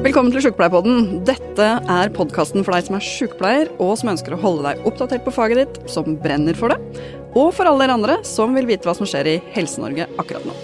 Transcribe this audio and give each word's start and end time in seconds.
Velkommen 0.00 0.32
til 0.32 0.40
Sjukepleierpodden. 0.40 1.18
Dette 1.28 1.64
er 1.92 2.10
podkasten 2.16 2.62
for 2.64 2.72
deg 2.72 2.86
som 2.86 2.94
er 2.96 3.02
sjukepleier, 3.04 3.68
og 3.84 3.98
som 4.00 4.08
ønsker 4.14 4.32
å 4.32 4.38
holde 4.40 4.62
deg 4.64 4.86
oppdatert 4.88 5.26
på 5.26 5.32
faget 5.36 5.58
ditt, 5.60 5.74
som 5.92 6.14
brenner 6.22 6.56
for 6.56 6.72
det, 6.72 7.02
og 7.36 7.50
for 7.52 7.68
alle 7.68 7.82
dere 7.82 7.96
andre 7.98 8.14
som 8.24 8.54
vil 8.56 8.64
vite 8.70 8.88
hva 8.88 8.94
som 8.96 9.04
skjer 9.04 9.28
i 9.28 9.34
Helse-Norge 9.52 10.06
akkurat 10.22 10.46
nå. 10.48 10.54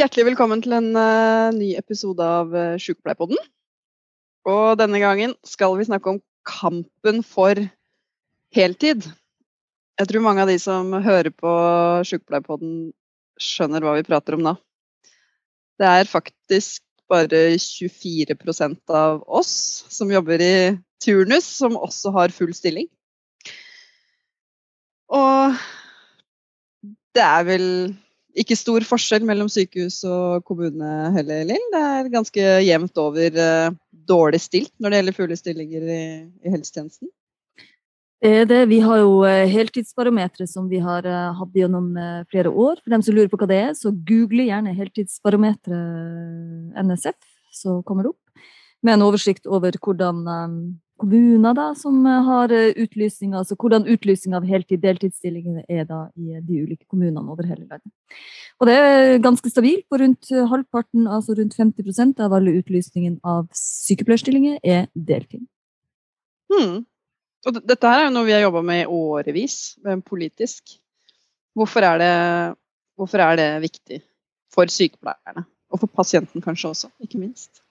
Hjertelig 0.00 0.30
velkommen 0.30 0.62
til 0.64 0.78
en 0.78 0.88
uh, 0.96 1.52
ny 1.52 1.74
episode 1.76 2.24
av 2.24 2.56
uh, 2.56 2.80
Sjukepleierpodden. 2.80 3.36
Og 4.48 4.80
denne 4.80 5.02
gangen 5.02 5.34
skal 5.44 5.76
vi 5.76 5.84
snakke 5.90 6.14
om 6.14 6.22
kampen 6.48 7.20
for 7.20 7.60
heltid. 8.56 9.04
Jeg 10.00 10.08
tror 10.08 10.24
mange 10.24 10.46
av 10.46 10.48
de 10.48 10.56
som 10.62 10.96
hører 10.96 11.36
på 11.36 11.52
Sjukepleierpodden, 12.08 12.80
skjønner 13.36 13.84
hva 13.84 13.98
vi 14.00 14.08
prater 14.08 14.40
om 14.40 14.48
nå. 14.48 14.56
Det 15.78 15.86
er 15.86 16.10
faktisk 16.10 16.82
bare 17.08 17.56
24% 17.56 18.92
av 18.92 19.22
oss 19.26 19.52
som 19.88 20.10
jobber 20.12 20.42
i 20.44 20.54
turnus, 21.02 21.46
som 21.46 21.78
også 21.78 22.12
har 22.16 22.34
full 22.34 22.52
stilling. 22.56 22.88
Og 25.08 25.56
det 27.16 27.24
er 27.24 27.46
vel 27.48 27.66
ikke 28.38 28.58
stor 28.58 28.84
forskjell 28.86 29.24
mellom 29.26 29.48
sykehus 29.50 30.02
og 30.06 30.44
kommune 30.46 30.88
heller, 31.14 31.46
Lill. 31.48 31.68
Det 31.72 31.80
er 31.80 32.10
ganske 32.12 32.48
jevnt 32.66 33.00
over 33.00 33.38
uh, 33.40 33.78
dårlig 33.90 34.42
stilt 34.44 34.74
når 34.78 34.90
det 34.90 35.00
gjelder 35.00 35.16
fulle 35.16 35.38
stillinger 35.38 35.88
i 35.94 36.02
helsetjenesten. 36.52 37.10
Det 38.18 38.30
er 38.34 38.48
det. 38.50 38.64
Vi 38.66 38.80
har 38.82 38.98
jo 38.98 39.20
eh, 39.22 39.46
heltidsbarometeret 39.46 40.50
som 40.50 40.66
vi 40.70 40.78
har 40.82 41.06
eh, 41.06 41.34
hatt 41.38 41.54
gjennom 41.54 41.94
eh, 41.94 42.26
flere 42.32 42.50
år. 42.50 42.80
For 42.82 42.90
dem 42.90 43.02
som 43.06 43.14
lurer 43.14 43.28
på 43.30 43.38
hva 43.38 43.46
det 43.46 43.58
er, 43.62 43.70
så 43.78 43.94
google 43.94 44.42
gjerne 44.48 44.74
heltidsbarometeret 44.74 46.74
NSF, 46.82 47.14
så 47.54 47.78
kommer 47.86 48.02
det 48.02 48.10
opp. 48.16 48.24
Med 48.82 48.94
en 48.96 49.06
oversikt 49.06 49.46
over 49.46 49.70
hvordan 49.74 50.24
kommuner 50.98 51.54
da, 51.54 51.74
som 51.78 52.04
har 52.06 52.52
utlysning, 52.78 53.34
altså 53.34 53.54
hvordan 53.58 53.86
utlysning 53.90 54.34
av 54.38 54.46
heltid-deltidsstillinger 54.46 55.64
er 55.66 55.84
da 55.86 56.10
i 56.14 56.38
de 56.38 56.62
ulike 56.62 56.86
kommunene 56.90 57.26
over 57.26 57.42
hele 57.46 57.66
verden. 57.66 57.90
Og 58.58 58.66
det 58.70 58.76
er 58.78 59.18
ganske 59.22 59.50
stabilt. 59.50 59.86
På 59.90 59.98
rundt 59.98 60.30
halvparten, 60.30 61.10
altså 61.10 61.34
rundt 61.38 61.58
50% 61.58 62.22
av 62.22 62.32
alle 62.38 62.54
utlysningen 62.60 63.18
av 63.26 63.50
sykepleierstillinger 63.54 64.58
er 64.62 64.86
deltid. 64.94 65.42
Hmm. 66.54 66.86
Og 67.46 67.60
dette 67.62 67.90
her 67.90 68.02
er 68.02 68.08
jo 68.08 68.14
noe 68.16 68.26
vi 68.26 68.34
har 68.34 68.42
jobba 68.42 68.64
med 68.66 68.82
i 68.82 68.90
årevis, 68.90 69.78
politisk. 70.06 70.74
Hvorfor 71.58 71.86
er, 71.86 72.02
det, 72.02 72.12
hvorfor 72.98 73.22
er 73.22 73.38
det 73.38 73.48
viktig 73.62 74.02
for 74.54 74.70
sykepleierne? 74.70 75.46
Og 75.68 75.82
for 75.82 75.90
pasienten 76.00 76.42
kanskje 76.42 76.72
også, 76.72 76.90
ikke 77.04 77.20
minst. 77.20 77.62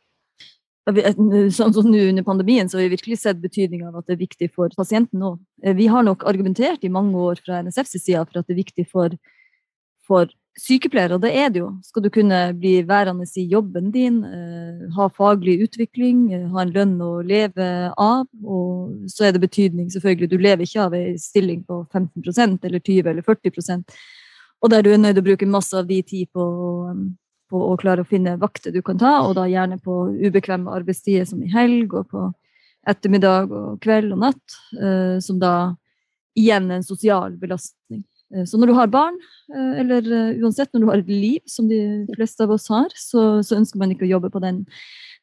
Sånn 0.88 1.74
som 1.76 1.90
nå 1.92 2.00
under 2.08 2.24
pandemien 2.24 2.70
så 2.72 2.78
har 2.78 2.86
vi 2.86 2.96
virkelig 2.96 3.18
sett 3.20 3.42
betydninga 3.44 3.90
av 3.90 4.00
at 4.00 4.08
det 4.08 4.16
er 4.16 4.22
viktig 4.22 4.48
for 4.56 4.72
pasienten 4.78 5.24
òg. 5.34 5.40
Vi 5.76 5.88
har 5.92 6.06
nok 6.08 6.24
argumentert 6.30 6.86
i 6.88 6.92
mange 6.94 7.20
år 7.20 7.42
fra 7.44 7.60
NSFs 7.66 7.98
side 7.98 8.24
for 8.30 8.40
at 8.40 8.48
det 8.48 8.56
er 8.56 8.62
viktig 8.62 8.86
for, 8.88 9.18
for 10.08 10.32
sykepleier, 10.58 11.14
og 11.16 11.22
det 11.24 11.32
er 11.38 11.52
det 11.54 11.62
jo. 11.62 11.70
Skal 11.86 12.04
du 12.06 12.10
kunne 12.14 12.40
bli 12.58 12.82
værende 12.88 13.28
i 13.38 13.46
jobben 13.52 13.92
din, 13.94 14.24
eh, 14.26 14.88
ha 14.96 15.08
faglig 15.10 15.60
utvikling, 15.68 16.34
eh, 16.34 16.48
ha 16.54 16.62
en 16.62 16.74
lønn 16.74 16.96
å 17.02 17.22
leve 17.22 17.94
av, 17.98 18.26
og 18.44 19.06
så 19.08 19.28
er 19.28 19.32
det 19.34 19.42
betydning, 19.42 19.90
selvfølgelig. 19.94 20.30
Du 20.30 20.38
lever 20.38 20.66
ikke 20.66 20.86
av 20.86 20.94
ei 20.94 21.18
stilling 21.18 21.64
på 21.64 21.86
15 21.92 22.60
eller 22.64 22.80
20 22.80 23.10
eller 23.10 23.22
40 23.22 23.84
og 24.62 24.70
der 24.72 24.82
du 24.82 24.92
er 24.92 24.98
nødt 24.98 25.16
til 25.16 25.22
å 25.22 25.30
bruke 25.30 25.46
masse 25.46 25.78
av 25.78 25.86
de 25.86 26.02
tid 26.02 26.28
på, 26.34 26.46
på 27.50 27.64
å 27.72 27.78
klare 27.78 28.02
å 28.02 28.10
finne 28.10 28.40
vakter 28.42 28.74
du 28.74 28.82
kan 28.82 28.98
ta, 28.98 29.22
og 29.22 29.36
da 29.38 29.46
gjerne 29.46 29.78
på 29.78 30.10
ubekvemme 30.18 30.74
arbeidstider 30.74 31.26
som 31.30 31.44
i 31.44 31.52
helg 31.52 31.94
og 31.94 32.10
på 32.10 32.32
ettermiddag 32.88 33.52
og 33.52 33.82
kveld 33.84 34.16
og 34.16 34.24
natt, 34.24 34.58
eh, 34.82 35.20
som 35.22 35.38
da 35.40 35.76
igjen 36.38 36.72
er 36.72 36.80
en 36.80 36.88
sosial 36.88 37.36
belastning. 37.38 38.04
Eh, 38.34 38.46
så 38.50 38.60
når 38.60 38.72
du 38.72 38.76
har 38.78 38.92
barn, 38.92 39.18
eh, 39.54 39.74
eller 39.84 40.08
eh, 40.08 40.40
uansett 40.44 40.74
når 40.74 40.84
du 40.84 40.88
har 40.92 41.04
et 41.04 41.12
liv, 41.12 41.42
som 41.50 41.68
de 41.70 41.80
fleste 42.16 42.44
av 42.44 42.54
oss 42.56 42.68
har, 42.74 42.90
så, 42.96 43.44
så 43.46 43.60
ønsker 43.60 43.82
man 43.82 43.94
ikke 43.94 44.08
å 44.08 44.14
jobbe 44.16 44.32
på 44.34 44.42
den, 44.44 44.64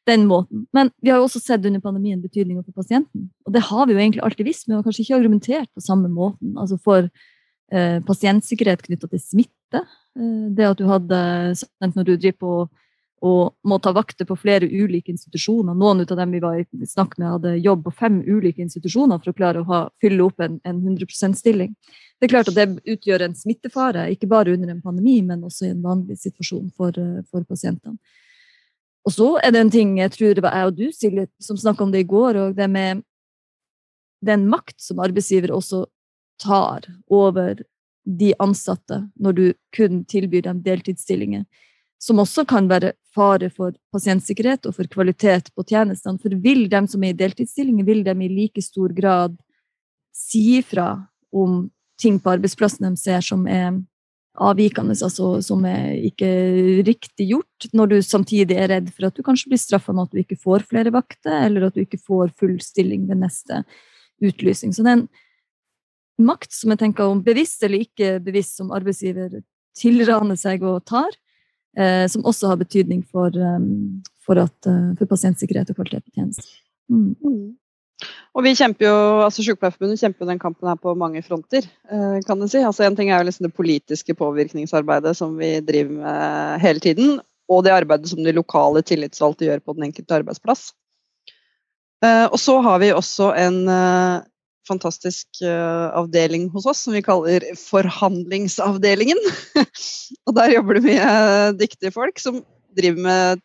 den, 0.09 0.25
måten. 0.29 0.65
Men 0.75 0.91
vi 1.01 1.13
har 1.13 1.21
jo 1.21 1.27
også 1.29 1.43
sett 1.43 1.65
under 1.65 1.83
pandemien 1.83 2.23
betydninga 2.23 2.65
for 2.65 2.83
pasienten. 2.83 3.29
Og 3.45 3.55
det 3.55 3.65
har 3.69 3.85
vi 3.85 3.95
jo 3.95 4.01
egentlig 4.01 4.25
alltid 4.25 4.49
visst, 4.49 4.67
men 4.67 4.75
vi 4.75 4.79
har 4.79 4.87
kanskje 4.87 5.05
ikke 5.05 5.19
argumentert 5.19 5.71
på 5.73 5.85
samme 5.85 6.11
måten. 6.11 6.55
Altså 6.61 6.79
for 6.81 7.05
eh, 7.05 7.99
pasientsikkerhet 8.07 8.85
knytta 8.85 9.11
til 9.11 9.21
smitte. 9.23 9.83
Eh, 10.17 10.47
det 10.57 10.71
at 10.71 10.81
du 10.81 10.87
hadde 10.89 11.19
Når 11.85 12.03
du 12.03 12.15
driver 12.15 12.39
på 12.41 12.57
og 13.25 13.55
må 13.65 13.79
ta 13.81 13.89
vakter 13.95 14.27
på 14.29 14.35
flere 14.37 14.67
ulike 14.69 15.09
institusjoner. 15.09 15.73
Noen 15.73 16.03
av 16.03 16.17
dem 16.19 16.33
vi 16.35 16.41
var 16.43 16.59
i 16.59 16.87
snakk 16.87 17.15
med, 17.17 17.31
hadde 17.31 17.55
jobb 17.57 17.87
på 17.87 17.93
fem 18.01 18.19
ulike 18.21 18.61
institusjoner 18.61 19.17
for 19.21 19.31
å 19.31 19.37
klare 19.39 19.63
å 19.63 19.67
ha, 19.69 19.79
fylle 20.03 20.27
opp 20.27 20.43
en, 20.45 20.59
en 20.63 20.83
100 20.83 21.07
%-stilling. 21.09 21.73
Det 22.19 22.27
er 22.27 22.33
klart 22.35 22.51
at 22.51 22.59
det 22.59 22.67
utgjør 22.93 23.25
en 23.25 23.33
smittefare, 23.37 24.05
ikke 24.13 24.29
bare 24.29 24.53
under 24.53 24.75
en 24.75 24.83
pandemi, 24.83 25.17
men 25.25 25.41
også 25.47 25.65
i 25.65 25.73
en 25.73 25.81
vanlig 25.81 26.19
situasjon 26.21 26.69
for, 26.77 26.93
eh, 27.01 27.25
for 27.31 27.47
pasientene. 27.49 27.97
Og 29.05 29.17
så 29.17 29.31
er 29.41 29.53
det 29.53 29.63
en 29.63 29.73
ting 29.73 29.97
jeg 29.97 30.13
tror 30.13 30.37
det 30.37 30.45
var 30.45 30.59
jeg 30.59 30.69
og 30.69 30.77
du, 30.77 30.85
Silje, 30.93 31.27
som 31.41 31.57
snakka 31.57 31.85
om 31.85 31.93
det 31.93 32.05
i 32.05 32.09
går, 32.09 32.41
og 32.43 32.55
det 32.57 32.69
med 32.69 33.03
den 34.25 34.45
makt 34.49 34.77
som 34.81 35.01
arbeidsgiver 35.01 35.53
også 35.53 35.85
tar 36.41 36.85
over 37.09 37.61
de 38.05 38.33
ansatte 38.41 39.07
når 39.17 39.37
du 39.37 39.45
kun 39.73 40.03
tilbyr 40.09 40.45
dem 40.45 40.61
deltidsstillinger 40.65 41.45
som 42.01 42.19
også 42.21 42.45
kan 42.47 42.67
være 42.69 42.93
fare 43.15 43.49
for 43.53 43.75
pasientsikkerhet 43.95 44.67
og 44.67 44.75
for 44.77 44.89
kvalitet 44.91 45.51
på 45.55 45.65
tjenestene. 45.67 46.19
For 46.21 46.35
vil 46.43 46.67
de 46.69 46.81
som 46.91 47.03
er 47.03 47.15
i 47.15 47.17
deltidsstillinger, 47.17 47.87
vil 47.87 48.03
de 48.05 48.15
i 48.15 48.31
like 48.31 48.61
stor 48.63 48.93
grad 48.95 49.37
si 50.15 50.57
ifra 50.59 51.07
om 51.35 51.65
ting 51.99 52.19
på 52.19 52.35
arbeidsplassen 52.35 52.87
de 52.87 52.99
ser 52.99 53.23
som 53.23 53.45
er 53.47 53.79
avvikende, 54.35 54.95
altså 54.99 55.37
som 55.43 55.63
er 55.67 55.93
ikke 56.09 56.29
riktig 56.87 57.29
gjort, 57.29 57.67
når 57.71 57.91
du 57.91 57.97
samtidig 58.03 58.57
er 58.59 58.71
redd 58.73 58.89
for 58.91 59.07
at 59.07 59.15
du 59.15 59.23
kanskje 59.23 59.53
blir 59.53 59.61
straffa 59.61 59.95
med 59.95 60.09
at 60.09 60.15
du 60.15 60.21
ikke 60.21 60.39
får 60.41 60.65
flere 60.67 60.91
vakter, 60.91 61.45
eller 61.47 61.67
at 61.67 61.75
du 61.75 61.85
ikke 61.85 62.01
får 62.03 62.33
full 62.39 62.57
stilling 62.63 63.07
ved 63.07 63.21
neste 63.23 63.63
utlysning. 64.23 64.73
Så 64.75 64.83
det 64.83 64.91
er 64.91 65.01
en 65.03 66.27
makt 66.27 66.51
som 66.55 66.73
jeg 66.73 66.83
tenker 66.83 67.07
om 67.07 67.23
bevisst 67.23 67.63
eller 67.63 67.85
ikke 67.87 68.17
bevisst 68.23 68.59
som 68.59 68.75
arbeidsgiver 68.75 69.39
tilraner 69.75 70.39
seg 70.39 70.63
og 70.67 70.83
tar, 70.87 71.15
som 72.09 72.23
også 72.23 72.47
har 72.47 72.59
betydning 72.59 73.01
for, 73.11 73.35
um, 73.35 74.03
for, 74.23 74.39
at, 74.39 74.55
uh, 74.69 74.93
for, 74.95 75.09
pasientsikkerhet 75.09 75.73
og 75.73 75.79
kvalitet 75.79 76.05
på 76.05 76.15
tjenesten. 76.15 76.47
Mm. 76.87 77.55
Og 78.35 78.43
vi 78.43 78.51
kjemper 78.57 78.89
jo, 78.89 78.95
altså 79.23 79.43
Sykepleierforbundet 79.43 80.01
kjemper 80.01 80.25
jo 80.25 80.29
den 80.33 80.41
kampen 80.41 80.67
her 80.67 80.79
på 80.79 80.93
mange 80.99 81.21
fronter. 81.23 81.67
Eh, 81.87 82.17
kan 82.27 82.41
du 82.41 82.47
si. 82.51 82.59
Altså 82.59 82.83
En 82.83 82.97
ting 82.97 83.09
er 83.09 83.21
jo 83.21 83.29
liksom 83.29 83.47
det 83.47 83.55
politiske 83.55 84.15
påvirkningsarbeidet 84.17 85.15
som 85.15 85.37
vi 85.39 85.53
driver 85.63 86.01
med 86.01 86.63
hele 86.63 86.83
tiden. 86.83 87.19
Og 87.47 87.63
det 87.63 87.75
arbeidet 87.75 88.11
som 88.11 88.23
de 88.25 88.35
lokale 88.35 88.83
tillitsvalgte 88.83 89.47
gjør 89.47 89.63
på 89.63 89.77
den 89.77 89.87
enkelte 89.87 90.19
arbeidsplass. 90.19 90.67
Eh, 92.03 92.25
og 92.25 92.35
så 92.41 92.59
har 92.65 92.81
vi 92.83 92.91
også 92.91 93.31
en 93.39 93.61
fantastisk 94.67 95.41
uh, 95.43 95.93
avdeling 95.97 96.49
hos 96.53 96.67
oss 96.69 96.83
som 96.85 96.95
vi 96.95 97.03
kaller 97.05 97.45
Forhandlingsavdelingen. 97.59 99.21
og 100.27 100.37
der 100.37 100.55
jobber 100.55 100.79
det 100.79 100.85
mye 100.87 101.09
dyktige 101.59 101.93
folk 101.95 102.21
som 102.21 102.41
driver 102.75 103.07
med 103.07 103.43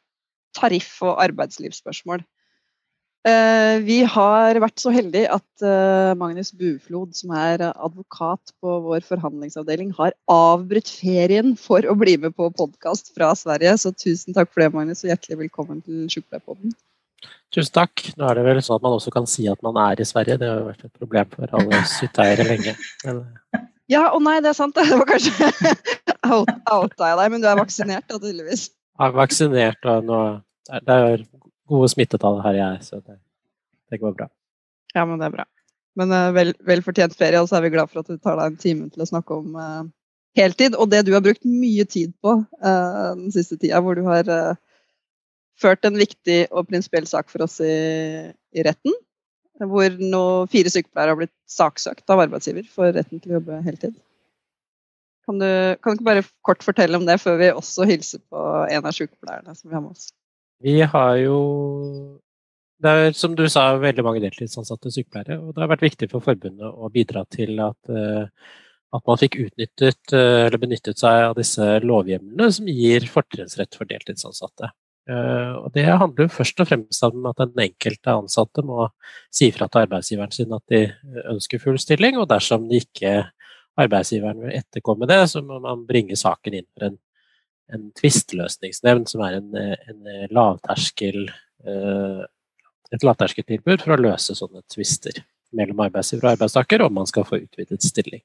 tariff- 0.57 1.01
og 1.07 1.21
arbeidslivsspørsmål. 1.23 2.25
Uh, 3.21 3.77
vi 3.85 3.99
har 4.09 4.57
vært 4.65 4.81
så 4.81 4.93
heldige 4.95 5.29
at 5.29 5.65
uh, 5.65 6.17
Magnus 6.17 6.55
Buflod, 6.57 7.13
som 7.19 7.35
er 7.37 7.67
advokat 7.69 8.55
på 8.65 8.79
vår 8.87 9.05
forhandlingsavdeling, 9.05 9.93
har 9.99 10.17
avbrutt 10.33 10.89
ferien 10.89 11.53
for 11.61 11.85
å 11.85 11.97
bli 12.01 12.17
med 12.23 12.33
på 12.39 12.49
podkast 12.57 13.13
fra 13.13 13.35
Sverige. 13.37 13.77
Så 13.83 13.93
tusen 13.93 14.37
takk 14.37 14.49
for 14.49 14.65
det, 14.65 14.73
Magnus, 14.73 15.05
og 15.05 15.13
hjertelig 15.13 15.45
velkommen 15.45 15.85
til 15.85 16.09
Sjukepleierpodden. 16.09 16.73
Tusen 17.55 17.75
takk. 17.75 18.05
Nå 18.19 18.29
er 18.31 18.39
det 18.39 18.45
vel 18.47 18.61
sånn 18.63 18.79
at 18.79 18.85
man 18.85 18.95
også 18.95 19.11
kan 19.15 19.27
si 19.31 19.49
at 19.51 19.59
man 19.67 19.79
er 19.83 20.01
i 20.01 20.07
Sverige. 20.07 20.39
Det 20.39 20.47
har 20.47 20.61
jo 20.61 20.69
vært 20.69 20.85
et 20.87 21.03
problem 21.03 21.33
for 21.35 21.57
alle 21.59 21.81
hytteeiere 21.83 22.47
lenge. 22.47 22.77
Eller? 23.03 23.65
Ja, 23.91 24.05
og 24.15 24.23
nei, 24.23 24.37
det 24.45 24.53
er 24.53 24.59
sant. 24.59 24.77
Det 24.79 24.99
var 25.01 25.09
kanskje 25.09 25.49
outa 26.71 27.09
jeg 27.11 27.19
deg, 27.19 27.33
men 27.33 27.43
du 27.43 27.49
er 27.51 27.59
vaksinert 27.59 28.07
da, 28.07 28.21
tydeligvis. 28.21 28.69
Jeg 28.71 29.09
er 29.09 29.17
vaksinert, 29.17 29.89
og 29.89 30.07
nå 30.07 30.21
det 30.71 30.97
er 30.97 31.23
gode 31.71 31.89
smittetall 31.91 32.39
her 32.45 32.59
jeg 32.59 32.67
er, 32.67 32.83
så 32.87 33.01
det, 33.01 33.17
det, 33.91 33.99
går 34.03 34.15
bra. 34.19 34.29
Ja, 34.95 35.07
men 35.09 35.19
det 35.19 35.31
er 35.31 35.35
bra. 35.39 35.47
Men 35.99 36.15
uh, 36.15 36.29
vel, 36.37 36.53
vel, 36.67 36.83
fortjent 36.87 37.17
ferie, 37.19 37.41
og 37.41 37.49
så 37.51 37.59
er 37.59 37.67
vi 37.67 37.73
glad 37.75 37.91
for 37.91 38.05
at 38.05 38.11
du 38.11 38.21
tar 38.21 38.39
deg 38.39 38.53
en 38.53 38.61
time 38.61 38.91
til 38.93 39.03
å 39.03 39.09
snakke 39.09 39.39
om 39.41 39.57
uh, 39.59 39.83
heltid, 40.39 40.77
og 40.79 40.93
det 40.93 41.03
du 41.09 41.15
har 41.17 41.25
brukt 41.25 41.43
mye 41.43 41.87
tid 41.91 42.13
på 42.23 42.37
uh, 42.45 43.11
den 43.17 43.35
siste 43.35 43.59
tida, 43.59 43.83
hvor 43.83 43.99
du 43.99 44.05
har 44.07 44.31
ført 45.61 45.87
en 45.87 45.99
viktig 46.01 46.43
og 46.51 46.69
prinsipiell 46.71 47.09
sak 47.09 47.31
for 47.33 47.45
oss 47.47 47.59
i, 47.65 47.73
i 48.57 48.65
retten. 48.67 48.95
Hvor 49.61 49.99
nå 50.01 50.23
fire 50.53 50.73
sykepleiere 50.73 51.13
har 51.13 51.21
blitt 51.21 51.35
saksøkt 51.51 52.09
av 52.13 52.23
arbeidsgiver 52.25 52.65
for 52.73 52.95
retten 52.97 53.21
til 53.21 53.35
å 53.35 53.39
jobbe 53.39 53.61
heltid. 53.67 53.99
Kan 55.29 55.43
du, 55.43 55.51
kan 55.79 55.93
du 55.93 56.01
ikke 56.01 56.09
bare 56.09 56.25
kort 56.47 56.65
fortelle 56.65 56.97
om 56.97 57.05
det, 57.07 57.21
før 57.21 57.37
vi 57.39 57.53
også 57.53 57.85
hilser 57.87 58.23
på 58.33 58.47
en 58.73 58.89
av 58.89 58.97
sykepleierne 58.97 59.55
som 59.55 59.69
vi 59.69 59.77
har 59.77 59.85
med 59.85 59.93
oss? 59.93 60.09
Vi 60.65 60.81
har 60.81 61.15
jo 61.21 61.37
det 62.81 62.91
er 62.91 63.15
som 63.17 63.35
du 63.37 63.45
sa, 63.53 63.75
veldig 63.77 64.05
mange 64.07 64.23
deltidsansatte 64.25 64.93
sykepleiere. 64.95 65.37
Og 65.43 65.53
det 65.53 65.63
har 65.63 65.71
vært 65.75 65.85
viktig 65.85 66.09
for 66.13 66.25
forbundet 66.25 66.65
å 66.65 66.89
bidra 66.93 67.27
til 67.29 67.61
at, 67.61 67.91
at 68.97 69.03
man 69.11 69.21
fikk 69.21 69.37
utnyttet 69.45 70.15
eller 70.17 70.61
benyttet 70.63 71.01
seg 71.01 71.27
av 71.29 71.37
disse 71.37 71.67
lovhjemlene 71.85 72.49
som 72.57 72.71
gir 72.73 73.05
fortrinnsrett 73.13 73.77
for 73.77 73.91
deltidsansatte. 73.91 74.73
Eh, 75.09 75.53
og 75.57 75.73
Det 75.73 75.85
handler 75.87 76.29
først 76.29 76.61
og 76.61 76.69
fremst 76.69 77.05
om 77.07 77.27
at 77.31 77.41
den 77.41 77.65
enkelte 77.67 78.15
ansatte 78.15 78.65
må 78.67 78.89
si 79.33 79.51
fra 79.55 79.69
til 79.69 79.87
arbeidsgiveren 79.87 80.35
sin 80.35 80.53
at 80.53 80.65
de 80.69 80.83
ønsker 81.33 81.63
full 81.63 81.79
stilling, 81.81 82.19
og 82.19 82.29
dersom 82.29 82.69
de 82.69 82.83
ikke 82.83 83.15
arbeidsgiveren 83.81 84.43
vil 84.45 84.59
etterkomme 84.59 85.09
det, 85.09 85.23
så 85.31 85.43
må 85.43 85.61
man 85.63 85.87
bringe 85.89 86.19
saken 86.19 86.59
inn 86.61 86.69
for 86.75 86.91
en, 86.91 86.99
en 87.73 87.89
tvisteløsningsnevnd, 87.97 89.09
som 89.09 89.25
er 89.25 89.39
en, 89.41 89.57
en 89.57 90.29
lavterskel, 90.35 91.31
eh, 91.65 92.23
et 92.91 93.07
lavterskeltilbud 93.07 93.85
for 93.85 93.95
å 93.95 94.03
løse 94.03 94.37
sånne 94.37 94.65
tvister 94.73 95.23
mellom 95.57 95.81
arbeidsgiver 95.87 96.29
og 96.29 96.37
arbeidstaker 96.37 96.85
om 96.85 97.01
man 97.01 97.09
skal 97.11 97.27
få 97.27 97.41
utvidet 97.41 97.83
stilling. 97.83 98.23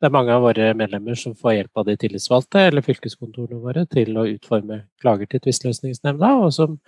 Det 0.00 0.08
er 0.08 0.14
mange 0.14 0.32
av 0.32 0.40
våre 0.46 0.70
medlemmer 0.72 1.18
som 1.18 1.34
får 1.36 1.58
hjelp 1.58 1.80
av 1.80 1.84
de 1.90 1.94
tillitsvalgte 2.00 2.62
eller 2.70 2.84
fylkeskontorene 2.84 3.60
våre 3.60 3.84
til 3.92 4.16
å 4.16 4.24
utforme 4.30 4.78
klager 5.02 5.28
til 5.28 5.42
tvisteløsningsnemnda, 5.44 6.30
og 6.40 6.54
som, 6.56 6.78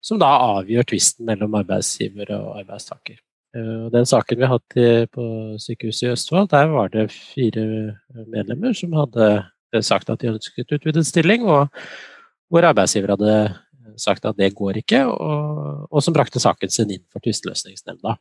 som, 0.00 0.20
da 0.22 0.30
avgjør 0.56 0.88
tvisten 0.88 1.28
mellom 1.28 1.58
arbeidsgiver 1.60 2.32
og 2.38 2.62
arbeidstaker. 2.62 3.20
Eh, 3.56 3.84
den 3.92 4.08
saken 4.08 4.40
vi 4.40 4.48
har 4.48 4.56
hatt 4.56 4.78
på 5.12 5.28
sykehuset 5.60 6.08
i 6.08 6.14
Østfold, 6.14 6.48
der 6.56 6.72
var 6.72 6.88
det 6.94 7.10
fire 7.12 7.66
medlemmer 8.32 8.72
som 8.72 8.96
hadde 8.96 9.28
sagt 9.84 10.08
at 10.08 10.24
de 10.24 10.32
ønsket 10.32 10.72
utvidet 10.72 11.04
stilling, 11.04 11.44
og 11.44 11.68
hvor 12.48 12.64
arbeidsgiver 12.64 13.12
hadde 13.12 13.38
sagt 14.00 14.24
at 14.24 14.40
det 14.40 14.54
går 14.56 14.80
ikke, 14.80 15.04
og, 15.04 15.88
og 15.90 16.02
som 16.02 16.16
brakte 16.16 16.40
saken 16.40 16.72
sin 16.72 16.96
inn 16.96 17.04
for 17.12 17.20
tvisteløsningsnemnda. 17.24 18.16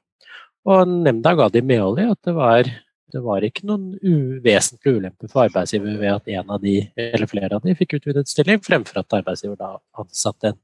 Og 0.67 0.89
nemnda 0.89 1.33
ga 1.39 1.47
de 1.51 1.63
medhold 1.63 2.03
i 2.03 2.11
at 2.11 2.19
det 2.27 2.35
var 2.35 2.67
det 3.13 3.21
var 3.21 3.45
ikke 3.45 3.67
noen 3.69 3.93
uvesentlig 4.01 4.95
ulempe 4.97 5.29
for 5.29 5.45
arbeidsgiver 5.45 5.99
ved 6.01 6.15
at 6.15 6.31
en 6.33 6.55
av 6.55 6.63
de, 6.63 6.79
eller 6.97 7.29
flere 7.29 7.59
av 7.59 7.65
de 7.65 7.75
fikk 7.77 7.99
utvidet 7.99 8.29
stilling, 8.31 8.61
fremfor 8.63 9.03
at 9.03 9.19
arbeidsgiver 9.19 9.59
da 9.59 9.75
ansatte 10.01 10.53
en, 10.53 10.57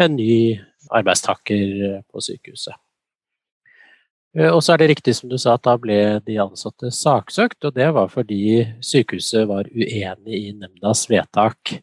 en 0.00 0.14
ny 0.14 0.60
arbeidstaker 0.94 2.00
på 2.06 2.22
sykehuset. 2.24 2.78
Eh, 4.38 4.48
og 4.50 4.62
så 4.62 4.74
er 4.74 4.82
det 4.82 4.90
riktig 4.92 5.16
som 5.18 5.30
du 5.30 5.36
sa, 5.40 5.56
at 5.56 5.66
da 5.66 5.74
ble 5.80 5.98
de 6.26 6.38
ansatte 6.42 6.92
saksøkt, 6.94 7.64
og 7.66 7.74
det 7.74 7.90
var 7.96 8.10
fordi 8.12 8.62
sykehuset 8.86 9.48
var 9.50 9.70
uenig 9.74 10.40
i 10.44 10.54
nemndas 10.54 11.06
vedtak. 11.10 11.74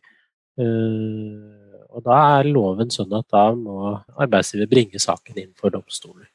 Eh, 0.57 1.67
og 1.87 2.03
da 2.05 2.17
er 2.37 2.51
loven 2.51 2.91
sånn 2.93 3.13
at 3.17 3.27
da 3.33 3.49
må 3.57 3.97
arbeidsgiver 4.15 4.69
bringe 4.71 5.01
saken 5.01 5.39
inn 5.41 5.53
for 5.59 5.73
domstolen. 5.73 6.27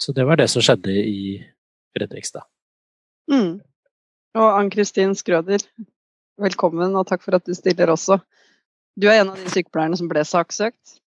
Så 0.00 0.14
det 0.16 0.26
var 0.26 0.40
det 0.40 0.48
som 0.50 0.64
skjedde 0.64 0.94
i 0.96 1.36
Fredrikstad. 1.94 2.46
Mm. 3.30 3.60
Og 4.38 4.48
Ann-Kristin 4.48 5.14
Skrøder, 5.18 5.62
velkommen, 6.40 6.96
og 6.96 7.06
takk 7.10 7.22
for 7.24 7.36
at 7.36 7.46
du 7.46 7.54
stiller 7.56 7.92
også. 7.92 8.18
Du 8.98 9.08
er 9.08 9.20
en 9.20 9.32
av 9.32 9.40
de 9.40 9.52
sykepleierne 9.52 9.98
som 10.00 10.08
ble 10.10 10.24
saksøkt. 10.26 10.98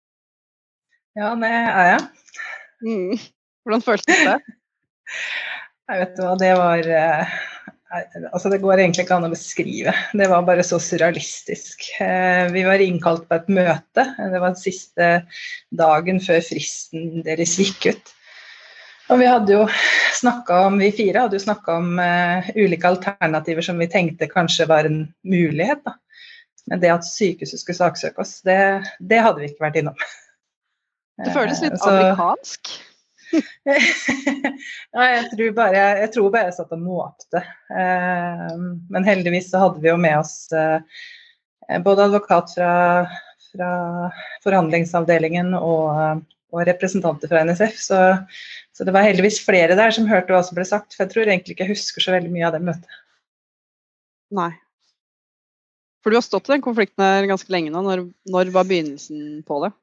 Ja, 1.15 1.33
det 1.39 1.49
er 1.49 1.89
jeg. 1.91 2.05
Mm. 2.85 3.25
Hvordan 3.65 3.85
føltes 3.85 4.23
det? 4.27 4.39
Jeg 5.85 6.01
vet 6.01 6.15
hva, 6.17 6.31
det 6.41 6.47
var 6.57 6.87
eh, 6.89 7.33
Altså, 8.33 8.49
det 8.49 8.57
går 8.63 8.81
egentlig 8.81 9.03
ikke 9.05 9.19
an 9.19 9.27
å 9.27 9.31
beskrive. 9.31 9.91
Det 10.17 10.27
var 10.31 10.47
bare 10.47 10.63
så 10.65 10.79
surrealistisk. 10.81 11.85
Eh, 12.01 12.47
vi 12.51 12.63
var 12.65 12.81
innkalt 12.81 13.27
på 13.29 13.37
et 13.37 13.51
møte. 13.53 14.05
Det 14.17 14.41
var 14.41 14.49
den 14.49 14.59
siste 14.59 15.09
dagen 15.77 16.19
før 16.25 16.41
fristen 16.43 17.21
deres 17.27 17.53
gikk 17.61 17.85
ut. 17.93 18.14
Og 19.09 19.19
vi 19.21 19.27
hadde 19.29 19.53
jo 19.53 19.65
snakka 20.17 20.61
om, 20.65 20.79
vi 20.81 20.89
fire 20.95 21.25
hadde 21.25 21.37
jo 21.37 21.43
snakka 21.43 21.77
om 21.77 21.99
uh, 22.01 22.47
ulike 22.57 22.89
alternativer 22.89 23.65
som 23.65 23.77
vi 23.81 23.89
tenkte 23.91 24.29
kanskje 24.31 24.65
var 24.69 24.89
en 24.89 25.03
mulighet. 25.27 25.83
Da. 25.85 25.93
Men 26.71 26.81
det 26.81 26.93
at 26.93 27.05
sykehuset 27.05 27.61
skulle 27.61 27.77
saksøke 27.77 28.23
oss, 28.23 28.39
det, 28.47 28.57
det 28.99 29.21
hadde 29.21 29.43
vi 29.43 29.51
ikke 29.51 29.67
vært 29.67 29.79
innom. 29.81 30.07
Det 31.21 31.35
føles 31.35 31.61
litt 31.61 31.77
uh, 31.77 31.83
så... 31.83 31.93
amerikansk? 31.93 32.73
ja, 34.95 35.05
jeg 35.11 35.29
tror, 35.33 35.53
bare, 35.57 35.85
jeg 36.01 36.11
tror 36.15 36.33
bare 36.33 36.49
jeg 36.49 36.57
satt 36.57 36.73
og 36.73 36.81
måpte. 36.81 37.45
Uh, 37.69 38.57
men 38.89 39.05
heldigvis 39.05 39.51
så 39.51 39.67
hadde 39.67 39.85
vi 39.85 39.93
jo 39.93 39.99
med 40.01 40.17
oss 40.23 40.49
både 41.85 42.03
advokat 42.05 42.51
fra, 42.57 42.73
fra 43.53 43.69
forhandlingsavdelingen 44.45 45.53
og 45.57 46.25
og 46.55 46.65
representanter 46.69 47.31
fra 47.31 47.43
NSF. 47.47 47.79
Så, 47.81 48.01
så, 48.75 48.87
det 48.87 48.93
var 48.95 49.07
heldigvis 49.07 49.41
flere 49.45 49.77
der 49.77 49.93
som 49.95 50.09
hørte 50.09 50.35
hva 50.35 50.43
som 50.45 50.57
ble 50.57 50.67
sagt. 50.67 50.95
For 50.95 51.05
jeg 51.05 51.13
tror 51.13 51.31
egentlig 51.31 51.55
ikke 51.55 51.67
jeg 51.67 51.75
husker 51.75 52.05
så 52.05 52.15
veldig 52.15 52.31
mye 52.33 52.47
av 52.47 52.55
det 52.55 52.63
møtet. 52.65 53.01
Nei. 54.35 54.51
For 56.03 56.13
du 56.13 56.19
har 56.19 56.25
stått 56.25 56.49
i 56.49 56.55
den 56.55 56.65
konflikten 56.65 57.01
her 57.01 57.27
ganske 57.29 57.51
lenge 57.53 57.73
nå. 57.73 57.81
Når, 57.81 58.05
når 58.29 58.53
var 58.55 58.69
begynnelsen 58.69 59.41
på 59.47 59.59
det? 59.65 59.73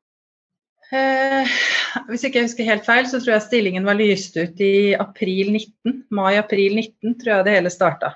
Eh, 0.92 1.54
hvis 2.10 2.24
ikke 2.26 2.40
jeg 2.40 2.48
husker 2.50 2.68
helt 2.68 2.86
feil, 2.86 3.06
så 3.08 3.18
tror 3.18 3.36
jeg 3.36 3.46
stillingen 3.46 3.86
var 3.88 3.96
lyst 3.98 4.36
ut 4.36 4.60
i 4.62 4.92
april 4.94 5.54
19. 5.54 6.02
Mai-april 6.14 6.76
19 6.78 7.16
tror 7.20 7.34
jeg 7.36 7.48
det 7.48 7.56
hele 7.56 7.72
starta. 7.72 8.12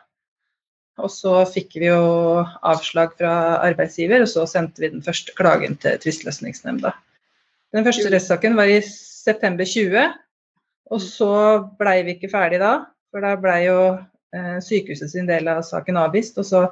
Og 1.02 1.10
så 1.12 1.42
fikk 1.48 1.74
vi 1.76 1.90
jo 1.90 2.44
avslag 2.64 3.16
fra 3.18 3.32
arbeidsgiver, 3.66 4.22
og 4.24 4.30
så 4.32 4.46
sendte 4.48 4.84
vi 4.84 4.92
den 4.94 5.04
første 5.04 5.34
klagen 5.36 5.76
til 5.80 5.98
tvisteløsningsnemnda. 6.00 6.94
Den 7.74 7.86
første 7.86 8.10
rettssaken 8.12 8.56
var 8.58 8.70
i 8.70 8.78
september 8.84 9.66
20, 9.66 10.12
og 10.94 11.02
så 11.02 11.32
blei 11.80 11.98
vi 12.06 12.14
ikke 12.16 12.30
ferdig 12.30 12.60
da. 12.62 12.74
For 13.10 13.24
da 13.24 13.34
blei 13.40 13.62
jo 13.66 13.78
eh, 13.96 14.58
sykehuset 14.62 15.12
sin 15.12 15.28
del 15.28 15.48
av 15.50 15.64
saken 15.66 15.98
avvist, 16.00 16.38
og 16.38 16.46
så 16.46 16.62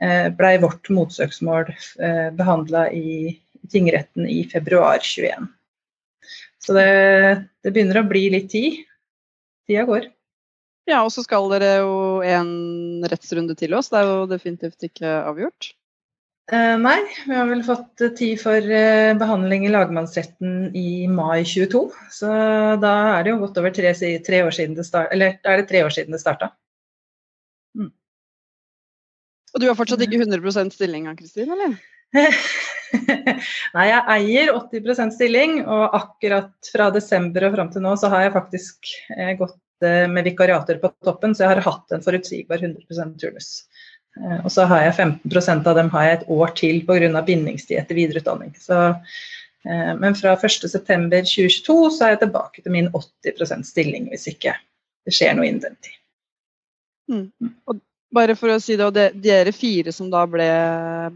eh, 0.00 0.28
blei 0.36 0.54
vårt 0.62 0.90
motsøksmål 0.92 1.72
eh, 1.72 2.28
behandla 2.36 2.86
i 2.94 3.34
tingretten 3.70 4.28
i 4.28 4.42
februar 4.50 5.02
21. 5.04 5.50
Så 6.60 6.76
det, 6.76 6.88
det 7.64 7.72
begynner 7.74 8.00
å 8.02 8.08
bli 8.08 8.26
litt 8.32 8.50
tid. 8.52 8.80
Tida 9.68 9.86
går. 9.88 10.08
Ja, 10.90 11.02
og 11.04 11.12
så 11.14 11.22
skal 11.24 11.46
dere 11.52 11.74
jo 11.82 11.92
en 12.26 13.04
rettsrunde 13.08 13.54
til 13.58 13.76
oss. 13.78 13.92
Det 13.92 14.00
er 14.00 14.08
jo 14.08 14.30
definitivt 14.30 14.88
ikke 14.88 15.12
avgjort. 15.28 15.72
Uh, 16.50 16.74
nei, 16.82 16.98
vi 17.28 17.34
har 17.38 17.46
vel 17.46 17.60
fått 17.62 18.02
tid 18.18 18.40
for 18.40 18.58
uh, 18.58 19.12
behandling 19.18 19.68
i 19.68 19.70
lagmannsretten 19.70 20.72
i 20.74 21.06
mai 21.06 21.44
22. 21.46 21.84
Så 22.10 22.30
da 22.82 22.94
er 23.12 23.22
det 23.22 23.30
jo 23.30 23.42
godt 23.44 23.60
over 23.62 23.70
tre, 23.76 23.92
tre 24.26 24.40
år 24.42 24.56
siden 24.56 24.74
det 24.74 24.88
starta. 24.88 25.14
Eller 25.14 25.36
da 25.44 25.52
er 25.52 25.62
det 25.62 25.68
tre 25.70 25.84
år 25.86 25.94
siden 25.94 26.16
det 26.16 26.18
starta. 26.22 26.50
Mm. 27.78 27.92
Og 29.54 29.62
du 29.62 29.68
har 29.70 29.78
fortsatt 29.78 30.02
ikke 30.02 30.24
100% 30.24 30.74
stilling, 30.74 31.06
Kristin, 31.20 31.54
eller? 31.54 31.78
nei, 33.76 33.86
jeg 33.86 34.02
eier 34.16 34.50
80% 34.56 35.14
stilling, 35.14 35.60
og 35.62 35.94
akkurat 36.00 36.72
fra 36.74 36.90
desember 36.90 37.46
og 37.46 37.54
fram 37.54 37.70
til 37.70 37.86
nå 37.86 37.94
så 38.00 38.10
har 38.10 38.26
jeg 38.26 38.34
faktisk 38.34 38.90
gått 39.38 39.86
med 40.10 40.26
vikariater 40.26 40.82
på 40.82 40.90
toppen, 41.06 41.32
så 41.32 41.46
jeg 41.46 41.54
har 41.54 41.62
hatt 41.64 41.94
en 41.94 42.02
forutsigbar 42.04 42.58
100% 42.58 43.14
turnus. 43.22 43.52
Eh, 44.18 44.38
og 44.44 44.50
så 44.52 44.66
har 44.70 44.86
jeg 44.86 44.96
15% 44.96 45.68
av 45.70 45.76
dem 45.78 45.90
har 45.92 46.06
jeg 46.06 46.18
et 46.18 46.32
år 46.32 46.54
til 46.58 46.80
pga. 46.86 47.22
bindingstid 47.26 47.78
etter 47.78 47.98
videreutdanning. 47.98 48.54
Så, 48.58 48.80
eh, 49.64 49.92
men 50.00 50.16
fra 50.18 50.36
1.9.2022 50.36 51.78
så 51.94 52.04
er 52.04 52.16
jeg 52.16 52.24
tilbake 52.24 52.62
til 52.62 52.74
min 52.74 52.90
80% 52.90 53.68
stilling 53.68 54.10
hvis 54.10 54.28
ikke 54.32 54.56
det 55.06 55.14
skjer 55.16 55.36
noe 55.36 55.46
innen 55.48 55.62
den 55.62 55.78
tid. 55.80 55.96
Mm. 57.10 57.54
Og 57.66 57.80
bare 58.14 58.34
for 58.38 58.52
å 58.52 58.60
si 58.62 58.76
det, 58.76 58.86
og 58.86 58.94
det, 58.94 59.12
dere 59.22 59.54
fire 59.54 59.92
som 59.94 60.10
da 60.10 60.24
ble, 60.26 60.48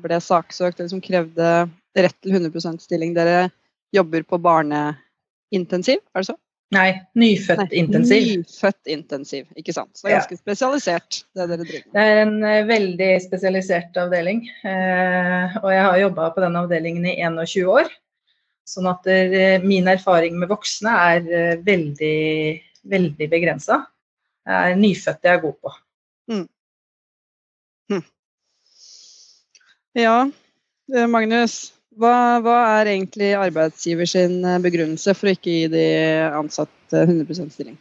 ble 0.03 0.19
saksøkt, 0.23 0.79
eller 0.79 0.93
som 0.93 1.03
krevde 1.03 1.51
rett 1.95 2.17
til 2.23 2.35
100% 2.35 2.83
stilling, 2.83 3.15
dere 3.15 3.49
jobber 3.95 4.25
på 4.27 4.39
barneintensiv, 4.43 6.03
er 6.15 6.23
det 6.23 6.31
så? 6.31 6.37
Nei, 6.75 6.91
nyfødt 7.19 7.61
Nei, 7.61 7.81
intensiv. 7.83 8.25
Nyfødt 8.41 8.91
intensiv, 8.91 9.47
ikke 9.59 9.75
sant. 9.77 9.93
Så 9.95 10.07
det 10.07 10.11
er 10.11 10.17
ganske 10.19 10.37
ja. 10.37 10.41
spesialisert, 10.41 11.19
det 11.37 11.47
dere 11.51 11.67
driver 11.67 11.85
med. 11.85 11.93
Det 11.95 12.05
er 12.05 12.21
en 12.23 12.35
uh, 12.43 12.69
veldig 12.71 13.11
spesialisert 13.23 14.01
avdeling. 14.03 14.41
Uh, 14.65 15.59
og 15.63 15.69
jeg 15.71 15.85
har 15.87 16.01
jobba 16.03 16.31
på 16.35 16.45
den 16.45 16.59
avdelingen 16.59 17.07
i 17.11 17.15
21 17.21 17.71
år. 17.77 17.93
Sånn 18.69 18.89
at 18.91 19.07
uh, 19.07 19.67
min 19.67 19.91
erfaring 19.93 20.39
med 20.41 20.51
voksne 20.51 20.97
er 21.13 21.61
veldig, 21.67 22.19
veldig 22.97 23.31
begrensa. 23.37 23.85
Det 24.45 24.59
er 24.61 24.81
nyfødte 24.81 25.31
jeg 25.31 25.39
er 25.39 25.45
god 25.45 25.57
på. 25.63 25.77
Mm. 26.33 26.49
Hm. 27.93 28.05
Ja, 30.01 30.19
Magnus. 31.09 31.61
Hva, 31.95 32.41
hva, 32.43 32.55
er 32.81 32.91
egentlig 32.91 33.31
arbeidsgiver 33.39 34.09
sin 34.11 34.41
eh, 34.43 34.61
begrunnelse 34.63 35.15
for 35.15 35.31
å 35.31 35.35
ikke 35.37 35.53
gi 35.53 35.67
de 35.71 35.89
ansatte 36.35 37.05
100 37.05 37.51
stilling? 37.55 37.77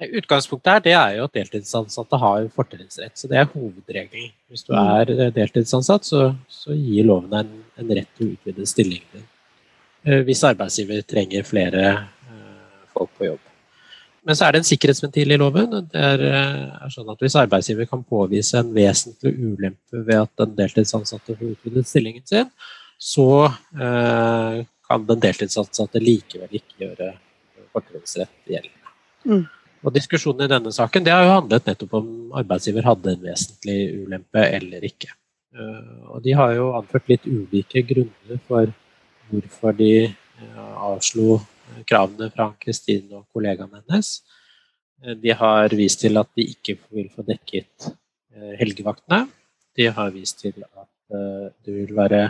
Utgangspunktet 0.00 0.70
her 0.72 0.82
det 0.84 0.92
er 0.96 1.16
jo 1.18 1.26
at 1.28 1.36
deltidsansatte 1.36 2.20
har 2.20 2.46
fortrinnsrett. 2.54 3.16
så 3.16 3.28
Det 3.28 3.36
er 3.40 3.48
hovedregelen. 3.52 4.32
Hvis 4.48 4.64
du 4.68 4.74
er 4.76 5.12
eh, 5.12 5.32
deltidsansatt, 5.36 6.08
så, 6.08 6.30
så 6.48 6.76
gir 6.76 7.08
loven 7.08 7.36
en, 7.40 7.52
en, 7.80 7.92
rett 7.96 8.10
til 8.16 8.28
å 8.28 8.34
utvide 8.36 8.68
stillingen 8.68 9.14
din. 9.16 9.28
Eh, 10.04 10.20
hvis 10.28 10.44
arbeidsgiver 10.48 11.04
trenger 11.08 11.48
flere 11.48 11.94
folk 12.92 13.12
på 13.16 13.30
jobb. 13.30 13.46
Men 14.28 14.36
så 14.36 14.44
er 14.44 14.52
det 14.52 14.60
en 14.60 14.68
sikkerhetsventil 14.68 15.32
i 15.32 15.38
loven. 15.40 15.72
Det 15.88 16.00
er, 16.04 16.26
er 16.28 16.92
sånn 16.92 17.08
at 17.08 17.22
Hvis 17.24 17.38
arbeidsgiver 17.40 17.88
kan 17.88 18.02
påvise 18.04 18.60
en 18.60 18.74
vesentlig 18.74 19.32
ulempe 19.38 20.04
ved 20.04 20.26
at 20.26 20.32
den 20.42 20.52
deltidsansatte 20.58 21.38
får 21.38 21.54
utvidet 21.54 21.88
stillingen 21.88 22.26
sin, 22.28 22.50
så 23.00 23.30
eh, 23.46 24.60
kan 24.90 25.06
den 25.08 25.22
deltidsansatte 25.22 26.02
likevel 26.02 26.60
ikke 26.60 26.84
gjøre 26.84 27.14
fortrinnsrett 27.72 28.50
gjeldende. 28.50 28.92
Mm. 29.24 29.46
Og 29.80 29.94
Diskusjonen 29.94 30.44
i 30.44 30.50
denne 30.52 30.72
saken 30.74 31.06
det 31.06 31.14
har 31.14 31.24
jo 31.24 31.36
handlet 31.38 31.70
nettopp 31.70 31.94
om 31.96 32.10
arbeidsgiver 32.36 32.84
hadde 32.84 33.14
en 33.14 33.22
vesentlig 33.24 33.78
ulempe 34.02 34.42
eller 34.58 34.84
ikke. 34.84 35.14
Eh, 35.56 36.02
og 36.12 36.20
De 36.24 36.34
har 36.36 36.52
jo 36.58 36.72
anført 36.78 37.08
litt 37.10 37.24
ulike 37.26 37.82
grunner 37.88 38.42
for 38.48 38.74
hvorfor 39.30 39.78
de 39.78 39.94
eh, 40.04 40.74
avslo 40.90 41.40
kravene 41.88 42.28
fra 42.34 42.50
Kristine 42.60 43.22
og 43.22 43.26
kollegaene 43.32 43.80
hennes. 43.80 44.12
Eh, 45.02 45.16
de 45.22 45.32
har 45.40 45.72
vist 45.78 46.02
til 46.04 46.20
at 46.20 46.28
de 46.36 46.46
ikke 46.52 46.76
vil 46.90 47.08
få 47.14 47.24
dekket 47.26 47.92
helgevaktene. 48.60 49.24
De 49.76 49.88
har 49.90 50.12
vist 50.14 50.38
til 50.40 50.54
at 50.62 50.88
det 51.10 51.72
vil 51.74 51.90
være 51.96 52.20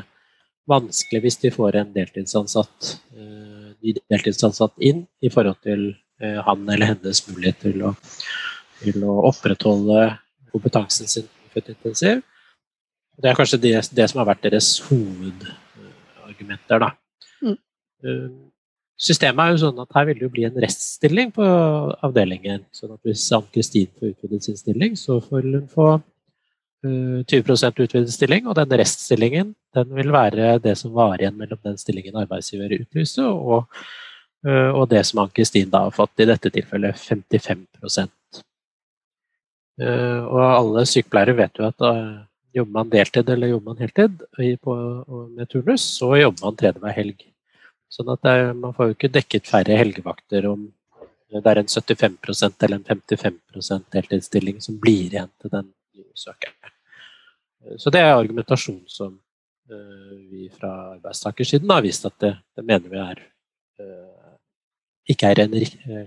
vanskelig 0.70 1.24
hvis 1.24 1.40
de 1.42 1.50
får 1.54 1.80
en 1.80 1.90
deltidsansatt, 1.94 2.92
deltidsansatt 3.82 4.78
inn 4.90 5.04
i 5.24 5.32
forhold 5.32 5.58
til 5.66 5.90
Eh, 6.20 6.44
han 6.44 6.68
eller 6.68 6.86
hennes 6.92 7.22
mulighet 7.30 7.62
til 7.64 7.82
å, 7.88 7.94
til 8.82 9.04
å 9.08 9.14
opprettholde 9.30 10.02
kompetansen 10.52 11.08
sin 11.08 11.28
intensiv. 11.56 12.20
Det 13.20 13.30
er 13.30 13.36
kanskje 13.38 13.60
det, 13.62 13.72
det, 13.96 14.06
som 14.10 14.20
har 14.20 14.28
vært 14.28 14.44
deres 14.44 14.68
hovedargumenter. 14.88 16.84
Da. 16.84 16.90
Mm. 17.40 17.56
Eh, 18.04 18.28
systemet 19.00 19.42
er 19.44 19.54
jo 19.54 19.62
sånn 19.64 19.80
at 19.80 19.96
her 19.96 20.04
vil 20.10 20.18
det 20.20 20.26
jo 20.26 20.34
bli 20.34 20.44
en 20.48 20.60
reststilling 20.66 21.28
på 21.36 21.44
avdelingen. 22.04 22.60
sånn 22.76 22.94
at 22.98 23.02
Hvis 23.08 23.24
Ann-Kristin 23.36 23.88
får 23.96 24.12
utvidet 24.12 24.44
sin 24.44 24.60
stilling, 24.60 24.92
så 25.00 25.12
får 25.24 25.40
hun 25.48 25.68
få 25.72 25.88
20 26.84 27.54
eh, 27.54 27.72
utvidet 27.84 28.14
stilling. 28.14 28.46
Og 28.46 28.56
den 28.58 28.78
reststillingen 28.80 29.54
den 29.76 29.90
vil 29.94 30.12
være 30.12 30.58
det 30.62 30.76
som 30.80 30.94
var 30.96 31.20
igjen 31.20 31.38
mellom 31.38 31.60
den 31.64 31.76
stillingen 31.78 32.16
arbeidsgiver 32.22 32.78
utlyste, 32.80 33.26
og 33.26 33.68
Eh, 34.46 34.70
og 34.72 34.88
det 34.88 35.02
som 35.04 35.20
Ann-Kristin 35.24 35.70
da 35.72 35.84
har 35.86 35.94
fått, 35.94 36.16
i 36.22 36.28
dette 36.28 36.52
tilfellet 36.52 36.96
55 36.96 37.66
eh, 39.80 40.20
Og 40.24 40.40
alle 40.40 40.86
sykepleiere 40.88 41.36
vet 41.36 41.60
jo 41.60 41.66
at 41.68 41.76
da 41.82 41.92
jobber 42.56 42.72
man 42.78 42.92
deltid 42.92 43.28
eller 43.30 43.52
jobber 43.52 43.74
man 43.74 43.82
heltid 43.84 44.22
på, 44.64 44.76
med 45.36 45.50
turnus, 45.50 45.84
så 46.00 46.14
jobber 46.18 46.46
man 46.46 46.56
tredje 46.58 46.82
hver 46.82 46.96
helg. 46.96 47.26
Sånn 47.90 48.10
at 48.14 48.26
er, 48.26 48.52
man 48.56 48.74
får 48.74 48.88
jo 48.88 48.96
ikke 48.96 49.12
dekket 49.12 49.50
færre 49.50 49.76
helgevakter 49.76 50.48
om 50.50 50.70
det 51.30 51.46
er 51.46 51.60
en 51.60 51.68
75% 51.70 52.64
eller 52.66 52.80
en 52.80 52.88
55% 52.88 53.84
deltidsstilling 53.94 54.56
som 54.64 54.80
blir 54.82 55.12
igjen 55.12 55.30
til 55.38 55.52
den 55.52 55.68
nye 56.00 56.18
søkeren. 56.18 56.76
Så 57.78 57.92
det 57.92 58.00
er 58.00 58.14
argumentasjon 58.14 58.84
som 58.88 59.18
vi 60.30 60.48
fra 60.54 60.96
arbeidstakersiden 60.96 61.70
har 61.70 61.84
vist 61.84 62.06
at 62.08 62.16
det, 62.22 62.32
det 62.56 62.64
mener 62.66 62.90
vi 62.90 63.02
er 63.02 63.20
ikke 65.10 65.30
er 65.30 65.42
en, 65.44 65.54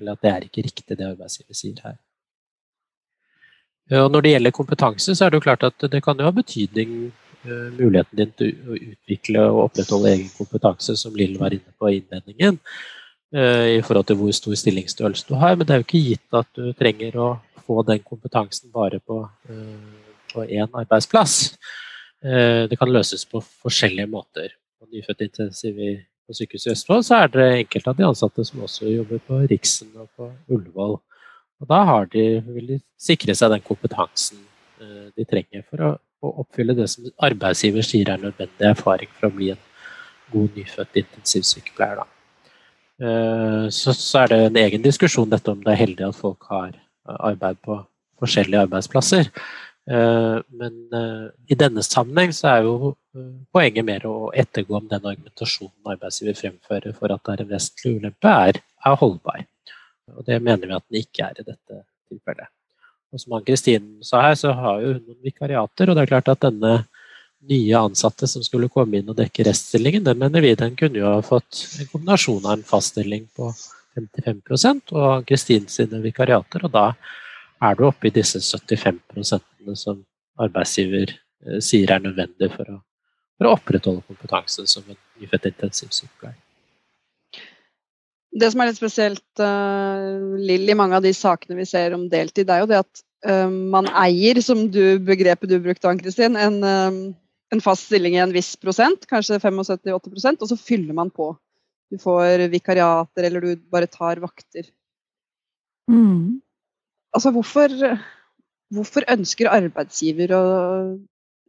at 0.09 0.21
det 0.23 0.31
er 0.31 0.45
ikke 0.47 0.63
riktig, 0.65 0.97
det 0.97 1.05
arbeidsgiver 1.05 1.57
sier 1.57 1.81
her. 1.83 1.99
Og 3.99 4.09
når 4.11 4.23
det 4.23 4.31
gjelder 4.31 4.55
kompetanse, 4.55 5.15
så 5.15 5.25
er 5.25 5.31
det 5.31 5.41
jo 5.41 5.45
klart 5.47 5.65
at 5.67 5.85
det 5.91 6.03
kan 6.03 6.19
jo 6.19 6.29
ha 6.29 6.31
betydning 6.31 7.11
muligheten 7.43 8.19
din 8.19 8.31
til 8.39 8.53
å 8.71 8.77
utvikle 8.77 9.41
og 9.49 9.63
opprettholde 9.65 10.13
egen 10.13 10.29
kompetanse, 10.37 10.95
som 10.99 11.15
Lill 11.19 11.35
var 11.41 11.55
inne 11.55 11.75
på 11.75 11.91
i 11.91 11.97
innledningen, 11.99 12.59
i 13.33 13.81
forhold 13.81 14.05
til 14.05 14.19
hvor 14.19 14.35
stor 14.37 14.53
stillingsstørrelse 14.59 15.25
du 15.25 15.33
har. 15.41 15.55
Men 15.57 15.65
det 15.65 15.73
er 15.73 15.81
jo 15.81 15.87
ikke 15.87 16.03
gitt 16.05 16.37
at 16.37 16.49
du 16.53 16.67
trenger 16.77 17.17
å 17.17 17.29
få 17.65 17.81
den 17.87 18.03
kompetansen 18.05 18.69
bare 18.73 18.99
på, 19.01 19.23
uh, 19.25 20.17
på 20.33 20.45
én 20.45 20.69
arbeidsplass. 20.69 21.57
det 22.23 22.77
kan 22.79 22.87
løses 22.87 23.25
på 23.27 23.41
forskjellige 23.41 24.07
måter. 24.07 24.53
På 24.79 24.87
nyfødtintensiv 24.87 25.79
i 25.79 25.89
på 26.27 26.37
Sykehuset 26.37 26.69
i 26.69 26.73
Østfold, 26.73 27.03
så 27.05 27.19
er 27.23 27.31
det 27.33 27.47
enkelte 27.63 27.91
av 27.91 27.99
de 27.99 28.05
ansatte 28.07 28.45
som 28.47 28.63
også 28.63 28.87
jobber 28.91 29.21
på 29.27 29.41
Riksen 29.51 29.91
og 29.99 30.07
på 30.15 30.29
Ullevål. 30.55 30.95
Og 31.63 31.69
da 31.69 31.83
de, 32.13 32.25
vil 32.55 32.71
de 32.73 32.79
sikre 32.99 33.35
seg 33.37 33.51
den 33.53 33.63
kompetansen 33.65 34.39
eh, 34.81 35.11
de 35.15 35.27
trenger 35.27 35.65
for 35.67 35.83
å, 35.83 35.91
å, 36.23 36.33
oppfylle 36.43 36.75
det 36.77 36.89
som 36.91 37.07
arbeidsgiver 37.27 37.85
sier 37.85 38.11
er 38.13 38.23
nødvendig 38.23 38.69
erfaring 38.71 39.11
for 39.17 39.29
å 39.29 39.35
bli 39.35 39.51
en 39.53 39.63
god 40.33 40.59
nyfødt 40.59 41.01
intensivsykepleier. 41.03 42.01
Da. 42.01 42.07
Eh, 43.03 43.65
så, 43.69 43.93
så, 43.93 44.23
er 44.23 44.31
det 44.31 44.39
en 44.45 44.61
egen 44.63 44.85
diskusjon 44.85 45.31
dette 45.31 45.51
om 45.51 45.61
det 45.63 45.73
er 45.73 45.81
heldig 45.83 46.07
at 46.07 46.19
folk 46.19 46.47
har 46.51 46.71
arbeid 47.03 47.59
på 47.65 47.81
forskjellige 48.23 48.63
arbeidsplasser. 48.67 49.29
Eh, 49.91 50.37
men 50.59 50.75
eh, 50.95 51.25
i 51.51 51.57
denne 51.59 51.83
sammenheng 51.83 52.31
så 52.35 52.53
er 52.53 52.67
jo 52.67 52.93
eh, 53.17 53.31
poenget 53.51 53.83
mer 53.87 54.05
å 54.07 54.29
ettergå 54.31 54.77
om 54.79 54.87
den 54.87 55.03
argumentasjonen 55.03 55.95
arbeidsgiver 55.95 56.37
fremfører 56.39 56.95
for 56.95 57.11
at 57.11 57.23
det 57.25 57.35
er 57.35 57.43
en 57.43 57.51
vesentlig 57.51 57.97
ulempe, 57.99 58.35
er, 58.47 58.61
er 58.63 58.99
holdbar. 59.01 59.43
Og 60.15 60.23
det 60.27 60.39
mener 60.43 60.69
vi 60.69 60.77
at 60.77 60.85
den 60.87 61.01
ikke 61.03 61.27
er 61.27 61.41
i 61.41 61.47
dette 61.49 61.81
tilfellet. 62.11 62.51
Og 63.13 63.21
som 63.21 63.35
Ann-Kristin 63.37 63.89
sa 64.05 64.23
her, 64.23 64.37
så 64.39 64.55
har 64.55 64.79
hun 64.81 65.01
noen 65.01 65.19
vikariater, 65.25 65.89
og 65.89 65.97
det 65.97 66.05
er 66.05 66.13
klart 66.15 66.31
at 66.31 66.41
denne 66.45 66.77
nye 67.49 67.77
ansatte 67.77 68.27
som 68.29 68.43
skulle 68.45 68.69
komme 68.71 68.99
inn 68.99 69.09
og 69.11 69.17
dekke 69.17 69.45
reststillingen, 69.47 70.05
den 70.05 70.19
mener 70.21 70.43
vi 70.43 70.53
den 70.59 70.77
kunne 70.79 71.01
jo 71.01 71.09
ha 71.09 71.21
fått 71.25 71.65
en 71.79 71.89
kombinasjon 71.91 72.45
av 72.45 72.57
en 72.57 72.67
faststilling 72.67 73.27
på 73.35 73.51
55 73.97 74.41
og 74.95 75.03
Ann-Kristin 75.17 75.67
sine 75.69 76.01
vikariater, 76.03 76.65
og 76.65 76.73
da 76.73 76.85
er 77.63 77.77
du 77.77 77.85
oppe 77.87 78.09
i 78.09 78.15
disse 78.15 78.41
75% 78.41 79.75
som 79.79 80.01
arbeidsgiver 80.41 81.13
eh, 81.13 81.59
sier 81.63 81.93
er 81.93 82.01
nødvendig 82.03 82.49
for 82.55 82.71
å, 82.73 82.79
for 83.37 83.49
å 83.49 83.53
opprettholde 83.57 84.05
kompetansen 84.07 84.69
som 84.69 84.87
en 84.89 84.99
nyfødt 85.21 85.51
intensivsykepleier. 85.53 86.39
Det 88.33 88.49
som 88.49 88.63
er 88.63 88.71
litt 88.71 88.79
spesielt, 88.79 89.25
uh, 89.37 90.37
Lill, 90.41 90.65
i 90.65 90.77
mange 90.77 90.97
av 90.97 91.03
de 91.05 91.11
sakene 91.13 91.59
vi 91.59 91.67
ser 91.69 91.93
om 91.93 92.07
deltid, 92.09 92.49
er 92.49 92.63
jo 92.63 92.69
det 92.71 92.79
at 92.81 93.03
uh, 93.29 93.45
man 93.45 93.85
eier, 93.93 94.39
som 94.41 94.63
du, 94.73 94.97
begrepet 95.05 95.51
du 95.51 95.59
brukte, 95.61 95.85
Ann-Kristin, 95.91 96.39
en, 96.41 96.57
uh, 96.65 97.13
en, 97.53 97.61
fast 97.63 97.87
stilling 97.87 98.17
i 98.17 98.21
en 98.23 98.33
viss 98.33 98.55
prosent, 98.59 99.05
kanskje 99.09 99.39
75-80% 99.39 100.43
og 100.43 100.51
så 100.51 100.59
fyller 100.59 100.97
man 100.97 101.11
på. 101.13 101.31
Du 101.93 101.99
får 102.01 102.47
vikariater, 102.49 103.27
eller 103.27 103.43
du 103.43 103.65
bare 103.71 103.89
tar 103.91 104.21
vakter. 104.23 104.65
Mm. 105.91 106.41
Altså, 107.13 107.31
hvorfor, 107.35 107.73
hvorfor 108.73 109.05
ønsker 109.13 109.51
arbeidsgiver 109.53 110.33
å 110.33 110.43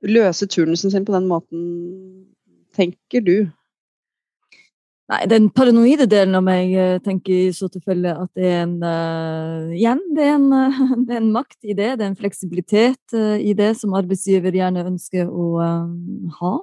løse 0.05 0.49
turnusen 0.51 0.93
sin 0.93 1.07
på 1.09 1.15
den 1.15 1.29
måten, 1.31 1.63
tenker 2.77 3.25
du? 3.25 3.37
Nei, 5.13 5.25
Den 5.29 5.51
paranoide 5.53 6.07
delen 6.09 6.37
av 6.39 6.45
meg 6.47 6.71
eh, 6.81 6.99
tenker 7.05 7.35
i 7.37 7.53
så 7.53 7.69
tilfelle 7.69 8.15
at 8.17 8.31
det 8.39 8.47
er 8.49 8.63
en 8.63 8.79
uh, 8.81 9.73
Igjen, 9.77 10.01
det 10.17 10.25
er, 10.25 10.37
en, 10.39 10.47
uh, 10.49 10.95
det 11.05 11.13
er, 11.13 11.19
en, 11.21 11.33
makt 11.35 11.59
i 11.61 11.77
det. 11.77 11.91
Det 11.99 12.07
er 12.07 12.09
en 12.09 12.21
fleksibilitet 12.21 13.17
uh, 13.17 13.37
i 13.37 13.53
det 13.57 13.75
som 13.77 13.97
arbeidsgiver 13.99 14.57
gjerne 14.57 14.87
ønsker 14.89 15.29
å 15.29 15.49
ha. 16.41 16.55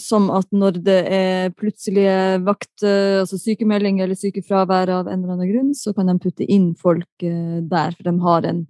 Som 0.00 0.30
at 0.32 0.46
når 0.48 0.78
det 0.80 1.00
er 1.12 1.50
plutselige 1.52 2.38
vakt, 2.40 2.80
altså 2.80 3.36
sykemelding 3.36 3.98
eller 4.00 4.16
sykefravær 4.16 4.88
av 4.94 5.10
en 5.12 5.18
eller 5.18 5.34
annen 5.34 5.50
grunn, 5.50 5.74
så 5.76 5.92
kan 5.92 6.08
de 6.08 6.14
putte 6.22 6.46
inn 6.48 6.70
folk 6.80 7.20
der. 7.20 7.92
For 7.98 8.08
de 8.08 8.14
har 8.24 8.48
en 8.48 8.62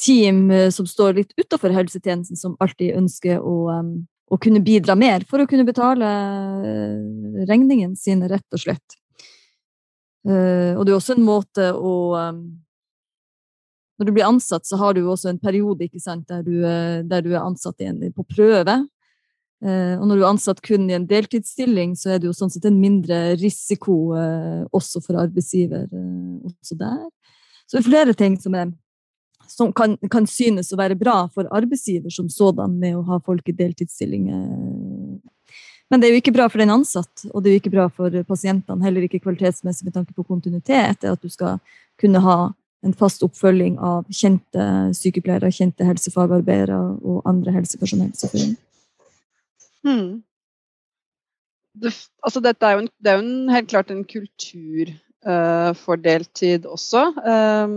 team 0.00 0.48
som 0.72 0.88
står 0.88 1.18
litt 1.18 1.36
utafor 1.36 1.76
helsetjenesten, 1.76 2.40
som 2.40 2.56
alltid 2.64 2.96
ønsker 2.96 3.44
å, 3.44 3.58
um, 3.76 3.92
å, 4.30 4.38
kunne 4.42 4.62
bidra 4.64 4.96
mer 4.98 5.24
for 5.28 5.42
å 5.42 5.48
kunne 5.50 5.66
betale 5.66 6.08
regningen 7.48 7.94
sin, 7.98 8.24
rett 8.28 8.56
og 8.56 8.62
slett. 8.62 9.00
Uh, 10.26 10.74
og 10.74 10.82
det 10.82 10.90
er 10.90 10.96
også 10.96 11.14
en 11.14 11.22
måte 11.22 11.68
å 11.70 11.92
um, 12.18 12.40
Når 13.94 14.08
du 14.08 14.10
blir 14.12 14.26
ansatt, 14.26 14.66
så 14.66 14.76
har 14.80 14.96
du 14.96 15.04
også 15.06 15.30
en 15.30 15.38
periode 15.38 15.86
sant, 16.02 16.26
der, 16.28 16.42
du, 16.42 16.58
der, 16.60 17.22
du, 17.22 17.30
er 17.30 17.46
ansatt 17.46 17.80
en, 17.80 18.02
på 18.12 18.26
prøve. 18.28 18.74
Eh, 19.64 19.94
og 19.96 20.04
når 20.04 20.18
du 20.18 20.22
er 20.22 20.28
ansatt 20.28 20.58
kun 20.64 20.84
i 20.90 20.96
en 20.96 21.06
deltidsstilling, 21.08 21.94
så 21.96 22.12
er 22.12 22.20
det 22.20 22.28
jo 22.28 22.34
sånn 22.36 22.52
sett 22.52 22.66
en 22.68 22.76
mindre 22.76 23.38
risiko 23.40 24.12
eh, 24.18 24.66
også 24.76 25.00
for 25.04 25.16
arbeidsgiver 25.22 25.86
eh, 25.88 26.50
også 26.50 26.76
der. 26.80 27.06
Så 27.64 27.78
det 27.78 27.80
er 27.80 27.88
flere 27.88 28.16
ting 28.18 28.36
som, 28.40 28.54
er, 28.54 28.74
som 29.48 29.72
kan, 29.76 29.96
kan, 30.12 30.26
synes 30.26 30.72
å 30.72 30.78
være 30.80 30.98
bra 30.98 31.26
for 31.34 31.48
arbeidsgiver 31.54 32.12
som 32.12 32.28
sådan 32.32 32.78
med 32.80 32.96
å 32.98 33.04
ha 33.08 33.20
folk 33.24 33.48
i 33.48 33.56
deltidsstillinger. 33.56 34.44
Men 35.90 36.02
det 36.02 36.08
er 36.08 36.16
jo 36.16 36.20
ikke 36.22 36.34
bra 36.34 36.48
for 36.50 36.62
den 36.62 36.74
ansatt, 36.74 37.26
og 37.30 37.42
det 37.42 37.50
er 37.50 37.56
jo 37.56 37.62
ikke 37.62 37.74
bra 37.76 37.88
for 37.94 38.14
pasientene. 38.26 38.82
Heller 38.82 39.06
ikke 39.06 39.22
kvalitetsmessig 39.22 39.86
med 39.86 39.94
tanke 39.94 40.14
på 40.16 40.26
kontinuitet. 40.26 41.04
at 41.04 41.22
du 41.22 41.28
skal 41.30 41.60
kunne 42.00 42.22
ha 42.24 42.52
en 42.86 42.94
fast 42.94 43.22
oppfølging 43.26 43.78
av 43.82 44.06
kjente 44.14 44.66
sykepleiere, 44.96 45.50
kjente 45.54 45.86
helsefagarbeidere 45.86 46.78
og 47.02 47.22
andre 47.28 47.54
helsepersonell. 47.56 48.12
Hmm. 49.86 50.22
Det, 51.76 51.92
altså 52.24 52.40
dette 52.40 52.66
er 52.66 52.76
jo, 52.76 52.84
en, 52.84 52.90
det 52.98 53.12
er 53.12 53.18
jo 53.18 53.24
en, 53.24 53.50
helt 53.52 53.70
klart 53.70 53.92
en 53.92 54.04
kultur 54.08 54.92
uh, 55.28 55.72
for 55.76 56.00
deltid 56.00 56.66
også. 56.66 57.10
Um, 57.20 57.76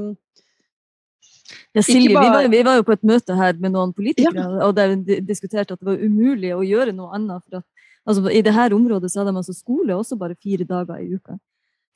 ja, 1.75 1.83
Silje, 1.83 2.13
bare... 2.13 2.23
vi, 2.25 2.31
var, 2.35 2.47
vi, 2.53 2.61
var, 2.67 2.79
jo 2.79 2.85
på 2.87 2.95
et 2.95 3.05
møte 3.07 3.35
her 3.37 3.59
med 3.59 3.73
noen 3.75 3.93
politikere, 3.95 4.45
ja. 4.45 4.63
og 4.67 4.73
der 4.77 4.95
vi 4.95 5.19
diskuterte 5.25 5.75
at 5.75 5.81
det 5.81 5.89
var 5.89 6.01
umulig 6.01 6.53
å 6.55 6.63
gjøre 6.65 6.95
noe 6.95 7.11
annet. 7.17 7.43
for 7.45 7.61
at 7.61 7.65
altså, 8.05 8.25
I 8.29 8.43
dette 8.45 8.69
området 8.75 9.11
så 9.11 9.21
hadde 9.21 9.35
de 9.35 9.43
altså 9.43 9.55
skole 9.57 9.95
også 9.95 10.17
bare 10.19 10.37
fire 10.39 10.67
dager 10.67 11.01
i 11.01 11.13
uka. 11.15 11.37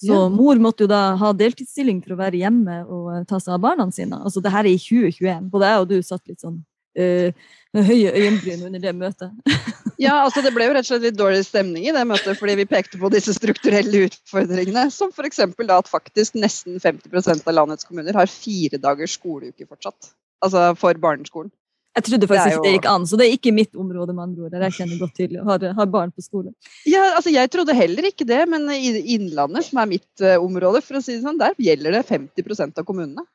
Så 0.04 0.12
ja. 0.12 0.28
mor 0.30 0.60
måtte 0.60 0.84
jo 0.84 0.92
da 0.92 1.14
ha 1.20 1.32
deltidsstilling 1.38 2.02
for 2.04 2.16
å 2.16 2.20
være 2.20 2.42
hjemme 2.42 2.82
og 2.84 3.10
uh, 3.14 3.24
ta 3.30 3.40
seg 3.40 3.56
av 3.56 3.62
barna 3.64 3.86
sine. 3.94 4.18
Altså 4.20 4.42
det 4.44 4.52
her 4.52 4.66
er 4.66 4.74
i 4.74 4.82
2021. 4.82 5.50
Både 5.54 5.70
jeg 5.70 5.84
og 5.84 5.92
du 5.92 5.98
satt 6.04 6.24
litt 6.28 6.44
sånn 6.44 6.60
med 6.94 7.88
høye 7.88 8.12
øyenbryn 8.14 8.68
under 8.68 8.82
det 8.84 8.94
møtet. 8.96 9.54
ja, 10.06 10.20
altså 10.20 10.44
det 10.46 10.54
ble 10.54 10.68
jo 10.68 10.76
rett 10.76 10.86
og 10.86 10.92
slett 10.92 11.08
litt 11.08 11.18
dårlig 11.18 11.42
stemning 11.48 11.88
i 11.88 11.96
det 11.96 12.04
møtet, 12.10 12.38
fordi 12.40 12.58
vi 12.60 12.68
pekte 12.70 13.00
på 13.02 13.10
disse 13.14 13.34
strukturelle 13.34 14.06
utfordringene. 14.08 14.86
Som 14.94 15.14
f.eks. 15.14 15.42
da 15.64 15.80
at 15.80 15.90
faktisk 15.90 16.38
nesten 16.38 16.78
50% 16.84 17.50
av 17.50 17.58
landets 17.58 17.90
kommuner 17.90 18.14
har 18.18 18.30
fire 18.30 18.82
dagers 18.82 19.18
skoleuke 19.18 19.66
fortsatt. 19.66 20.14
Altså 20.44 20.72
for 20.78 21.02
barneskolen. 21.02 21.52
Jeg 21.94 22.08
trodde 22.08 22.28
faktisk 22.30 22.48
det 22.48 22.54
jo... 22.54 22.62
ikke 22.62 22.66
det 22.66 22.78
gikk 22.78 22.88
an, 22.90 23.04
så 23.06 23.18
det 23.20 23.26
er 23.26 23.36
ikke 23.36 23.52
mitt 23.54 23.76
område. 23.78 24.14
med 24.18 24.24
andre 24.24 24.48
ord, 24.48 24.56
Jeg 24.66 24.76
kjenner 24.80 25.02
godt 25.02 25.14
til 25.18 25.36
har, 25.38 25.66
har 25.78 25.90
barn 25.94 26.12
på 26.12 26.26
skole. 26.26 26.54
Ja, 26.90 27.04
altså 27.18 27.30
Jeg 27.30 27.52
trodde 27.54 27.76
heller 27.78 28.08
ikke 28.10 28.26
det, 28.26 28.42
men 28.50 28.66
i 28.74 29.14
Innlandet, 29.14 29.68
som 29.68 29.82
er 29.82 29.92
mitt 29.92 30.26
uh, 30.26 30.42
område, 30.42 30.82
for 30.82 30.98
å 30.98 31.04
si 31.06 31.14
det 31.14 31.22
sånn, 31.22 31.38
der 31.38 31.54
gjelder 31.62 32.00
det 32.00 32.04
50% 32.10 32.82
av 32.82 32.88
kommunene. 32.88 33.26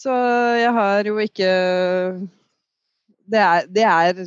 Så 0.00 0.12
jeg 0.60 0.72
har 0.76 1.08
jo 1.08 1.18
ikke 1.20 1.48
Det 3.30 3.40
er, 3.40 3.66
det 3.68 3.84
er 3.84 4.22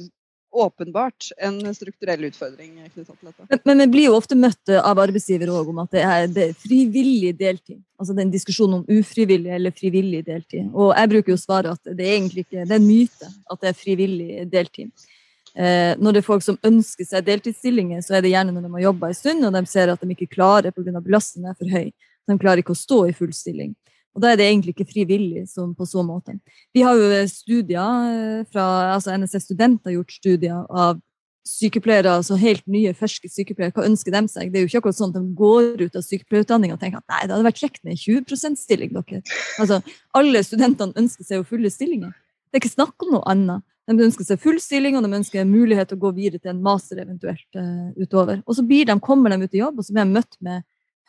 åpenbart 0.53 1.32
en 1.42 1.56
strukturell 1.74 2.27
utfordring 2.27 2.75
knyttet 2.94 3.08
til 3.10 3.30
dette. 3.32 3.58
Men, 3.65 3.80
vi 3.82 3.88
blir 3.96 4.06
jo 4.12 4.18
ofte 4.20 4.38
møtt 4.38 4.70
av 4.70 5.01
arbeidsgivere 5.01 5.50
om 5.50 5.80
at 5.82 5.96
det 5.96 6.03
er, 6.06 6.27
det 6.30 6.44
er, 6.46 6.53
frivillig 6.62 7.32
deltid. 7.39 7.80
Altså 7.98 8.13
den 8.13 8.30
diskusjonen 8.30 8.84
om 8.84 9.00
ufrivillig 9.00 9.50
eller 9.56 9.74
frivillig 9.74 10.22
deltid. 10.27 10.70
Og 10.70 10.94
jeg 10.94 11.12
bruker 11.15 11.34
jo 11.34 11.39
svaret 11.42 11.74
at 11.74 11.98
det 11.98 12.06
er 12.06 12.20
egentlig 12.20 12.46
ikke 12.46 12.68
det 12.68 12.77
er 12.77 12.80
en 12.80 12.86
myte 12.86 13.32
at 13.34 13.65
det 13.65 13.72
er 13.72 13.82
frivillig 13.82 14.46
deltid. 14.53 15.10
Eh, 15.58 15.98
når 15.98 16.13
det 16.13 16.22
er 16.22 16.30
folk 16.30 16.46
som 16.46 16.62
ønsker 16.65 17.10
seg 17.10 17.25
deltidsstillinger, 17.25 18.06
så 18.06 18.20
er 18.20 18.25
det 18.25 18.36
gjerne 18.36 18.53
når 18.53 18.68
de 18.68 18.75
har 18.77 18.88
jobba 18.92 19.10
en 19.10 19.18
stund 19.24 19.50
og 19.50 19.58
de 19.58 19.65
ser 19.70 19.89
at 19.89 20.01
de 20.06 20.13
ikke 20.13 20.36
klarer 20.38 20.74
pga. 20.74 21.01
belastningen 21.01 21.50
er 21.50 21.58
for 21.58 21.70
høy. 21.70 21.89
De 22.30 22.38
klarer 22.39 22.62
ikke 22.62 22.77
å 22.77 22.84
stå 22.86 23.08
i 23.10 23.18
full 23.18 23.34
stilling. 23.34 23.74
Og 24.13 24.22
da 24.22 24.32
er 24.32 24.38
det 24.38 24.46
egentlig 24.46 24.75
ikke 24.75 24.91
frivillig 24.91 25.48
på 25.77 25.88
så 25.89 26.03
måte. 26.05 26.36
Vi 26.74 26.84
har 26.86 26.98
jo 26.98 27.24
studier 27.32 28.12
eh, 28.12 28.43
fra 28.51 28.93
altså 28.93 29.15
NSS 29.17 29.48
Student 29.48 29.82
har 29.86 29.96
gjort 29.98 30.13
studier 30.13 30.67
av 30.70 31.01
sykepleiere, 31.43 32.08
altså 32.22 32.38
helt 32.39 32.63
nye, 32.72 32.93
ferske 32.96 33.27
sykepleiere. 33.27 33.74
Hva 33.75 33.88
ønsker 33.89 34.13
de 34.15 34.22
seg? 34.32 34.51
Det 34.51 34.60
er 34.60 34.63
jo 34.63 34.70
ikke 34.70 34.84
akkurat 34.84 35.00
sånn 35.00 35.12
at 35.12 35.17
de 35.20 35.36
går 35.36 35.82
ut 35.82 35.98
av 36.00 36.05
sykepleierutdanninga 36.05 36.77
og 36.77 36.84
tenker 36.84 37.01
at 37.01 37.12
nei, 37.12 37.22
det 37.25 37.36
hadde 37.36 37.48
vært 37.50 37.60
kjekt 37.60 37.82
med 37.84 38.00
20 38.00 38.24
%-stilling, 38.29 38.93
dere. 38.96 39.22
Altså, 39.60 39.82
alle 40.15 40.43
studentene 40.48 40.96
ønsker 41.03 41.27
seg 41.27 41.41
jo 41.41 41.48
fulle 41.50 41.72
stillinger. 41.74 42.13
Det 42.48 42.60
er 42.60 42.63
ikke 42.63 42.77
snakk 42.77 43.03
om 43.03 43.15
noe 43.17 43.27
annet. 43.34 43.65
De 43.91 44.05
ønsker 44.05 44.24
seg 44.24 44.39
full 44.39 44.62
stilling, 44.63 44.96
og 44.96 45.03
de 45.03 45.17
ønsker 45.17 45.48
mulighet 45.50 45.91
til 45.91 46.00
å 46.00 46.03
gå 46.05 46.13
videre 46.15 46.39
til 46.39 46.53
en 46.53 46.62
master 46.63 47.01
eventuelt 47.03 47.60
uh, 47.60 47.89
utover. 48.00 48.39
Og 48.48 48.55
så 48.55 48.63
de, 48.63 48.86
kommer 49.03 49.34
de 49.34 49.43
ut 49.43 49.58
i 49.58 49.60
jobb, 49.60 49.82
og 49.82 49.88
så 49.88 49.96
blir 49.96 50.08
de 50.08 50.15
møtt 50.15 50.38
med 50.39 50.63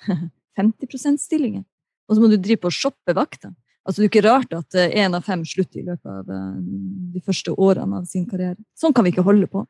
50 0.59 0.91
%-stillinger. 0.91 1.63
Og 2.09 2.17
så 2.17 2.23
må 2.23 2.31
du 2.31 2.37
drive 2.37 2.61
på 2.63 2.71
og 2.71 2.77
shoppe 2.77 3.15
vakter. 3.17 3.53
Altså, 3.85 4.01
det 4.01 4.07
er 4.07 4.13
ikke 4.13 4.29
rart 4.29 4.53
at 4.57 4.77
én 4.81 5.13
eh, 5.13 5.17
av 5.19 5.25
fem 5.27 5.45
slutter 5.45 5.83
i 5.83 5.87
løpet 5.87 6.09
av 6.09 6.31
eh, 6.33 6.53
de 7.15 7.21
første 7.25 7.53
årene 7.53 8.01
av 8.01 8.07
sin 8.09 8.25
karriere. 8.29 8.57
Sånn 8.81 8.95
kan 8.97 9.05
vi 9.05 9.13
ikke 9.13 9.27
holde 9.27 9.49
på. 9.51 9.65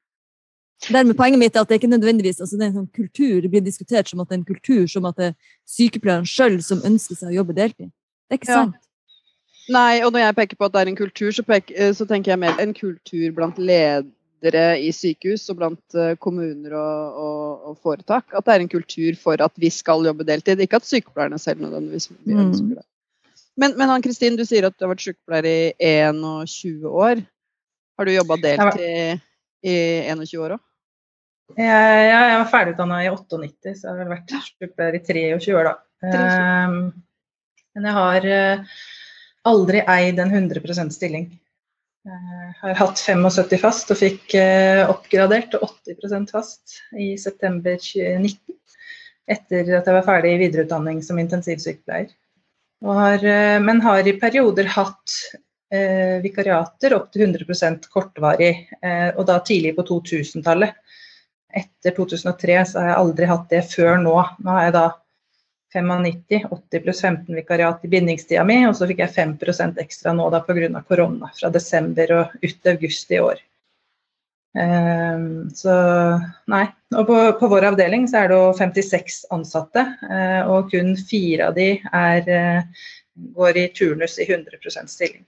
Dermed 0.84 1.16
Poenget 1.18 1.40
mitt 1.40 1.56
er 1.56 1.64
at 1.64 1.70
det 1.70 1.78
ikke 1.80 1.90
nødvendigvis 1.90 2.40
altså 2.42 2.58
det 2.58 2.66
er 2.66 2.72
en 2.72 2.80
sånn 2.82 2.90
kultur, 2.94 3.38
det 3.40 3.50
blir 3.50 3.62
diskutert 3.64 4.10
som 4.10 4.20
at 4.20 4.28
det 4.28 4.34
er 4.34 4.40
en 4.40 4.48
kultur 4.48 4.88
som 4.90 5.06
at 5.08 5.20
det 5.20 5.28
er 5.30 5.52
sykepleieren 5.70 6.26
sjøl 6.28 6.58
som 6.66 6.82
ønsker 6.84 7.16
seg 7.18 7.30
å 7.30 7.36
jobbe 7.38 7.56
deltid. 7.56 7.92
Det 8.28 8.36
er 8.36 8.40
ikke 8.42 8.50
sant. 8.50 8.80
Nei, 9.72 10.02
og 10.04 10.12
når 10.12 10.26
jeg 10.26 10.36
peker 10.36 10.60
på 10.60 10.66
at 10.68 10.74
det 10.74 10.82
er 10.82 10.90
en 10.90 10.98
kultur, 10.98 11.30
så, 11.32 11.44
peker, 11.46 11.76
eh, 11.78 11.94
så 11.96 12.04
tenker 12.06 12.34
jeg 12.34 12.42
mer 12.42 12.58
en 12.60 12.74
kultur 12.76 13.30
blant 13.36 13.58
ledere 13.58 14.04
i 14.52 14.90
sykehus 14.92 15.46
og 15.52 15.56
blant 15.60 15.96
kommuner 16.20 16.74
og, 16.76 17.20
og, 17.24 17.68
og, 17.70 17.78
foretak. 17.80 18.26
At 18.36 18.44
det 18.44 18.54
er 18.54 18.64
en 18.64 18.72
kultur 18.72 19.16
for 19.20 19.40
at 19.40 19.54
vi 19.56 19.70
skal 19.72 20.04
jobbe 20.04 20.26
deltid. 20.28 20.60
Ikke 20.60 20.76
at 20.82 20.88
sykepleierne 20.88 21.38
selv 21.40 21.64
nødvendigvis 21.64 22.10
mm. 22.12 22.42
ønsker 22.44 22.74
det. 22.82 22.84
Men, 23.56 23.76
men 23.78 23.92
Ann-Kristin, 23.94 24.36
du 24.36 24.44
sier 24.46 24.66
at 24.66 24.76
du 24.76 24.84
har 24.84 24.92
vært 24.92 25.06
sykepleier 25.06 25.46
i 25.48 25.58
21 25.78 26.90
år. 26.90 27.22
Har 27.94 28.08
du 28.08 28.12
jobba 28.12 28.38
deltid 28.42 29.22
i 29.64 29.76
21 30.10 30.42
år 30.42 30.56
òg? 30.56 30.64
Jeg, 31.54 32.04
jeg 32.08 32.36
var 32.40 32.50
ferdigutdanna 32.50 33.02
i 33.04 33.10
98, 33.12 33.74
så 33.78 33.86
jeg 33.86 33.90
har 33.92 33.98
vel 34.00 34.12
vært 34.14 34.36
sykepleier 34.48 34.96
i 34.98 35.02
23 35.04 35.56
år, 35.60 35.68
da. 35.70 35.74
Um, 36.04 36.78
men 37.74 37.88
jeg 37.88 37.96
har 37.98 38.26
uh, 38.28 38.78
aldri 39.50 39.82
eid 39.94 40.20
en 40.22 40.32
100 40.32 40.90
stilling. 40.94 41.28
Jeg 42.04 42.56
har 42.60 42.74
hatt 42.76 43.00
75 43.00 43.60
fast 43.62 43.92
og 43.94 43.96
fikk 43.96 44.34
uh, 44.36 44.90
oppgradert 44.92 45.54
til 45.54 45.62
80% 45.64 46.34
fast 46.34 46.76
i 47.00 47.14
september 47.20 47.78
2019. 47.80 48.58
Etter 49.24 49.70
at 49.78 49.88
jeg 49.88 49.96
var 49.96 50.04
ferdig 50.04 50.34
i 50.34 50.42
videreutdanning 50.42 51.00
som 51.04 51.20
intensivsykepleier. 51.22 52.10
Har, 52.84 53.24
uh, 53.24 53.56
men 53.64 53.80
har 53.86 54.04
i 54.04 54.18
perioder 54.20 54.70
hatt 54.76 55.18
vikariater 56.22 56.92
opp 56.94 57.08
til 57.10 57.24
100% 57.24 57.88
kortvarig, 57.90 58.68
og 59.18 59.24
da 59.26 59.40
tidlig 59.42 59.72
på 59.74 59.82
2000-tallet 59.88 60.76
etter 61.54 61.94
2003 61.96 62.58
så 62.68 62.78
har 62.78 62.90
jeg 62.90 62.98
aldri 63.00 63.28
hatt 63.30 63.48
det 63.50 63.62
før 63.72 63.98
nå. 64.02 64.14
Nå 64.44 64.54
har 64.54 64.68
jeg 64.68 64.74
da 64.76 64.84
95, 65.74 66.46
80 66.50 66.84
pluss 66.84 67.02
15 67.02 67.34
vikariat 67.34 67.82
i 67.84 67.90
bindingstida 67.90 68.44
mi, 68.46 68.60
og 68.68 68.76
så 68.78 68.86
fikk 68.90 69.02
jeg 69.02 69.14
5% 69.16 69.80
ekstra 69.82 70.14
nå 70.14 70.28
da 70.30 70.42
pga. 70.46 70.84
korona 70.88 71.32
fra 71.34 71.50
desember 71.50 72.12
og 72.20 72.38
ut 72.44 72.72
august 72.74 73.10
i 73.10 73.20
år. 73.20 73.42
Um, 74.54 75.50
så 75.50 75.74
nei. 76.46 76.68
Og 76.94 77.08
på, 77.08 77.16
på, 77.40 77.48
vår 77.50 77.72
avdeling 77.72 78.06
så 78.06 78.20
er 78.20 78.30
det 78.30 78.36
jo 78.38 78.52
56 78.54 79.24
ansatte, 79.34 79.82
uh, 80.06 80.42
og 80.52 80.70
kun 80.70 80.94
fire 80.94 81.48
av 81.48 81.56
de 81.58 81.72
er, 81.90 82.28
uh, 82.30 82.84
går 83.34 83.58
i 83.58 83.68
turnus 83.74 84.14
i 84.22 84.28
100% 84.28 84.92
stilling. 84.92 85.24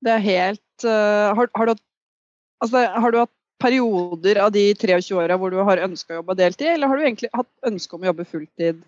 Det 0.00 0.14
er 0.14 0.22
helt 0.24 0.86
uh, 0.86 1.34
har, 1.36 1.50
har, 1.58 1.72
du, 1.72 1.82
altså, 2.62 2.86
har, 2.86 3.10
du, 3.10 3.18
hatt 3.24 3.34
perioder 3.60 4.40
av 4.44 4.52
de 4.54 4.70
23 4.74 5.16
åra 5.18 5.36
hvor 5.40 5.52
du 5.52 5.60
har 5.66 5.82
ønska 5.86 6.14
å 6.14 6.20
jobbe 6.20 6.38
deltid, 6.38 6.72
eller 6.74 6.90
har 6.90 6.98
du 6.98 7.04
egentlig 7.04 7.30
hatt 7.36 7.50
ønske 7.70 7.96
om 7.96 8.04
å 8.04 8.10
jobbe 8.10 8.26
fulltid 8.28 8.80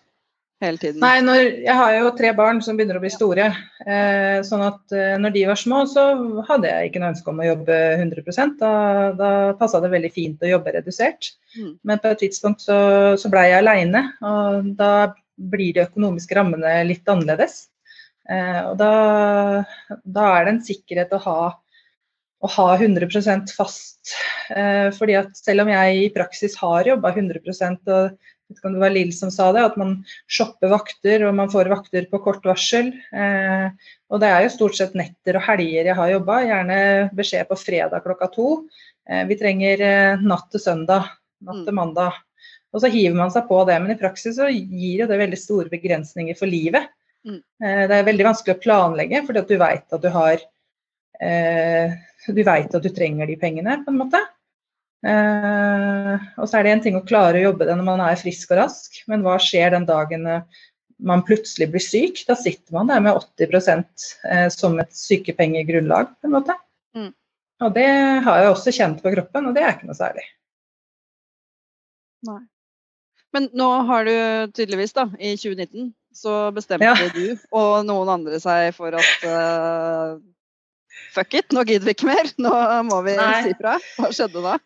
hele 0.63 0.81
tiden? 0.81 1.01
Nei, 1.03 1.17
når, 1.25 1.41
jeg 1.65 1.77
har 1.79 1.97
jo 1.97 2.13
tre 2.19 2.33
barn 2.39 2.63
som 2.65 2.79
begynner 2.79 2.99
å 2.99 3.03
bli 3.03 3.11
store. 3.13 3.49
Eh, 3.85 4.39
sånn 4.47 4.65
at 4.67 4.95
eh, 4.97 5.17
når 5.21 5.35
de 5.37 5.45
var 5.51 5.61
små, 5.61 5.83
så 5.91 6.07
hadde 6.49 6.71
jeg 6.71 6.91
ikke 6.91 7.03
noe 7.03 7.13
ønske 7.15 7.33
om 7.33 7.43
å 7.43 7.49
jobbe 7.49 7.81
100 7.99 8.55
Da, 8.61 8.75
da 9.19 9.33
passa 9.59 9.83
det 9.83 9.93
veldig 9.93 10.13
fint 10.15 10.45
å 10.45 10.53
jobbe 10.53 10.77
redusert. 10.79 11.33
Mm. 11.59 11.75
Men 11.89 12.03
på 12.03 12.13
et 12.13 12.23
tidspunkt 12.25 12.65
så, 12.65 12.79
så 13.19 13.33
blei 13.33 13.49
jeg 13.51 13.63
aleine, 13.63 14.07
og 14.23 14.73
da 14.79 14.93
blir 15.53 15.75
de 15.75 15.87
økonomiske 15.87 16.37
rammene 16.39 16.79
litt 16.87 17.09
annerledes. 17.11 17.67
Eh, 18.31 18.63
og 18.69 18.77
da, 18.81 18.93
da 20.05 20.29
er 20.37 20.47
det 20.47 20.55
en 20.55 20.65
sikkerhet 20.65 21.15
å 21.17 21.23
ha 21.27 21.41
å 22.43 22.51
ha 22.57 22.69
100% 22.77 23.55
fast. 23.55 24.15
Eh, 24.51 24.91
fordi 24.97 25.17
at 25.21 25.37
selv 25.39 25.65
om 25.65 25.73
jeg 25.73 25.99
i 26.01 26.13
praksis 26.15 26.57
har 26.61 26.89
jobba 26.91 27.15
100 27.15 27.43
og 28.53 28.75
det 28.75 28.81
var 28.83 28.93
Lill 28.93 29.13
som 29.17 29.31
sa 29.33 29.47
det, 29.55 29.63
at 29.65 29.79
man 29.81 29.95
shopper 30.31 30.69
vakter 30.73 31.25
og 31.25 31.37
man 31.39 31.51
får 31.53 31.71
vakter 31.73 32.09
på 32.11 32.21
kort 32.25 32.45
varsel. 32.45 32.91
Eh, 33.15 33.69
og 34.13 34.21
det 34.23 34.29
er 34.29 34.45
jo 34.45 34.55
stort 34.57 34.77
sett 34.79 34.97
netter 34.99 35.39
og 35.39 35.47
helger 35.47 35.89
jeg 35.89 35.99
har 35.99 36.11
jobba, 36.13 36.43
gjerne 36.49 36.79
beskjed 37.17 37.49
på 37.49 37.59
fredag 37.61 38.05
klokka 38.05 38.29
to. 38.35 38.49
Eh, 39.09 39.25
vi 39.31 39.39
trenger 39.41 39.87
eh, 39.87 40.27
natt 40.27 40.51
til 40.53 40.63
søndag, 40.63 41.09
natt 41.47 41.63
til 41.63 41.73
mm. 41.73 41.81
mandag. 41.81 42.21
Og 42.73 42.81
så 42.83 42.89
hiver 42.93 43.17
man 43.19 43.33
seg 43.33 43.49
på 43.49 43.61
det, 43.69 43.77
men 43.85 43.93
i 43.93 44.01
praksis 44.01 44.39
så 44.39 44.49
gir 44.49 45.03
jo 45.03 45.09
det 45.09 45.21
veldig 45.21 45.39
store 45.41 45.73
begrensninger 45.73 46.37
for 46.39 46.51
livet. 46.51 46.89
Mm. 47.29 47.41
Eh, 47.41 47.85
det 47.89 47.99
er 47.99 48.09
veldig 48.09 48.29
vanskelig 48.31 48.57
å 48.57 48.63
planlegge, 48.63 49.23
fordi 49.27 49.43
at 49.43 49.53
du 49.53 49.61
veit 49.61 49.97
at 49.97 50.05
du 50.05 50.11
har 50.13 50.45
eh, 51.21 51.93
du 52.29 52.43
veit 52.47 52.75
at 52.75 52.85
du 52.85 52.91
trenger 52.95 53.29
de 53.29 53.37
pengene, 53.41 53.81
på 53.85 53.93
en 53.93 54.01
måte. 54.01 54.21
Eh, 55.03 56.27
og 56.39 56.47
så 56.47 56.59
er 56.59 56.67
det 56.67 56.75
en 56.77 56.83
ting 56.85 56.99
å 56.99 57.07
klare 57.07 57.41
å 57.41 57.49
jobbe 57.49 57.67
det 57.67 57.75
når 57.79 57.89
man 57.89 58.05
er 58.05 58.21
frisk 58.21 58.53
og 58.55 58.61
rask, 58.63 59.01
men 59.11 59.25
hva 59.27 59.35
skjer 59.43 59.75
den 59.75 59.89
dagen 59.89 60.29
eh, 60.31 60.61
man 61.03 61.25
plutselig 61.27 61.73
blir 61.73 61.83
syk? 61.83 62.23
Da 62.29 62.37
sitter 62.39 62.77
man 62.77 62.93
der 62.93 63.03
med 63.03 63.19
80 63.19 63.83
eh, 64.31 64.47
som 64.55 64.79
et 64.83 64.95
sykepengegrunnlag, 64.95 66.15
på 66.21 66.31
en 66.31 66.37
måte. 66.37 66.57
Mm. 66.95 67.11
Og 67.67 67.75
det 67.75 67.89
har 68.27 68.43
jeg 68.43 68.55
også 68.55 68.75
kjent 68.79 69.03
på 69.03 69.15
kroppen, 69.15 69.51
og 69.51 69.59
det 69.59 69.67
er 69.67 69.75
ikke 69.75 69.91
noe 69.91 69.99
særlig. 69.99 70.25
Nei. 72.29 72.41
Men 73.33 73.49
nå 73.57 73.69
har 73.89 74.07
du 74.07 74.15
tydeligvis, 74.55 74.93
da, 74.95 75.09
i 75.19 75.35
2019, 75.41 75.91
så 76.15 76.53
bestemte 76.53 76.85
Ja. 76.85 76.95
du 77.15 77.39
og 77.57 77.87
noen 77.89 78.11
andre 78.13 78.39
seg 78.43 78.75
for 78.77 78.95
at 78.99 79.25
eh, 79.25 80.19
fuck 81.13 81.37
it, 81.39 81.53
nå 81.55 81.65
gidder 81.69 81.89
vi 81.89 81.97
ikke 81.97 82.11
mer. 82.11 82.31
Nå 82.41 82.53
må 82.89 83.03
vi 83.07 83.17
Nei. 83.19 83.35
si 83.47 83.57
fra. 83.59 83.79
Hva 83.99 84.13
skjedde 84.15 84.45
da? 84.45 84.59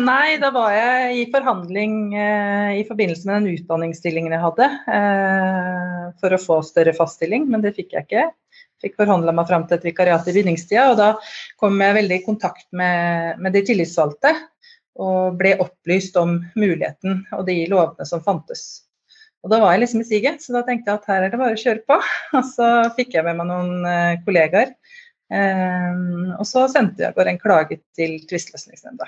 Nei, 0.00 0.38
da 0.38 0.52
var 0.54 0.70
jeg 0.70 1.16
i 1.18 1.24
forhandling 1.32 1.94
eh, 2.14 2.76
i 2.78 2.84
forbindelse 2.86 3.26
med 3.26 3.40
den 3.40 3.56
utdanningsstillingen 3.58 4.36
jeg 4.36 4.44
hadde, 4.44 4.68
eh, 4.96 6.04
for 6.22 6.36
å 6.36 6.40
få 6.40 6.60
større 6.66 6.94
faststilling, 6.94 7.48
men 7.50 7.64
det 7.64 7.74
fikk 7.78 7.96
jeg 7.96 8.06
ikke. 8.06 8.28
Fikk 8.80 8.94
forhandla 9.00 9.34
meg 9.36 9.48
fram 9.50 9.66
til 9.66 9.76
et 9.76 9.88
vikariat 9.90 10.28
i 10.30 10.36
bindingstida, 10.36 10.86
og 10.92 11.00
da 11.00 11.10
kom 11.60 11.82
jeg 11.82 11.98
veldig 11.98 12.20
i 12.20 12.24
kontakt 12.24 12.68
med, 12.76 13.40
med 13.42 13.56
de 13.56 13.64
tillitsvalgte. 13.66 14.32
Og 15.00 15.36
ble 15.38 15.54
opplyst 15.62 16.16
om 16.20 16.34
muligheten 16.58 17.22
og 17.36 17.44
de 17.46 17.62
lovene 17.70 18.04
som 18.08 18.22
fantes. 18.24 18.82
Og 19.40 19.52
da 19.52 19.60
var 19.62 19.72
jeg 19.72 19.84
liksom 19.84 20.02
i 20.02 20.08
siget, 20.08 20.42
så 20.44 20.52
da 20.52 20.64
tenkte 20.66 20.90
jeg 20.90 21.00
at 21.00 21.06
her 21.08 21.24
er 21.24 21.32
det 21.32 21.40
bare 21.40 21.56
å 21.56 21.60
kjøre 21.60 21.84
på. 21.88 21.96
Og 22.36 22.48
så 22.50 22.68
fikk 22.98 23.14
jeg 23.16 23.24
med 23.24 23.38
meg 23.38 23.48
noen 23.48 23.86
eh, 23.88 24.18
kollegaer. 24.26 24.74
Eh, 25.30 26.00
og 26.38 26.46
så 26.48 26.64
sendte 26.72 27.04
jeg 27.06 27.14
bare 27.14 27.30
en 27.34 27.38
klage 27.38 27.80
til 27.96 28.18
tvisteløsningsnemnda. 28.30 29.06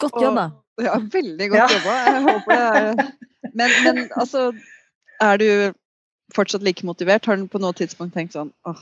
Godt 0.00 0.12
Og- 0.12 0.22
jobba. 0.22 0.46
Ja, 0.78 0.98
veldig 1.00 1.48
godt 1.50 1.60
Ja. 1.60 1.68
jobba. 1.78 1.94
Jeg 2.04 2.22
håper 2.22 2.52
det 2.52 3.00
er 3.00 3.12
men, 3.54 3.70
men 3.84 4.08
altså, 4.16 4.52
er 5.22 5.38
du 5.38 5.72
fortsatt 6.34 6.62
like 6.62 6.84
motivert? 6.84 7.24
Har 7.24 7.36
du 7.36 7.46
på 7.48 7.58
noe 7.62 7.72
tidspunkt 7.72 8.12
tenkt 8.12 8.32
sånn 8.36 8.52
åh, 8.66 8.76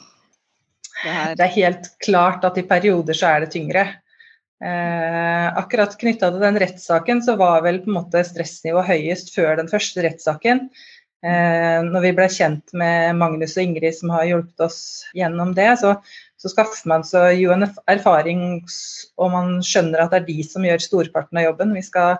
det 1.05 1.13
her 1.13 1.35
Det 1.37 1.45
er 1.45 1.55
helt 1.55 1.87
klart 2.03 2.45
at 2.45 2.59
i 2.59 2.63
perioder 2.63 3.15
så 3.15 3.29
er 3.37 3.41
det 3.45 3.53
tyngre. 3.53 3.85
Eh, 4.65 5.49
akkurat 5.61 5.95
knytta 6.01 6.31
til 6.33 6.41
den 6.41 6.57
rettssaken 6.59 7.21
så 7.23 7.37
var 7.37 7.63
vel 7.63 7.81
på 7.85 7.91
en 7.93 7.99
måte 8.03 8.25
stressnivået 8.25 8.87
høyest 8.87 9.35
før 9.35 9.57
den 9.57 9.69
første 9.69 10.03
rettssaken. 10.03 10.71
Eh, 11.25 11.81
når 11.87 12.03
vi 12.05 12.13
ble 12.19 12.27
kjent 12.29 12.75
med 12.77 13.17
Magnus 13.17 13.57
og 13.57 13.65
Ingrid 13.65 13.97
som 13.97 14.11
har 14.13 14.27
hjulpet 14.29 14.67
oss 14.67 14.81
gjennom 15.17 15.55
det, 15.57 15.71
så, 15.81 15.95
så 16.37 16.51
skaffer 16.53 16.91
man 16.91 17.05
seg 17.09 17.39
jo 17.41 17.55
en 17.55 17.65
erfaring 17.89 18.43
og 18.61 19.31
man 19.33 19.55
skjønner 19.65 20.05
at 20.05 20.13
det 20.13 20.21
er 20.21 20.27
de 20.29 20.45
som 20.45 20.67
gjør 20.69 20.85
storparten 20.85 21.41
av 21.41 21.47
jobben. 21.47 21.73
Vi 21.79 21.85
skal, 21.87 22.19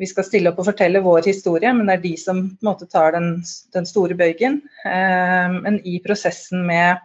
vi 0.00 0.08
skal 0.10 0.26
stille 0.26 0.50
opp 0.50 0.58
og 0.58 0.72
fortelle 0.72 1.04
vår 1.04 1.28
historie, 1.30 1.70
men 1.76 1.86
det 1.86 2.00
er 2.00 2.06
de 2.08 2.14
som 2.18 2.42
på 2.48 2.66
en 2.66 2.70
måte 2.72 2.88
tar 2.90 3.14
den, 3.14 3.36
den 3.76 3.86
store 3.86 4.18
bøygen. 4.18 4.58
Eh, 4.88 5.60
men 5.60 5.78
i 5.86 6.00
prosessen 6.02 6.66
med 6.66 7.04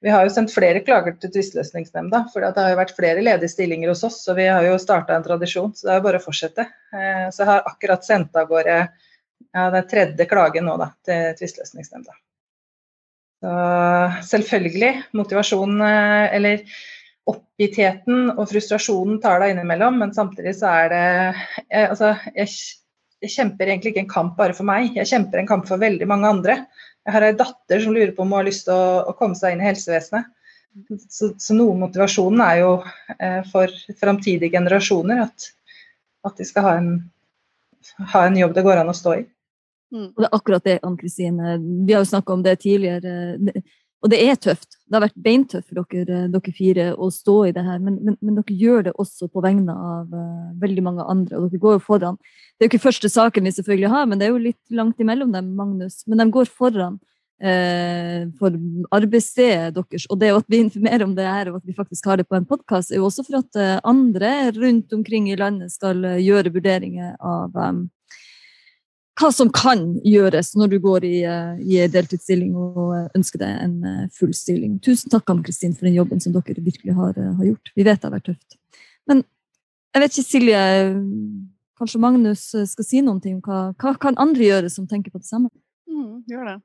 vi 0.00 0.08
har 0.08 0.24
jo 0.24 0.32
sendt 0.32 0.54
flere 0.54 0.80
klager 0.80 1.12
til 1.20 1.28
tvisteløsningsnemnda, 1.34 2.22
for 2.32 2.40
det 2.40 2.56
har 2.56 2.72
jo 2.72 2.78
vært 2.78 2.94
flere 2.96 3.20
ledige 3.20 3.52
stillinger 3.52 3.90
hos 3.92 4.00
oss, 4.08 4.22
og 4.32 4.38
vi 4.38 4.46
har 4.48 4.64
jo 4.64 4.78
starta 4.80 5.12
en 5.12 5.26
tradisjon, 5.26 5.74
så 5.76 5.84
det 5.84 5.92
er 5.92 5.98
jo 5.98 6.04
bare 6.06 6.20
å 6.22 6.24
fortsette. 6.24 6.64
Eh, 6.96 7.26
Så 7.28 7.42
jeg 7.42 7.50
har 7.50 7.68
akkurat 7.68 8.08
sendt 8.08 8.40
av 8.40 8.48
gårde 8.48 8.78
ja, 9.54 9.68
det 9.72 9.78
er 9.80 9.90
tredje 9.90 10.26
klagen 10.30 10.68
nå 10.68 10.76
da, 10.80 10.92
til 11.06 11.32
tvisteløsningsnemnda. 11.40 12.14
Selvfølgelig, 13.40 14.90
motivasjonen 15.16 15.80
eh, 15.86 16.34
eller 16.36 16.64
oppgittheten 17.30 18.34
og 18.34 18.44
frustrasjonen 18.50 19.20
tar 19.22 19.40
deg 19.40 19.54
innimellom, 19.54 19.96
men 20.02 20.12
samtidig 20.16 20.54
så 20.58 20.72
er 20.82 20.92
det 20.92 21.04
jeg, 21.70 21.86
Altså, 21.86 22.12
jeg, 22.34 22.52
jeg 23.24 23.34
kjemper 23.36 23.70
egentlig 23.70 23.94
ikke 23.94 24.04
en 24.04 24.12
kamp 24.12 24.36
bare 24.36 24.56
for 24.56 24.68
meg, 24.68 24.92
jeg 24.96 25.08
kjemper 25.08 25.40
en 25.40 25.48
kamp 25.48 25.68
for 25.68 25.80
veldig 25.80 26.08
mange 26.10 26.28
andre. 26.28 26.58
Jeg 27.06 27.16
har 27.16 27.26
ei 27.26 27.38
datter 27.38 27.80
som 27.80 27.96
lurer 27.96 28.12
på 28.16 28.26
om 28.26 28.34
hun 28.34 28.42
har 28.42 28.48
lyst 28.50 28.66
til 28.68 28.76
å, 28.76 29.08
å 29.08 29.16
komme 29.16 29.38
seg 29.38 29.54
inn 29.54 29.64
i 29.64 29.68
helsevesenet. 29.70 30.28
Så, 31.10 31.32
så 31.40 31.56
noe 31.56 31.74
motivasjonen 31.80 32.42
er 32.44 32.60
jo 32.60 32.74
eh, 33.16 33.40
for 33.50 33.72
framtidige 33.98 34.52
generasjoner 34.54 35.24
at, 35.24 35.48
at 36.28 36.36
de 36.38 36.46
skal 36.46 36.66
ha 36.66 36.74
en, 36.78 36.92
ha 38.12 38.26
en 38.28 38.38
jobb 38.38 38.54
det 38.54 38.66
går 38.68 38.82
an 38.84 38.92
å 38.92 38.96
stå 38.96 39.16
i. 39.16 39.24
Mm. 39.90 40.08
Og 40.14 40.22
det 40.22 40.28
er 40.28 40.38
akkurat 40.38 40.66
det, 40.66 40.78
Ann 40.86 40.96
Kristine. 40.98 41.58
Vi 41.86 41.94
har 41.94 42.04
jo 42.04 42.10
snakka 42.12 42.34
om 42.34 42.42
det 42.46 42.60
tidligere. 42.62 43.62
Og 44.00 44.08
det 44.08 44.20
er 44.24 44.38
tøft. 44.40 44.78
Det 44.88 44.96
har 44.96 45.04
vært 45.04 45.18
beintøft 45.20 45.68
for 45.68 45.82
dere, 45.92 46.22
dere 46.32 46.54
fire 46.56 46.86
å 46.96 47.10
stå 47.12 47.36
i 47.50 47.52
det 47.56 47.64
her, 47.66 47.82
men, 47.84 47.98
men, 48.00 48.16
men 48.24 48.38
dere 48.38 48.56
gjør 48.62 48.86
det 48.86 48.94
også 49.02 49.28
på 49.28 49.42
vegne 49.44 49.74
av 49.74 50.14
uh, 50.14 50.54
veldig 50.62 50.84
mange 50.86 51.04
andre, 51.04 51.36
og 51.36 51.50
dere 51.50 51.60
går 51.60 51.76
jo 51.76 51.82
foran. 51.84 52.16
Det 52.56 52.64
er 52.64 52.68
jo 52.68 52.72
ikke 52.72 52.86
første 52.86 53.10
saken 53.12 53.44
vi 53.44 53.52
selvfølgelig 53.58 53.92
har, 53.92 54.08
men 54.08 54.20
det 54.20 54.26
er 54.26 54.32
jo 54.32 54.42
litt 54.46 54.76
langt 54.76 55.04
imellom 55.04 55.34
dem, 55.36 55.52
Magnus. 55.58 56.00
Men 56.08 56.22
de 56.22 56.28
går 56.32 56.48
foran 56.48 56.96
uh, 57.44 58.24
for 58.40 58.56
arbeidsstedet 58.96 59.76
deres. 59.76 60.08
Og 60.08 60.20
det 60.22 60.32
at 60.38 60.48
vi 60.48 60.64
informerer 60.64 61.04
om 61.04 61.14
det 61.18 61.28
her, 61.28 61.52
og 61.52 61.60
at 61.60 61.68
vi 61.68 61.76
faktisk 61.76 62.08
har 62.08 62.20
det 62.22 62.28
på 62.30 62.40
en 62.40 62.48
podkast, 62.48 62.94
er 62.94 63.02
jo 63.02 63.08
også 63.10 63.28
for 63.28 63.42
at 63.42 63.60
eh, 63.60 63.78
andre 63.84 64.50
rundt 64.56 64.92
omkring 64.96 65.28
i 65.28 65.36
landet 65.36 65.76
skal 65.76 66.04
eh, 66.08 66.22
gjøre 66.24 66.52
vurderinger 66.56 67.18
av 67.20 67.52
eh, 67.52 67.84
hva 69.18 69.30
som 69.34 69.50
kan 69.52 69.82
gjøres 70.06 70.52
når 70.56 70.70
du 70.72 70.78
går 70.82 71.04
i, 71.04 71.16
eh, 71.28 71.58
i 71.60 71.80
deltidsstilling 71.92 72.54
og 72.56 72.94
eh, 72.96 73.08
ønsker 73.18 73.42
deg 73.42 73.64
en 73.64 73.74
eh, 73.84 74.06
full 74.16 74.32
stilling. 74.36 74.78
Tusen 74.84 75.12
takk 75.12 75.28
Anne 75.32 75.44
Kristin, 75.46 75.74
for 75.76 75.88
den 75.88 75.98
jobben 75.98 76.22
som 76.22 76.34
dere 76.36 76.62
virkelig 76.64 76.94
har, 76.96 77.18
har 77.18 77.44
gjort. 77.48 77.72
Vi 77.76 77.86
vet 77.86 78.00
det 78.00 78.08
har 78.08 78.16
vært 78.16 78.30
tøft. 78.30 78.56
Men 79.10 79.22
jeg 79.90 80.04
vet 80.04 80.16
ikke, 80.16 80.28
Silje, 80.30 80.64
kanskje 81.80 82.02
Magnus 82.06 82.46
skal 82.72 82.86
si 82.86 83.02
noen 83.02 83.20
ting 83.20 83.38
om 83.38 83.44
hva, 83.44 83.60
hva 83.74 83.94
kan 84.00 84.18
andre 84.22 84.46
gjøre 84.46 84.72
som 84.72 84.88
tenker 84.88 85.12
på 85.12 85.20
det 85.20 85.28
samme? 85.28 85.50
Mm, 85.90 86.22
gjør 86.30 86.52
det. 86.52 86.58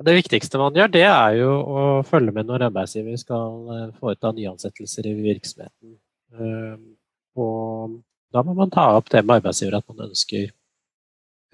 Det 0.00 0.14
viktigste 0.16 0.56
man 0.56 0.76
gjør, 0.76 0.88
det 0.94 1.04
er 1.04 1.34
jo 1.36 1.50
å 1.60 1.80
følge 2.08 2.32
med 2.32 2.48
når 2.48 2.70
arbeidsgiver 2.70 3.18
skal 3.20 3.90
foreta 4.00 4.30
nyansettelser 4.32 5.10
i 5.10 5.18
virksomheten. 5.20 5.98
Eh, 6.34 6.78
Og 7.38 8.00
da 8.34 8.42
må 8.46 8.54
man 8.58 8.70
ta 8.72 8.88
opp 8.96 9.10
det 9.12 9.22
med 9.24 9.40
arbeidsgiver 9.40 9.78
at 9.78 9.86
man 9.90 10.08
ønsker, 10.08 10.50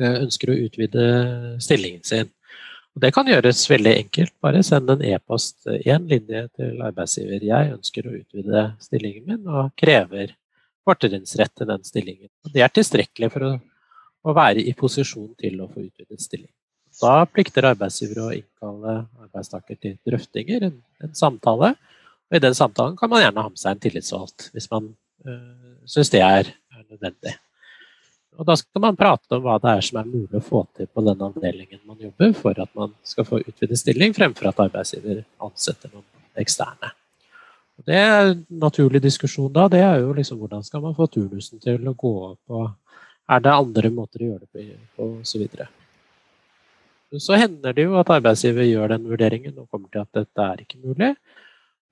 ønsker 0.01 0.53
å 0.53 0.59
utvide 0.67 1.05
stillingen 1.63 2.05
sin. 2.05 2.33
Og 2.97 3.03
det 3.05 3.13
kan 3.13 3.29
gjøres 3.29 3.67
veldig 3.69 3.93
enkelt. 3.93 4.33
Bare 4.41 4.63
send 4.65 4.91
en 4.93 5.05
e-post, 5.05 5.59
én 5.69 6.07
linje 6.09 6.47
til 6.57 6.81
arbeidsgiver. 6.81 7.45
Jeg 7.45 7.73
ønsker 7.75 8.09
å 8.09 8.15
utvide 8.17 8.63
stillingen 8.81 9.27
min 9.29 9.51
og 9.53 9.75
krever 9.77 10.33
fortrinnsrett 10.87 11.53
til 11.59 11.69
den 11.69 11.85
stillingen. 11.85 12.31
Og 12.47 12.55
det 12.55 12.65
er 12.65 12.73
tilstrekkelig 12.73 13.31
for 13.35 13.45
å, 13.45 13.53
å 14.25 14.37
være 14.37 14.65
i 14.65 14.73
posisjon 14.79 15.35
til 15.37 15.61
å 15.61 15.69
få 15.69 15.85
utvidet 15.85 16.25
stilling. 16.25 16.53
Da 16.97 17.27
plikter 17.29 17.69
arbeidsgiver 17.69 18.23
å 18.25 18.33
innkalle 18.33 18.99
arbeidstaker 19.27 19.77
til 19.77 19.99
drøftinger, 20.09 20.71
en, 20.71 20.79
en 21.05 21.17
samtale. 21.19 21.75
Og 22.31 22.39
i 22.39 22.43
den 22.43 22.57
samtalen 22.57 22.97
kan 22.97 23.13
man 23.13 23.21
gjerne 23.27 23.45
ha 23.45 23.53
med 23.53 23.61
seg 23.61 23.77
en 23.77 23.83
tillitsvalgt, 23.85 24.49
hvis 24.55 24.71
man 24.73 24.89
øh, 25.29 25.75
syns 25.85 26.15
det 26.15 26.25
er, 26.25 26.49
er 26.73 26.87
nødvendig. 26.89 27.37
Og 28.37 28.45
da 28.45 28.57
skal 28.61 28.83
man 28.85 28.99
prate 28.99 29.39
om 29.39 29.45
hva 29.45 29.57
det 29.63 29.73
er 29.73 29.85
som 29.87 29.99
er 30.01 30.09
mulig 30.11 30.37
å 30.37 30.45
få 30.45 30.63
til 30.77 30.89
på 30.93 31.05
den 31.07 31.23
avdelingen 31.25 31.81
man 31.89 32.01
jobber, 32.01 32.35
for 32.37 32.59
at 32.61 32.73
man 32.77 32.93
skal 33.07 33.25
få 33.29 33.41
utvidet 33.41 33.81
stilling, 33.81 34.13
fremfor 34.17 34.51
at 34.51 34.61
arbeidsgiver 34.67 35.23
ansetter 35.47 35.93
noen 35.95 36.05
eksterne. 36.43 36.93
Og 37.77 37.89
det 37.89 37.97
er 38.01 38.31
en 38.33 38.43
naturlig 38.61 39.01
diskusjon 39.05 39.53
da, 39.53 39.67
det 39.73 39.81
er 39.85 40.03
jo 40.03 40.13
liksom 40.17 40.41
hvordan 40.41 40.65
skal 40.65 40.85
man 40.85 40.97
få 40.97 41.09
turnusen 41.13 41.61
til 41.65 41.89
å 41.89 41.97
gå 41.97 42.13
opp, 42.31 42.43
og 42.53 43.33
er 43.33 43.43
det 43.43 43.57
andre 43.57 43.91
måter 43.93 44.23
å 44.23 44.31
gjøre 44.31 44.47
det 44.47 44.67
på, 44.97 45.09
og 45.09 45.27
så. 45.27 45.41
Så 47.17 47.39
hender 47.39 47.73
det 47.73 47.87
jo 47.87 47.97
at 48.01 48.13
arbeidsgiver 48.13 48.69
gjør 48.69 48.93
den 48.95 49.09
vurderingen 49.09 49.57
og 49.63 49.71
kommer 49.71 49.89
til 49.93 50.05
at 50.05 50.13
dette 50.21 50.45
er 50.45 50.63
ikke 50.63 50.83
mulig. 50.83 51.15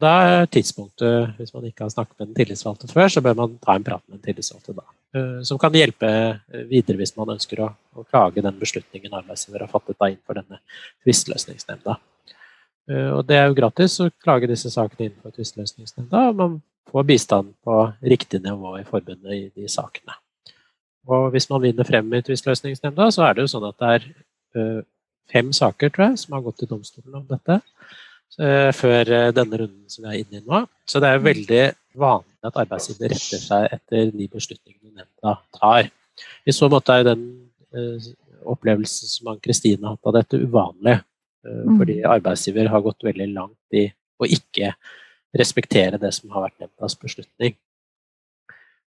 Da 0.02 0.12
er 0.26 0.50
tidspunktet, 0.52 1.36
hvis 1.38 1.54
man 1.54 1.64
ikke 1.68 1.86
har 1.86 1.94
snakket 1.94 2.18
med 2.18 2.28
den 2.28 2.36
tillitsvalgte 2.40 2.90
før, 2.90 3.08
så 3.08 3.22
bør 3.24 3.38
man 3.38 3.56
ta 3.62 3.78
en 3.78 3.86
prat 3.86 4.02
med 4.04 4.18
den 4.18 4.26
tillitsvalgte 4.26 4.74
da. 4.76 4.84
Eh, 5.14 5.40
Som 5.46 5.60
kan 5.62 5.74
hjelpe 5.74 6.10
eh, 6.10 6.64
videre 6.70 7.00
hvis 7.00 7.14
man 7.16 7.34
ønsker 7.36 7.62
å, 7.64 7.70
å 7.94 8.04
klage 8.08 8.42
den 8.44 8.58
beslutningen 8.60 9.14
arbeidsgiver 9.20 9.64
har 9.64 9.72
fattet 9.72 9.98
da 10.00 10.10
innenfor 10.10 10.40
denne 10.40 10.60
tvisteløsningsnemnda. 11.04 11.96
Eh, 12.90 13.10
Og 13.14 13.24
det 13.28 13.38
er 13.40 13.48
jo 13.48 13.58
gratis 13.58 13.98
å 14.02 14.10
klage 14.22 14.50
disse 14.50 14.72
sakene 14.74 15.08
innenfor 15.08 15.34
tvisteløsningsnemnda, 15.36 16.28
og 16.30 16.40
man 16.42 16.58
får 16.90 17.08
bistand 17.08 17.54
på 17.64 17.78
riktig 18.04 18.42
nivå 18.44 18.76
i 18.80 18.86
forbundet 18.88 19.38
i 19.38 19.44
de 19.54 19.70
sakene. 19.72 20.18
Og 21.08 21.30
hvis 21.34 21.50
man 21.50 21.60
vinner 21.60 21.84
frem 21.84 22.12
i 22.16 22.22
tvisteløsningsnemnda, 22.24 23.10
så 23.12 23.26
er 23.26 23.34
det 23.34 23.44
jo 23.44 23.50
sånn 23.52 23.66
at 23.68 23.80
det 23.82 23.94
er 23.96 24.84
fem 25.32 25.50
saker, 25.52 25.90
tror 25.92 26.06
jeg, 26.06 26.20
som 26.22 26.36
har 26.36 26.44
gått 26.44 26.62
til 26.62 26.70
domstolen 26.70 27.18
om 27.18 27.26
dette. 27.28 27.58
Eh, 28.40 28.70
Før 28.74 29.10
eh, 29.12 29.30
denne 29.36 29.60
runden 29.60 29.90
som 29.90 30.04
vi 30.04 30.12
er 30.12 30.20
inne 30.22 30.40
i 30.40 30.44
nå. 30.44 30.64
Så 30.88 31.00
det 31.02 31.10
er 31.10 31.24
veldig 31.24 31.64
vanlig 32.00 32.48
at 32.48 32.60
arbeidsgiver 32.60 33.12
retter 33.14 33.40
seg 33.40 33.66
etter 33.72 34.12
de 34.12 34.28
beslutningene 34.30 35.02
nemnda 35.02 35.36
tar. 35.56 35.90
I 36.44 36.54
så 36.54 36.68
måte 36.72 36.96
er 36.96 37.08
den 37.10 37.24
eh, 37.74 38.08
opplevelsen 38.50 39.10
som 39.10 39.32
Ann-Kristine 39.32 39.86
har 39.86 39.96
hatt 39.96 40.10
av 40.10 40.16
dette, 40.18 40.40
uvanlig. 40.42 40.98
Mm. 41.44 41.76
Fordi 41.76 41.98
arbeidsgiver 42.08 42.70
har 42.72 42.82
gått 42.84 43.04
veldig 43.04 43.26
langt 43.34 43.76
i 43.76 43.84
å 44.16 44.28
ikke 44.28 44.70
respektere 45.36 45.98
det 46.00 46.10
som 46.16 46.32
har 46.32 46.46
vært 46.46 46.62
nemndas 46.62 46.94
beslutning. 46.96 47.56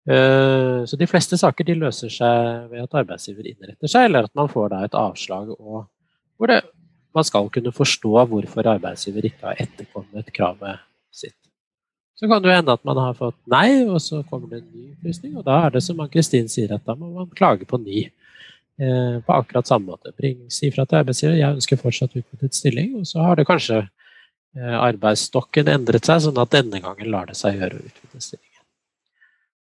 Så 0.08 0.96
de 0.96 1.08
fleste 1.12 1.36
saker 1.36 1.68
de 1.68 1.76
løser 1.76 2.14
seg 2.14 2.70
ved 2.72 2.86
at 2.86 2.96
arbeidsgiver 3.02 3.50
innretter 3.50 3.92
seg, 3.92 4.08
eller 4.08 4.30
at 4.30 4.36
man 4.40 4.48
får 4.48 4.70
da 4.72 4.80
et 4.86 4.96
avslag 4.96 5.52
og 5.58 5.82
hvor 6.38 6.52
det, 6.52 6.62
man 7.18 7.26
skal 7.28 7.50
kunne 7.54 7.74
forstå 7.76 8.14
hvorfor 8.32 8.70
arbeidsgiver 8.76 9.28
ikke 9.30 9.50
har 9.50 9.64
etterkommet 9.66 10.30
kravet 10.36 10.84
sitt. 11.14 11.36
Så 12.18 12.30
kan 12.30 12.42
det 12.42 12.50
jo 12.50 12.56
hende 12.58 12.74
at 12.74 12.86
man 12.88 12.98
har 12.98 13.18
fått 13.18 13.38
nei, 13.52 13.84
og 13.86 14.00
så 14.02 14.24
kommer 14.30 14.50
det 14.54 14.64
en 14.64 14.70
ny 14.72 14.88
opplysning. 14.96 15.36
Og 15.38 15.46
da 15.46 15.60
er 15.66 15.76
det 15.76 15.84
som 15.86 16.00
Ann-Kristin 16.02 16.50
sier, 16.50 16.72
at 16.74 16.86
da 16.88 16.96
må 16.98 17.12
man 17.14 17.30
klage 17.38 17.68
på 17.70 17.78
ny. 17.82 18.08
Eh, 18.78 19.22
på 19.26 19.34
akkurat 19.34 19.66
samme 19.68 19.90
måte. 19.90 20.12
Bring, 20.14 20.44
si 20.54 20.70
fra 20.70 20.84
til 20.86 21.00
arbeidsgiver 21.00 21.34
jeg 21.34 21.56
ønsker 21.58 21.80
fortsatt 21.82 22.12
utbyttet 22.14 22.54
stilling, 22.54 22.92
og 23.00 23.08
så 23.10 23.24
har 23.26 23.40
det 23.40 23.48
kanskje 23.50 23.80
eh, 23.82 24.76
arbeidsstokken 24.78 25.72
endret 25.74 26.06
seg, 26.06 26.22
sånn 26.28 26.38
at 26.44 26.52
denne 26.54 26.82
gangen 26.84 27.10
lar 27.10 27.26
det 27.26 27.38
seg 27.40 27.58
gjøre 27.58 27.80
å 27.80 27.88
utvide 27.88 28.22
stillingen. 28.22 28.62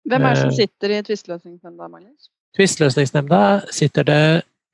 Hvem 0.07 0.21
er 0.21 0.35
det 0.35 0.43
som 0.43 0.51
Eh. 0.51 0.57
sitter 0.59 0.93
i 0.93 0.99
tvisteløsningsnemnda, 1.09 1.89
Magnus? 1.95 2.29
Tvisteløsningsnemnda 2.59 3.41
sitter 3.73 4.05
det 4.05 4.21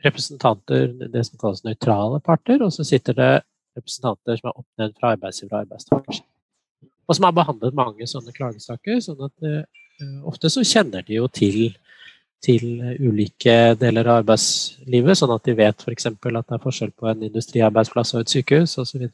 representanter, 0.03 0.91
det 1.13 1.23
som 1.27 1.39
kalles 1.41 1.63
nøytrale 1.65 2.19
parter, 2.23 2.63
og 2.63 2.73
så 2.75 2.85
sitter 2.87 3.17
det 3.17 3.31
representanter 3.77 4.39
som 4.39 4.49
er 4.49 4.59
oppnevnt 4.59 4.99
fra 4.99 5.13
arbeidsgiver 5.15 5.55
og 5.55 5.65
arbeidstaker. 5.65 6.19
Og 7.07 7.17
som 7.17 7.27
har 7.27 7.35
behandlet 7.35 7.77
mange 7.77 8.07
sånne 8.07 8.35
klagesaker. 8.35 8.99
sånn 9.03 9.23
at 9.27 9.47
uh, 9.47 9.63
ofte 10.29 10.51
så 10.51 10.63
kjenner 10.65 11.05
de 11.07 11.17
jo 11.17 11.27
til, 11.27 11.73
til 12.43 12.67
ulike 12.99 13.73
deler 13.79 14.07
av 14.07 14.21
arbeidslivet, 14.23 15.17
sånn 15.19 15.33
at 15.35 15.47
de 15.47 15.57
vet 15.57 15.83
f.eks. 15.83 16.11
at 16.11 16.21
det 16.21 16.57
er 16.57 16.63
forskjell 16.63 16.93
på 16.95 17.09
en 17.11 17.25
industriarbeidsplass 17.29 18.15
og 18.15 18.23
et 18.23 18.35
sykehus 18.37 18.77
osv. 18.83 19.07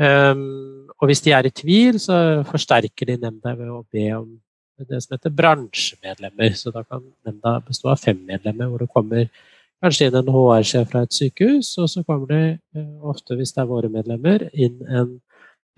Um, 0.00 0.88
og 0.96 1.10
hvis 1.10 1.20
de 1.24 1.34
er 1.36 1.48
i 1.48 1.52
tvil, 1.52 2.00
så 2.00 2.16
forsterker 2.48 3.10
de 3.10 3.18
nemnda 3.20 3.56
ved 3.58 3.68
å 3.72 3.82
be 3.92 4.08
om 4.16 4.28
det 4.88 5.02
som 5.04 5.16
heter 5.16 5.34
bransjemedlemmer. 5.36 6.54
Så 6.58 6.72
da 6.74 6.84
kan 6.86 7.04
nemnda 7.26 7.58
bestå 7.66 7.92
av 7.92 8.00
fem 8.00 8.20
medlemmer, 8.26 8.70
hvor 8.70 8.82
det 8.82 8.92
kommer 8.92 9.26
kanskje 9.82 10.08
inn 10.08 10.16
en 10.18 10.30
HR-sjef 10.32 10.88
fra 10.92 11.02
et 11.06 11.16
sykehus, 11.16 11.72
og 11.82 11.90
så 11.90 12.02
kommer 12.06 12.30
det 12.30 12.42
eh, 12.78 12.88
ofte, 13.08 13.36
hvis 13.38 13.54
det 13.54 13.62
er 13.64 13.70
våre 13.70 13.90
medlemmer, 13.92 14.46
inn 14.54 14.78
en, 14.88 15.16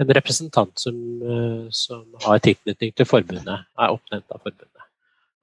en 0.00 0.12
representant 0.18 0.72
som, 0.80 0.98
eh, 1.24 1.64
som 1.74 2.04
har 2.26 2.42
tilknytning 2.44 2.94
til 2.96 3.08
forbundet, 3.08 3.64
er 3.64 3.94
oppnevnt 3.96 4.28
av 4.30 4.42
forbundet. 4.42 4.70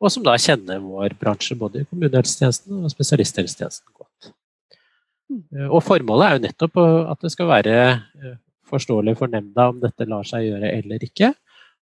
Og 0.02 0.10
som 0.14 0.24
da 0.26 0.38
kjenner 0.42 0.82
vår 0.82 1.14
bransje, 1.20 1.58
både 1.58 1.84
i 1.84 1.90
kommunehelsetjenesten 1.90 2.86
og 2.86 2.94
spesialisthelsetjenesten 2.94 3.92
godt. 3.98 4.32
Eh, 5.56 5.68
Og 5.68 5.82
formålet 5.86 6.28
er 6.28 6.38
jo 6.38 6.46
nettopp 6.48 6.82
at 6.86 7.22
det 7.26 7.34
skal 7.34 7.52
være 7.52 7.76
forståelig 8.72 9.18
for 9.20 9.32
nemnda 9.32 9.70
om 9.72 9.82
dette 9.82 10.08
lar 10.08 10.24
seg 10.28 10.48
gjøre 10.48 10.70
eller 10.78 11.04
ikke. 11.04 11.34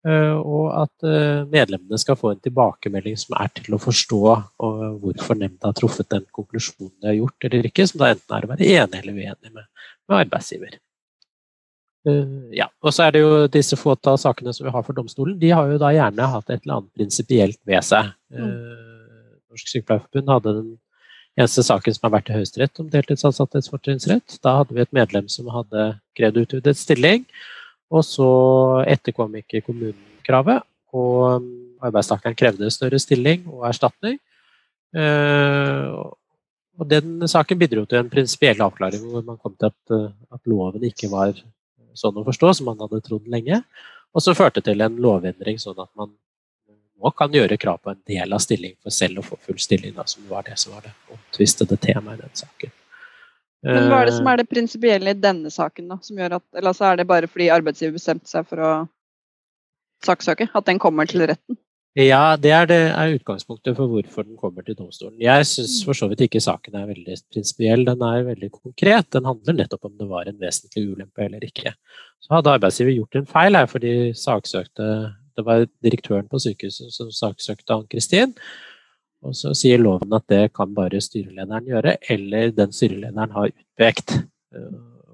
Eh, 0.03 0.35
Og 0.35 0.65
at 0.75 1.07
eh, 1.07 1.43
medlemmene 1.47 1.99
skal 2.01 2.19
få 2.19 2.33
en 2.33 2.41
tilbakemelding 2.43 3.19
som 3.21 3.37
er 3.39 3.53
til 3.55 3.77
å 3.77 3.83
forstå 3.83 4.23
hvorfor 4.59 5.39
nemnda 5.39 5.71
har 5.71 5.77
truffet 5.79 6.09
den 6.11 6.25
konklusjonen 6.35 6.97
de 6.99 7.13
har 7.13 7.21
gjort 7.21 7.47
eller 7.47 7.69
ikke, 7.69 7.87
som 7.87 8.03
da 8.03 8.11
enten 8.11 8.35
er 8.35 8.47
å 8.47 8.51
være 8.51 8.71
enig 8.81 9.03
eller 9.03 9.21
uenig 9.21 9.53
med, 9.55 9.69
med 10.09 10.19
arbeidsgiver. 10.25 10.75
Eh, 12.09 12.35
Ja, 12.59 12.67
og 12.83 12.91
så 12.95 13.07
er 13.07 13.15
det 13.15 13.23
jo 13.23 13.47
disse 13.47 13.79
fåtall 13.79 14.19
sakene 14.19 14.55
som 14.57 14.67
vi 14.67 14.75
har 14.75 14.83
for 14.83 14.99
domstolen, 14.99 15.39
de 15.39 15.55
har 15.55 15.71
jo 15.71 15.79
da 15.79 15.93
gjerne 15.95 16.31
hatt 16.35 16.51
et 16.51 16.65
eller 16.65 16.81
annet 16.81 16.95
prinsipielt 16.99 17.61
ved 17.69 17.87
seg. 17.87 18.11
Mm. 18.35 18.57
Norsk 19.53 19.71
Sykepleierforbund 19.71 20.33
hadde 20.33 20.57
den 20.59 20.73
eneste 21.39 21.63
saken 21.65 21.95
som 21.95 22.09
har 22.09 22.17
vært 22.19 22.31
i 22.33 22.37
Høyesterett 22.41 22.81
om 22.83 22.91
deltidsansattes 22.91 23.71
fortrinnsrett. 23.71 24.39
Da 24.43 24.59
hadde 24.59 24.75
vi 24.75 24.83
et 24.83 24.93
medlem 24.97 25.31
som 25.33 25.47
hadde 25.53 25.93
krevd 26.19 26.43
utvidet 26.43 26.75
stilling, 26.81 27.23
og 27.93 28.07
så 28.09 28.31
etterkom 28.89 29.37
ikke 29.43 29.61
kommunen 29.67 30.01
kravet, 30.27 30.65
og 30.97 31.43
um, 31.43 31.47
arbeidstakeren 31.85 32.37
krevde 32.39 32.73
større 32.73 33.01
stilling 33.03 33.45
og 33.51 33.69
erstatning. 33.69 34.19
Eh, 34.97 36.03
Og 36.81 36.89
den 36.89 37.21
saken 37.29 37.59
bidro 37.61 37.85
til 37.85 38.01
en 38.01 38.11
prinsipiell 38.11 38.61
avklaring 38.65 39.03
hvor 39.05 39.23
man 39.27 39.37
kom 39.39 39.53
til 39.55 39.69
at, 39.69 39.93
eh, 39.93 40.13
at 40.33 40.49
loven 40.49 40.85
ikke 40.89 41.11
var 41.13 41.37
sånn 41.95 42.17
å 42.17 42.25
forstå 42.25 42.53
som 42.57 42.71
man 42.71 42.81
hadde 42.81 43.03
trodd 43.05 43.29
lenge, 43.29 43.59
og 44.13 44.25
så 44.25 44.33
førte 44.35 44.63
til 44.65 44.81
en 44.81 44.97
lovendring 44.97 45.61
sånn 45.61 45.79
at 45.85 45.91
man 46.01 46.15
nå 47.03 47.13
kan 47.19 47.33
gjøre 47.35 47.59
krav 47.61 47.83
på 47.85 47.93
en 47.93 48.01
del 48.09 48.33
av 48.33 48.41
stilling 48.41 48.75
for 48.81 48.95
selv 48.95 49.21
å 49.21 49.27
få 49.27 49.37
full 49.45 49.61
stilling, 49.61 49.93
da, 49.97 50.07
som 50.09 50.25
var 50.31 50.47
det 50.49 50.57
som 50.59 50.73
var 50.73 50.87
det 50.87 50.95
omtvistede 51.13 51.77
temaet 51.77 52.21
i 52.21 52.23
den 52.25 52.41
saken. 52.41 52.73
Men 53.63 53.89
hva 53.91 54.01
er 54.03 54.09
det 54.09 54.17
som 54.17 54.27
Eh, 54.27 54.33
er 54.33 54.41
det 54.43 54.51
prinsipielle 54.51 55.15
i 55.15 55.19
denne 55.19 55.51
saken, 55.51 55.89
da? 55.93 55.99
Som 56.03 56.19
gjør 56.19 56.39
at, 56.41 56.47
eller 56.59 56.75
så 56.75 56.89
er 56.91 56.97
det 56.99 57.07
bare 57.11 57.31
fordi 57.31 57.51
arbeidsgiver 57.55 57.95
bestemte 57.95 58.31
seg 58.31 58.47
for 58.49 58.59
å 58.59 58.71
saksøke? 60.03 60.49
At 60.55 60.67
den 60.67 60.81
kommer 60.83 61.07
til 61.07 61.23
retten? 61.31 61.59
Ja, 61.93 62.39
det 62.41 62.51
er, 62.57 62.67
det 62.71 62.79
er 62.89 63.15
utgangspunktet 63.19 63.77
for 63.77 63.91
hvorfor 63.93 64.25
den 64.25 64.39
kommer 64.41 64.65
til 64.65 64.79
domstolen. 64.79 65.19
Jeg 65.21 65.45
syns 65.45 65.83
for 65.85 65.93
så 65.93 66.07
vidt 66.09 66.25
ikke 66.25 66.41
saken 66.41 66.79
er 66.79 66.87
veldig 66.89 67.19
prinsipiell, 67.35 67.85
den 67.85 68.05
er 68.07 68.25
veldig 68.31 68.49
konkret. 68.55 69.11
Den 69.13 69.29
handler 69.29 69.59
nettopp 69.59 69.91
om 69.91 69.99
det 70.01 70.09
var 70.09 70.31
en 70.31 70.41
vesentlig 70.41 70.87
ulempe 70.89 71.27
eller 71.27 71.45
ikke. 71.45 71.75
Så 72.25 72.33
hadde 72.33 72.55
arbeidsgiver 72.57 72.97
gjort 72.97 73.21
en 73.21 73.29
feil 73.29 73.61
her, 73.61 73.69
fordi 73.69 73.93
saksøkte 74.17 74.89
Det 75.33 75.47
var 75.47 75.63
direktøren 75.81 76.27
på 76.29 76.37
sykehuset 76.45 76.93
som 76.93 77.09
saksøkte 77.09 77.73
Ann-Kristin. 77.73 78.35
Og 79.23 79.37
så 79.39 79.53
sier 79.55 79.79
loven 79.79 80.13
at 80.17 80.27
det 80.31 80.53
kan 80.57 80.73
bare 80.75 81.01
styrelederen 81.03 81.69
gjøre, 81.71 81.97
eller 82.11 82.51
den 82.57 82.73
styrelederen 82.75 83.37
har 83.37 83.53
utpekt. 83.53 84.19
Eh, 84.55 84.73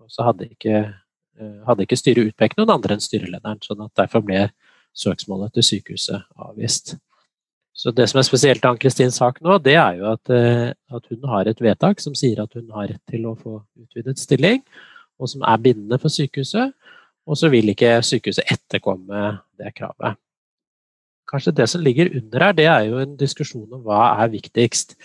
Så 0.08 0.24
hadde 0.24 0.46
ikke, 0.48 0.94
eh, 1.38 1.58
hadde 1.66 1.84
ikke 1.84 1.96
styret 2.00 2.30
utpekt 2.30 2.56
noen 2.56 2.70
andre 2.72 2.94
enn 2.94 3.02
styrelederen, 3.04 3.60
sånn 3.60 3.84
at 3.84 3.92
derfor 3.94 4.22
ble 4.24 4.46
søksmålet 4.96 5.52
til 5.52 5.62
sykehuset 5.62 6.24
avvist. 6.38 6.96
Så 7.74 7.92
Det 7.94 8.08
som 8.08 8.18
er 8.18 8.22
spesielt 8.22 8.62
med 8.62 8.70
Ann-Kristins 8.72 9.18
sak 9.20 9.40
nå, 9.40 9.62
det 9.62 9.76
er 9.76 9.98
jo 9.98 10.12
at, 10.12 10.30
eh, 10.30 10.72
at 10.90 11.06
hun 11.10 11.28
har 11.28 11.46
et 11.46 11.60
vedtak 11.60 12.00
som 12.00 12.14
sier 12.14 12.40
at 12.42 12.52
hun 12.54 12.70
har 12.70 12.88
rett 12.88 13.06
til 13.06 13.22
å 13.26 13.36
få 13.38 13.62
utvidet 13.78 14.18
stilling, 14.18 14.64
og 15.20 15.28
som 15.28 15.42
er 15.42 15.58
bindende 15.58 16.00
for 16.00 16.08
sykehuset. 16.08 16.72
Og 17.26 17.36
så 17.36 17.50
vil 17.50 17.68
ikke 17.68 18.00
sykehuset 18.02 18.48
etterkomme 18.50 19.40
det 19.58 19.74
kravet. 19.74 20.16
Kanskje 21.28 21.54
det 21.56 21.68
som 21.68 21.82
ligger 21.84 22.10
under 22.16 22.44
her, 22.46 22.54
det 22.56 22.66
er 22.70 22.86
jo 22.88 23.00
en 23.02 23.16
diskusjon 23.20 23.68
om 23.68 23.82
hva 23.84 24.14
er 24.22 24.32
viktigst. 24.32 24.96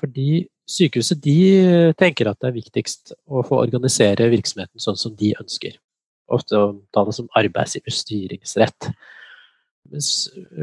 Fordi 0.00 0.44
sykehuset 0.68 1.20
de 1.22 1.92
tenker 2.00 2.30
at 2.30 2.40
det 2.40 2.50
er 2.50 2.56
viktigst 2.56 3.14
å 3.28 3.44
få 3.46 3.60
organisere 3.62 4.30
virksomheten 4.32 4.82
sånn 4.82 4.98
som 4.98 5.14
de 5.18 5.34
ønsker. 5.38 5.76
Ofte 6.32 6.58
omtales 6.58 7.20
som 7.20 7.28
arbeidsgivers 7.36 8.00
styringsrett. 8.02 8.88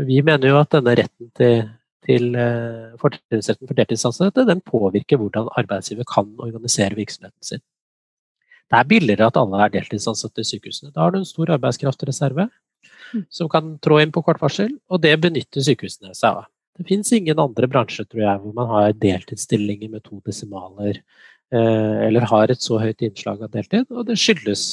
Vi 0.10 0.17
mener 0.25 0.49
jo 0.49 0.58
at 0.60 0.73
denne 0.73 0.95
retten 0.97 1.30
til, 1.38 1.67
til 2.08 2.32
eh, 2.34 2.95
fortrinnsretten 2.99 3.69
for 3.69 3.77
deltidsansatte 3.77 4.47
den 4.49 4.63
påvirker 4.65 5.21
hvordan 5.21 5.51
arbeidsgiver 5.62 6.08
kan 6.10 6.34
organisere 6.41 6.97
virksomheten 6.97 7.45
sin. 7.45 7.63
Det 8.71 8.80
er 8.80 8.89
billigere 8.89 9.30
at 9.30 9.38
alle 9.38 9.62
er 9.62 9.71
deltidsansatte 9.77 10.41
i 10.41 10.47
sykehusene. 10.47 10.91
Da 10.95 11.06
har 11.06 11.13
du 11.13 11.21
en 11.21 11.30
stor 11.30 11.54
arbeidskraftreserve 11.54 12.49
som 13.30 13.50
kan 13.52 13.76
trå 13.84 14.00
inn 14.02 14.13
på 14.13 14.24
kort 14.26 14.41
varsel, 14.41 14.72
og 14.89 15.02
det 15.04 15.13
benytter 15.24 15.63
sykehusene 15.65 16.15
seg 16.17 16.41
av. 16.41 16.50
Det 16.78 16.88
fins 16.88 17.12
ingen 17.13 17.39
andre 17.41 17.67
bransjer 17.70 18.08
tror 18.10 18.24
jeg, 18.24 18.41
hvor 18.41 18.56
man 18.58 18.70
har 18.72 18.96
deltidsstillinger 18.98 19.91
med 19.91 20.04
to 20.06 20.22
desimaler, 20.26 21.02
eh, 21.54 21.98
eller 22.08 22.28
har 22.32 22.52
et 22.52 22.63
så 22.63 22.80
høyt 22.82 23.04
innslag 23.06 23.44
av 23.44 23.52
deltid, 23.54 23.86
og 23.91 24.08
det 24.08 24.17
skyldes 24.20 24.65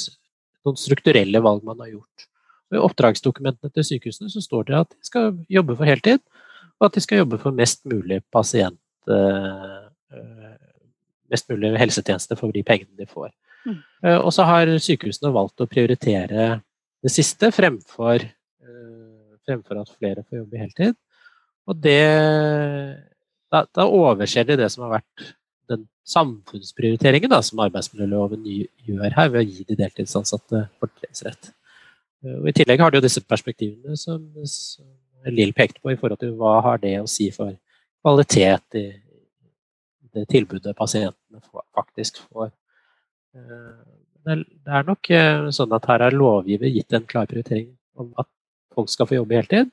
noen 0.65 0.79
strukturelle 0.79 1.41
valg 1.43 1.65
man 1.67 1.81
har 1.83 1.91
gjort. 1.93 2.27
Og 2.69 2.77
I 2.77 2.83
oppdragsdokumentene 2.85 3.73
til 3.73 3.87
sykehusene 3.87 4.31
så 4.31 4.43
står 4.43 4.69
det 4.69 4.79
at 4.79 4.95
de 4.95 5.09
skal 5.11 5.35
jobbe 5.51 5.75
for 5.75 5.89
heltid, 5.89 6.23
og 6.79 6.87
at 6.87 6.95
de 6.95 7.03
skal 7.03 7.23
jobbe 7.23 7.39
for 7.41 7.55
mest 7.55 7.83
mulig 7.89 8.21
pasient 8.31 8.79
eh, 9.11 9.77
eh, 10.15 10.57
mest 11.29 11.49
mulig 11.51 11.75
helsetjeneste 11.77 12.39
for 12.39 12.55
de 12.55 12.63
pengene 12.65 12.95
de 12.97 13.05
får. 13.05 13.29
Mm. 13.67 13.81
Og 14.23 14.31
så 14.33 14.45
har 14.47 14.71
sykehusene 14.81 15.29
valgt 15.35 15.61
å 15.61 15.67
prioritere 15.69 16.61
det 17.03 17.11
siste 17.13 17.51
fremfor, 17.55 18.23
eh, 18.23 19.37
fremfor 19.47 19.81
at 19.81 19.93
flere 19.95 20.25
får 20.25 20.41
jobbe 20.41 20.63
heltid. 20.63 20.97
Og 21.69 21.77
det 21.83 21.99
da, 23.49 23.63
da 23.73 23.85
overser 23.85 24.45
de 24.45 24.57
det 24.59 24.69
som 24.73 24.85
har 24.85 24.99
vært 24.99 25.29
den 25.69 25.85
samfunnsprioriteringen 26.09 27.31
da, 27.31 27.41
som 27.45 27.61
arbeidsmiljøloven 27.65 28.45
gjør 28.45 29.15
her, 29.15 29.31
ved 29.33 29.41
å 29.41 29.47
gi 29.47 29.65
de 29.67 29.77
deltidsansatte 29.79 30.65
fortrinnsrett. 30.81 31.51
Eh, 32.25 32.39
I 32.51 32.55
tillegg 32.55 32.83
har 32.83 32.91
de 32.91 32.99
jo 32.99 33.05
disse 33.05 33.23
perspektivene 33.25 33.97
som, 33.99 34.23
som 34.45 34.87
Lill 35.27 35.51
pekte 35.51 35.81
på 35.83 35.91
i 35.91 35.97
forhold 35.99 36.21
til 36.21 36.31
hva 36.39 36.59
har 36.63 36.79
det 36.79 36.93
å 37.01 37.09
si 37.09 37.27
for 37.35 37.51
kvalitet 37.99 38.77
i 38.79 38.85
det 40.15 40.23
tilbudet 40.31 40.77
pasientene 40.77 41.41
faktisk 41.75 42.21
får. 42.29 42.53
Eh, 44.27 44.35
Det 44.35 44.67
er- 44.67 44.83
nok 44.83 45.09
eh, 45.11 45.49
sånn 45.49 45.73
at 45.75 45.85
her 45.85 45.99
har 45.99 46.11
lovgiver 46.11 46.69
gitt 46.69 46.93
en 46.93 47.05
klar 47.05 47.25
prioritering 47.25 47.75
om 47.97 48.13
at 48.17 48.27
folk 48.73 48.89
skal 48.89 49.07
få 49.07 49.15
jobbe 49.15 49.35
heltid. 49.35 49.71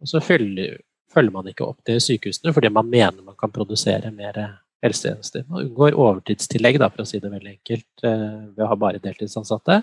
Og 0.00 0.06
så 0.06 0.20
følger, 0.22 0.78
følger 1.10 1.32
man 1.32 1.46
ikke 1.46 1.66
opp 1.66 1.82
det 1.84 1.96
i 1.96 2.04
sykehusene 2.04 2.52
fordi 2.54 2.70
man 2.70 2.88
mener 2.88 3.22
man 3.22 3.36
kan 3.36 3.50
produsere 3.50 4.12
mer 4.12 4.60
helsetjenester. 4.82 5.44
Man 5.48 5.66
unngår 5.66 5.96
overtidstillegg, 5.98 6.78
da, 6.78 6.88
for 6.88 7.02
å 7.02 7.06
si 7.06 7.18
det 7.18 7.30
veldig 7.32 7.58
enkelt, 7.58 8.04
eh, 8.04 8.46
ved 8.54 8.64
å 8.64 8.68
ha 8.68 8.76
bare 8.76 9.00
deltidsansatte, 9.02 9.82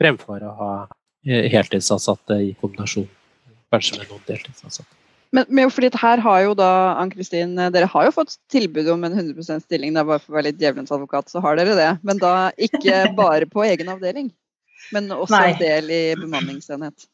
fremfor 0.00 0.42
å 0.42 0.56
ha 0.58 0.88
eh, 1.26 1.48
heltidsansatte 1.48 2.36
i 2.44 2.54
kombinasjon, 2.60 3.08
kanskje 3.72 3.98
med 3.98 4.08
noen 4.08 4.26
deltidsansatte. 4.26 5.07
Men, 5.34 5.44
men 5.48 5.70
fordi 5.70 5.90
her 6.00 6.22
har 6.24 6.40
jo 6.46 6.54
da, 6.56 6.70
Ann-Kristin, 7.02 7.56
dere 7.74 7.88
har 7.92 8.08
jo 8.08 8.14
fått 8.16 8.38
tilbud 8.52 8.88
om 8.94 9.04
en 9.04 9.18
100 9.18 9.60
stilling. 9.60 9.92
Det 9.92 10.00
er 10.00 10.08
bare 10.08 10.22
for 10.22 10.32
å 10.32 10.38
være 10.38 10.50
litt 10.50 10.62
djevelens 10.62 10.94
advokat, 10.94 11.28
så 11.28 11.42
har 11.44 11.58
dere 11.60 11.76
det. 11.76 11.90
Men 12.06 12.22
da 12.22 12.34
ikke 12.56 13.04
bare 13.18 13.48
på 13.50 13.66
egen 13.68 13.92
avdeling. 13.92 14.32
Men 14.94 15.12
også 15.12 15.36
Nei. 15.36 15.52
en 15.52 15.60
del 15.60 15.92
i 15.92 16.02
bemanningsenhet. 16.16 17.08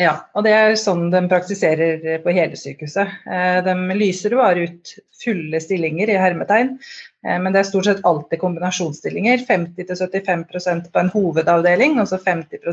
Ja, 0.00 0.14
og 0.32 0.46
det 0.46 0.52
er 0.56 0.74
sånn 0.80 1.10
de 1.12 1.20
praktiserer 1.28 2.22
på 2.24 2.32
hele 2.32 2.56
sykehuset. 2.56 3.10
Eh, 3.28 3.58
De 3.66 3.74
lyser 3.98 4.32
bare 4.38 4.64
ut 4.64 4.92
fulle 5.20 5.60
stillinger 5.60 6.08
i 6.08 6.16
hermetegn, 6.16 6.78
eh, 7.26 7.36
men 7.36 7.52
det 7.52 7.60
er 7.60 7.68
stort 7.68 7.90
sett 7.90 8.00
alltid 8.08 8.40
kombinasjonsstillinger. 8.40 9.44
50-75% 9.50 10.88
på 10.94 11.02
en 11.02 11.12
hovedavdeling, 11.12 11.98
og 12.00 12.08
så 12.08 12.16
50 12.24 12.62
til 12.64 12.72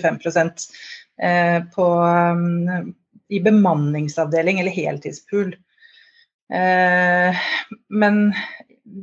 25 0.00 0.70
eh, 1.20 1.60
på, 1.76 1.90
um, 2.08 2.94
i 3.30 3.40
bemanningsavdeling 3.40 4.60
eller 4.60 4.74
heltidspool. 4.74 5.54
Eh, 6.52 7.36
Men 7.88 8.22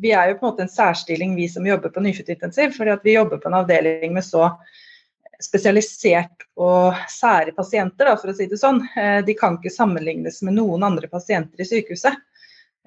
vi 0.02 0.12
er 0.12 0.30
jo 0.32 0.40
på 0.40 0.46
en 0.46 0.52
måte 0.52 0.66
en 0.66 0.72
særstilling, 0.72 1.36
vi 1.36 1.48
som 1.50 1.68
jobber 1.68 1.94
på 1.96 2.04
nyfødtintensiv, 2.04 2.76
fordi 2.76 2.98
vi 3.04 3.16
jobber 3.16 3.40
på 3.40 3.48
en 3.50 3.60
avdeling 3.62 4.14
med 4.14 4.26
så 4.26 4.50
spesialisert 5.44 6.48
og 6.58 6.98
sære 7.12 7.54
pasienter, 7.56 8.10
for 8.18 8.32
å 8.32 8.36
si 8.36 8.48
det 8.50 8.60
sånn. 8.60 8.82
Eh, 8.98 9.22
De 9.26 9.36
kan 9.38 9.58
ikke 9.58 9.74
sammenlignes 9.74 10.42
med 10.44 10.58
noen 10.58 10.84
andre 10.84 11.08
pasienter 11.08 11.62
i 11.62 11.68
sykehuset. 11.68 12.16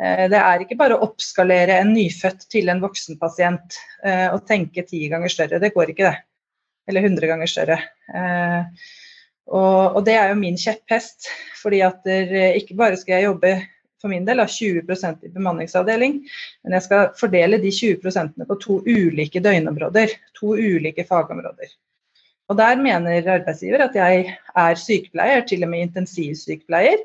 Eh, 0.01 0.27
Det 0.29 0.41
er 0.41 0.65
ikke 0.65 0.77
bare 0.77 0.99
å 0.99 1.05
oppskalere 1.07 1.79
en 1.81 1.95
nyfødt 1.95 2.49
til 2.51 2.69
en 2.69 2.83
voksen 2.83 3.19
pasient 3.21 3.79
eh, 4.05 4.29
og 4.35 4.47
tenke 4.47 4.85
ti 4.87 5.07
ganger 5.09 5.29
større. 5.29 5.61
Det 5.63 5.73
går 5.75 5.95
ikke, 5.95 6.11
det. 6.11 6.17
Eller 6.89 7.07
100 7.07 7.27
ganger 7.31 7.47
større. 7.47 7.79
Eh, 9.51 9.57
Og, 9.57 9.97
og 9.97 10.05
det 10.07 10.15
er 10.15 10.29
jo 10.31 10.39
min 10.39 10.57
kjepphest. 10.57 11.29
fordi 11.61 11.81
at 11.83 11.99
der, 12.05 12.55
ikke 12.57 12.75
bare 12.75 12.97
skal 12.97 13.15
jeg 13.15 13.25
jobbe 13.25 13.67
for 14.01 14.09
min 14.09 14.25
del 14.25 14.41
av 14.41 14.47
20% 14.49 15.25
i 15.27 15.29
bemanningsavdeling, 15.29 16.15
men 16.65 16.73
jeg 16.73 16.83
skal 16.83 17.11
fordele 17.21 17.59
de 17.61 17.69
20% 17.69 18.47
på 18.49 18.57
to 18.63 18.79
ulike 18.87 19.41
døgnområder. 19.45 20.15
To 20.41 20.55
ulike 20.57 21.05
fagområder. 21.05 21.69
Og 22.49 22.57
Der 22.57 22.77
mener 22.77 23.29
arbeidsgiver 23.29 23.85
at 23.85 23.95
jeg 23.95 24.37
er 24.57 24.75
sykepleier, 24.75 25.45
til 25.47 25.63
og 25.65 25.71
med 25.71 25.81
intensivsykepleier. 25.89 26.97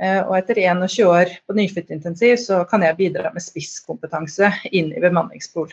Eh, 0.00 0.22
Og 0.26 0.38
etter 0.38 0.54
21 0.54 1.06
år 1.06 1.26
på 1.46 1.54
nyfødtintensiv 1.54 2.36
så 2.36 2.64
kan 2.64 2.82
jeg 2.82 2.96
bidra 2.96 3.30
med 3.32 3.42
spisskompetanse 3.42 4.50
inn 4.72 4.92
i 4.92 5.00
bemanningspool. 5.00 5.70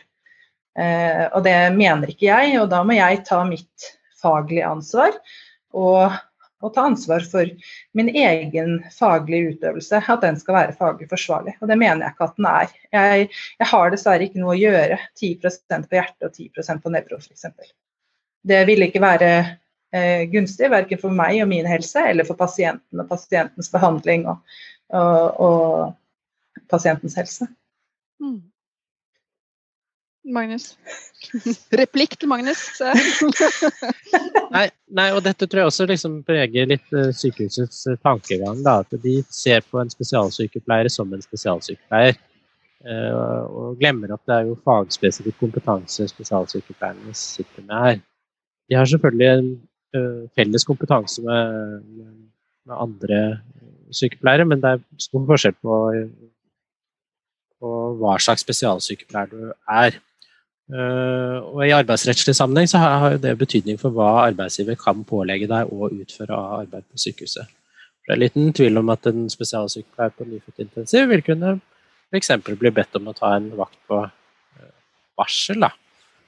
Eh, 0.77 1.29
Og 1.33 1.43
det 1.43 1.73
mener 1.73 2.07
ikke 2.07 2.27
jeg, 2.27 2.59
og 2.61 2.69
da 2.69 2.83
må 2.83 2.93
jeg 2.93 3.23
ta 3.25 3.43
mitt 3.45 3.95
faglige 4.21 4.65
ansvar. 4.67 5.11
Og, 5.75 6.15
og 6.63 6.71
ta 6.75 6.85
ansvar 6.89 7.25
for 7.29 7.49
min 7.97 8.09
egen 8.15 8.77
faglige 8.95 9.55
utøvelse, 9.55 9.99
at 9.99 10.23
den 10.23 10.39
skal 10.39 10.57
være 10.59 10.77
faglig 10.79 11.09
forsvarlig. 11.11 11.57
Og 11.59 11.69
det 11.71 11.77
mener 11.81 12.05
jeg 12.05 12.15
ikke 12.15 12.29
at 12.29 12.39
den 12.39 12.47
er. 12.51 12.77
Jeg, 12.95 13.27
jeg 13.59 13.69
har 13.73 13.91
dessverre 13.93 14.27
ikke 14.27 14.41
noe 14.41 14.55
å 14.55 14.59
gjøre 14.59 14.99
10% 15.19 15.89
på 15.89 15.99
hjerte 15.99 16.29
og 16.29 16.39
10% 16.39 16.83
på 16.83 16.95
nevro 16.95 17.19
f.eks. 17.19 17.45
Det 18.45 18.63
ville 18.69 18.87
ikke 18.89 19.03
være 19.03 19.31
eh, 19.95 20.25
gunstig 20.31 20.71
verken 20.71 21.01
for 21.01 21.13
meg 21.13 21.41
og 21.43 21.51
min 21.51 21.67
helse 21.69 22.07
eller 22.11 22.27
for 22.27 22.39
pasienten 22.39 23.01
og 23.01 23.09
pasientens 23.09 23.71
behandling 23.73 24.27
og, 24.31 24.57
og, 24.95 25.39
og 25.43 26.67
pasientens 26.71 27.17
helse. 27.19 27.49
Mm. 28.21 28.43
Magnus. 30.25 30.73
Replikk 31.81 32.17
til 32.19 32.29
Magnus. 32.29 32.63
Nei, 34.55 34.67
nei, 34.87 35.07
og 35.11 35.21
dette 35.25 35.47
tror 35.49 35.63
jeg 35.63 35.71
også 35.71 35.87
liksom 35.89 36.19
preger 36.25 36.69
litt 36.69 36.93
uh, 36.95 37.09
sykehusets 37.13 37.81
uh, 37.89 37.97
tankegang. 38.05 38.61
Da, 38.65 38.79
at 38.85 38.95
de 39.03 39.17
ser 39.33 39.65
på 39.67 39.81
en 39.81 39.91
spesialsykepleier 39.91 40.89
som 40.93 41.11
en 41.13 41.23
spesialsykepleier. 41.23 42.17
Uh, 42.85 43.43
og 43.49 43.79
glemmer 43.81 44.13
at 44.13 44.23
det 44.29 44.35
er 44.37 44.49
jo 44.49 44.57
fagspesifikk 44.65 45.39
kompetanse 45.41 46.07
spesialsykepleierne 46.11 47.15
sitter 47.17 47.65
med 47.65 47.75
her. 47.87 48.03
De 48.69 48.79
har 48.79 48.89
selvfølgelig 48.89 49.31
en 49.33 49.51
felles 50.35 50.65
kompetanse 50.67 51.21
med, 51.23 51.83
med, 51.95 52.15
med 52.67 52.75
andre 52.75 53.19
sykepleiere, 53.95 54.47
men 54.49 54.59
det 54.63 54.73
er 54.75 54.81
stor 54.99 55.23
forskjell 55.29 55.55
på, 55.63 55.77
på 57.63 57.75
hva 58.01 58.17
slags 58.19 58.43
spesialsykepleier 58.43 59.31
du 59.31 59.53
er. 59.71 59.99
Uh, 60.65 61.37
og 61.53 61.59
I 61.61 61.75
arbeidsrettslig 61.77 62.33
sammenheng 62.33 62.69
så 62.69 62.81
har, 62.81 63.19
det 63.21 63.35
betydning 63.37 63.77
for 63.77 63.93
hva 63.93 64.25
arbeidsgiver 64.25 64.77
kan 64.81 65.03
pålegge 65.05 65.49
deg 65.51 65.69
å 65.69 65.91
utføre 65.93 66.33
av 66.33 66.59
arbeid 66.63 66.87
på 66.89 67.01
sykehuset. 67.03 67.51
For 68.01 68.11
det 68.11 68.15
er 68.15 68.23
liten 68.23 68.53
tvil 68.57 68.81
om 68.81 68.89
at 68.93 69.05
en 69.09 69.27
spesialsykepleier 69.29 70.13
på 70.17 70.27
nyfødtintensiv 70.29 71.09
vil 71.11 71.25
kunne 71.25 71.55
f.eks. 72.09 72.31
bli 72.49 72.71
bedt 72.73 72.97
om 72.97 73.11
å 73.11 73.17
ta 73.17 73.35
en 73.37 73.51
vakt 73.57 73.77
på 73.89 74.01
varsel, 75.19 75.61
da. 75.63 75.71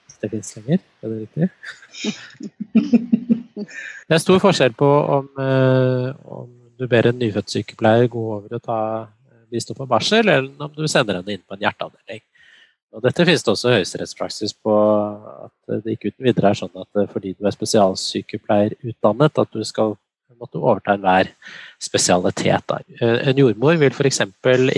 Hvis 0.08 0.22
det 0.22 0.32
finnes 0.32 0.56
lenger, 0.58 0.86
er 1.02 1.14
det 1.14 1.20
riktig? 1.26 1.50
Det 4.08 4.16
er 4.16 4.22
stor 4.22 4.40
forskjell 4.42 4.74
på 4.78 4.88
om, 5.18 5.28
uh, 5.42 6.14
om 6.38 6.50
du 6.78 6.86
ber 6.90 7.10
en 7.10 7.18
nyfødt 7.20 7.52
sykepleier 7.52 8.10
gå 8.14 8.24
over 8.38 8.58
og 8.60 8.64
ta 8.64 8.80
bistå 9.52 9.74
på 9.76 9.88
barsel, 9.90 10.28
eller 10.28 10.50
om 10.62 10.74
du 10.76 10.86
sender 10.92 11.20
henne 11.20 11.34
inn 11.34 11.44
på 11.44 11.58
en 11.58 11.64
hjerteavdeling. 11.66 12.22
Og 12.96 13.04
dette 13.04 13.26
finnes 13.28 13.44
det 13.44 13.52
også 13.52 13.74
høyesterettspraksis 13.76 14.54
på 14.64 14.74
at 15.44 15.80
det 15.84 15.98
ikke 15.98 16.14
uten 16.14 16.28
videre 16.30 16.52
er 16.52 16.60
sånn 16.60 16.82
at 16.82 17.02
fordi 17.12 17.34
du 17.36 17.46
er 17.46 17.56
spesialsykepleier 17.56 18.78
utdannet, 18.80 19.42
at 19.44 19.54
du 19.54 19.64
skal 19.68 19.98
måtte 20.40 20.62
overta 20.62 20.96
enhver 20.96 21.30
spesialitet. 21.82 22.64
Da. 22.70 22.80
En 23.02 23.40
jordmor 23.40 23.78
vil 23.82 23.94
f.eks. 23.94 24.22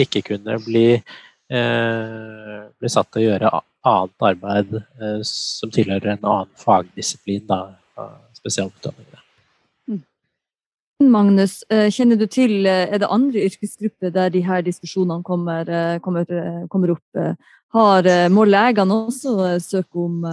ikke 0.04 0.24
kunne 0.32 0.58
bli, 0.66 0.88
eh, 0.96 2.60
bli 2.80 2.92
satt 2.92 3.12
til 3.12 3.22
å 3.22 3.28
gjøre 3.28 3.54
annet 3.90 4.28
arbeid 4.32 4.76
eh, 4.80 5.22
som 5.28 5.72
tilhører 5.74 6.16
en 6.16 6.26
annen 6.26 6.54
fagdisiplin 6.60 7.46
da, 7.48 7.62
av 8.00 8.16
spesialutdanningene. 8.40 9.19
Magnus, 11.00 11.64
eh, 11.72 11.88
kjenner 11.88 12.18
du 12.20 12.26
til 12.28 12.66
eh, 12.68 12.90
Er 12.92 13.00
det 13.00 13.08
andre 13.08 13.46
yrkesgrupper 13.48 14.12
der 14.12 14.34
de 14.34 14.42
her 14.44 14.64
diskusjonene 14.66 15.24
kommer, 15.24 15.70
eh, 15.70 16.00
kommer, 16.04 16.26
kommer 16.68 16.92
opp? 16.98 17.38
Har, 17.70 18.08
må 18.34 18.48
legene 18.50 18.96
også 19.06 19.60
søke 19.62 20.02
om 20.02 20.24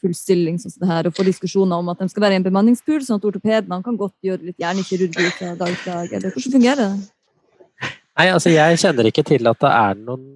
full 0.00 0.14
stilling 0.18 0.56
sånn 0.58 0.72
det 0.80 0.88
her, 0.88 1.06
og 1.06 1.14
få 1.14 1.22
diskusjoner 1.22 1.78
om 1.78 1.92
at 1.92 2.00
de 2.02 2.08
skal 2.10 2.24
være 2.24 2.34
i 2.34 2.40
en 2.40 2.46
bemanningspool, 2.48 2.98
sånn 3.06 3.20
at 3.20 3.26
ortopedene 3.28 3.78
kan 3.84 3.94
godt 4.00 4.16
gjøre 4.26 4.48
litt 4.48 4.58
hjernekirurgi 4.58 5.28
fra 5.36 5.52
dag 5.54 5.70
til 5.70 5.92
dag? 5.92 6.16
Eller 6.18 6.34
hvordan 6.34 6.56
fungerer 6.56 6.82
det? 6.82 7.92
Nei, 8.18 8.26
altså 8.26 8.50
Jeg 8.50 8.82
kjenner 8.82 9.06
ikke 9.06 9.22
til 9.30 9.46
at 9.46 9.62
det 9.62 9.70
er 9.70 10.02
noen 10.02 10.26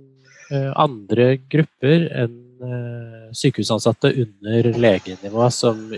andre 0.78 1.26
grupper 1.50 2.06
enn 2.22 3.34
sykehusansatte 3.34 4.14
under 4.22 4.70
legenivå 4.86 5.50
som, 5.50 5.88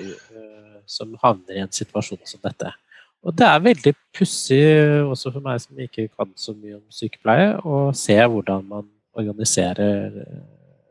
som 0.88 1.12
havner 1.20 1.60
i 1.60 1.66
en 1.66 1.76
situasjon 1.82 2.24
som 2.24 2.40
dette. 2.48 2.72
Og 3.20 3.36
det 3.36 3.44
er 3.44 3.60
veldig 3.60 3.92
pussig, 4.16 4.62
også 5.04 5.32
for 5.34 5.44
meg 5.44 5.60
som 5.60 5.80
ikke 5.84 6.08
kan 6.08 6.30
så 6.40 6.54
mye 6.56 6.78
om 6.78 6.84
sykepleie, 6.94 7.52
å 7.60 7.90
se 7.96 8.16
hvordan 8.16 8.64
man 8.68 8.86
organiserer 9.18 10.10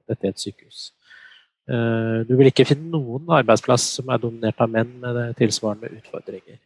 dette 0.10 0.28
i 0.28 0.30
et 0.30 0.42
sykehus. 0.42 0.89
Du 2.30 2.34
vil 2.38 2.50
ikke 2.50 2.68
finne 2.70 2.89
noen 2.94 3.30
arbeidsplass 3.39 3.86
som 3.98 4.10
er 4.13 4.22
dominert 4.22 4.62
av 4.62 4.70
menn 4.74 4.92
med 5.02 5.18
tilsvarende 5.38 5.89
utfordringer. 6.00 6.60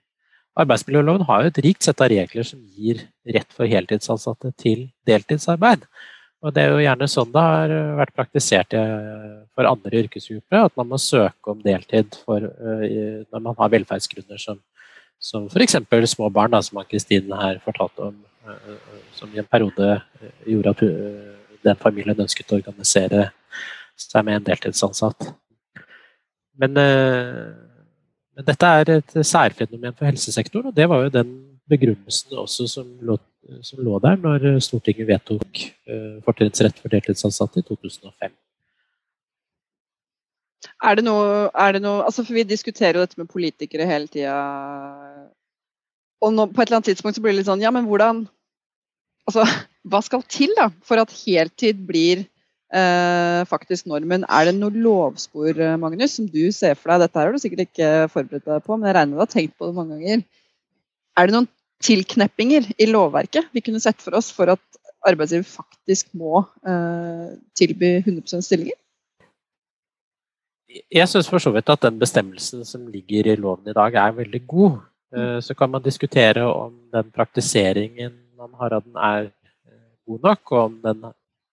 Arbeidsmiljøloven 0.60 1.26
har 1.28 1.44
jo 1.44 1.52
et 1.52 1.62
rikt 1.66 1.88
sett 1.88 2.04
av 2.04 2.12
regler 2.12 2.46
som 2.46 2.60
gir 2.76 3.02
rett 3.26 3.56
for 3.56 3.68
heltidsansatte 3.68 4.52
til 4.60 4.86
deltidsarbeid. 5.08 5.88
Og 6.44 6.52
det 6.54 6.62
er 6.62 6.76
jo 6.76 6.84
gjerne 6.84 7.08
sånn 7.08 7.32
det 7.32 7.44
har 7.48 7.74
vært 8.02 8.16
praktisert 8.20 8.76
for 9.56 9.70
andre 9.70 10.04
yrkesgrupper, 10.04 10.68
at 10.68 10.76
man 10.80 10.92
må 10.92 11.00
søke 11.00 11.56
om 11.56 11.64
deltid 11.64 12.20
for, 12.28 12.44
når 12.44 13.40
man 13.48 13.58
har 13.60 13.72
velferdsgrunner 13.80 14.44
som 14.44 14.60
som 15.24 15.48
f.eks. 15.48 15.78
små 16.12 16.30
barn, 16.30 16.52
da, 16.52 16.62
som 16.62 16.82
Ann-Kristin 16.82 17.32
her 17.40 17.62
fortalte 17.64 18.10
om, 18.10 18.18
som 19.16 19.32
i 19.32 19.40
en 19.40 19.48
periode 19.48 19.96
gjorde 20.50 20.74
at 20.74 20.84
den 21.64 21.80
familien 21.80 22.20
ønsket 22.26 22.52
å 22.52 22.60
organisere 22.60 23.30
seg 23.96 24.26
med 24.28 24.42
en 24.42 24.50
deltidsansatt. 24.50 25.30
Men, 26.60 26.76
men 26.76 28.48
dette 28.50 28.74
er 28.82 28.94
et 28.98 29.16
særfenomen 29.24 29.96
for 29.96 30.10
helsesektoren, 30.10 30.74
og 30.74 30.76
det 30.76 30.90
var 30.92 31.06
jo 31.06 31.16
den 31.16 31.34
begrunnelsen 31.72 32.36
også 32.44 32.68
som 32.68 32.92
lå, 33.08 33.16
som 33.64 33.80
lå 33.86 33.96
der 34.04 34.20
når 34.20 34.60
Stortinget 34.66 35.08
vedtok 35.08 35.68
fortrinnsrett 36.28 36.84
for 36.84 36.92
deltidsansatte 36.92 37.64
i 37.64 37.70
2005. 37.72 38.36
Er 40.84 41.00
det 41.00 41.06
noe, 41.06 41.48
er 41.56 41.76
det 41.76 41.82
noe 41.84 42.04
altså 42.04 42.26
For 42.26 42.36
vi 42.36 42.46
diskuterer 42.48 43.00
jo 43.00 43.06
dette 43.06 43.20
med 43.20 43.32
politikere 43.32 43.88
hele 43.88 44.10
tida. 44.12 44.36
Og 46.24 46.32
nå, 46.32 46.48
på 46.52 46.62
et 46.62 46.70
eller 46.70 46.80
annet 46.80 46.92
tidspunkt 46.94 47.18
så 47.18 47.24
blir 47.24 47.34
det 47.34 47.42
litt 47.42 47.50
sånn 47.50 47.64
Ja, 47.64 47.74
men 47.74 47.88
hvordan 47.90 48.26
Altså, 49.28 49.46
hva 49.90 50.04
skal 50.04 50.24
til 50.32 50.52
da 50.58 50.70
for 50.84 51.00
at 51.00 51.12
heltid 51.16 51.80
blir 51.88 52.26
eh, 52.76 53.42
faktisk 53.48 53.88
normen? 53.88 54.26
Er 54.28 54.50
det 54.50 54.56
noe 54.58 54.76
lovspor, 54.76 55.60
Magnus, 55.80 56.18
som 56.18 56.28
du 56.28 56.46
ser 56.56 56.76
for 56.80 56.92
deg? 56.92 57.06
Dette 57.06 57.20
her 57.20 57.30
har 57.30 57.36
du 57.36 57.44
sikkert 57.44 57.66
ikke 57.70 57.92
forberedt 58.12 58.48
deg 58.50 58.66
på, 58.66 58.76
men 58.76 58.90
jeg 58.90 58.98
regner 58.98 59.14
med 59.14 59.22
du 59.22 59.24
har 59.24 59.32
tenkt 59.32 59.56
på 59.56 59.70
det 59.70 59.78
mange 59.78 60.00
ganger. 60.00 60.26
Er 61.20 61.30
det 61.30 61.38
noen 61.38 61.50
tilkneppinger 61.84 62.70
i 62.80 62.88
lovverket 62.88 63.52
vi 63.56 63.64
kunne 63.64 63.82
sett 63.84 64.00
for 64.04 64.16
oss 64.20 64.32
for 64.34 64.52
at 64.54 64.64
arbeidsgiver 65.08 65.48
faktisk 65.48 66.14
må 66.16 66.46
eh, 66.68 67.36
tilby 67.60 67.98
100% 68.04 68.46
stillinger? 68.46 68.80
Jeg 70.92 71.10
syns 71.12 71.30
for 71.30 71.44
så 71.44 71.52
vidt 71.54 71.70
at 71.70 71.84
den 71.86 72.00
bestemmelsen 72.02 72.64
som 72.66 72.88
ligger 72.90 73.28
i 73.30 73.38
loven 73.38 73.70
i 73.70 73.76
dag, 73.78 73.94
er 73.94 74.16
veldig 74.24 74.42
god. 74.50 74.80
Eh, 75.16 75.40
så 75.40 75.54
kan 75.54 75.70
man 75.70 75.82
diskutere 75.82 76.46
om 76.46 76.74
den 76.92 77.12
praktiseringen 77.12 78.14
man 78.38 78.54
har 78.54 78.74
av 78.74 78.84
den, 78.84 78.96
er 78.96 79.30
eh, 79.70 79.82
god 80.08 80.20
nok, 80.24 80.52
og 80.52 80.64
om 80.64 80.80
den, 80.84 81.04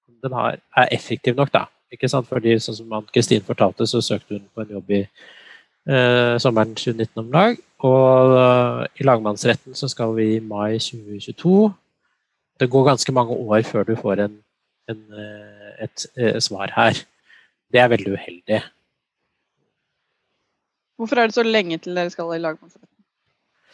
om 0.09 0.15
den 0.23 0.33
har, 0.33 0.57
er 0.77 0.89
effektiv 0.93 1.37
nok. 1.37 1.53
da. 1.53 1.67
Ikke 1.93 2.09
sant? 2.09 2.29
Fordi 2.29 2.57
sånn 2.63 2.79
som 2.79 3.07
Kristin 3.13 3.45
fortalte, 3.45 3.87
så 3.87 4.01
søkte 4.01 4.39
hun 4.39 4.49
på 4.55 4.65
en 4.65 4.73
jobb 4.77 4.91
i 4.97 5.03
eh, 5.03 6.37
sommeren 6.41 6.73
2019 6.75 7.25
om 7.25 7.33
lag. 7.35 7.61
Og 7.81 8.35
uh, 8.37 8.83
i 9.01 9.07
lagmannsretten 9.09 9.73
så 9.73 9.89
skal 9.89 10.13
vi 10.13 10.35
i 10.35 10.41
mai 10.45 10.77
2022. 10.77 11.71
Det 12.61 12.69
går 12.69 12.91
ganske 12.91 13.13
mange 13.17 13.33
år 13.33 13.63
før 13.65 13.87
du 13.89 13.95
får 13.97 14.21
en, 14.27 14.35
en, 14.93 15.01
et, 15.81 16.05
et 16.21 16.45
svar 16.45 16.75
her. 16.77 17.01
Det 17.73 17.81
er 17.81 17.89
veldig 17.89 18.13
uheldig. 18.19 18.61
Hvorfor 21.01 21.17
er 21.17 21.31
det 21.31 21.39
så 21.39 21.47
lenge 21.47 21.81
til 21.81 21.97
dere 21.97 22.13
skal 22.13 22.37
i 22.37 22.43
lagmannsretten? 22.45 22.90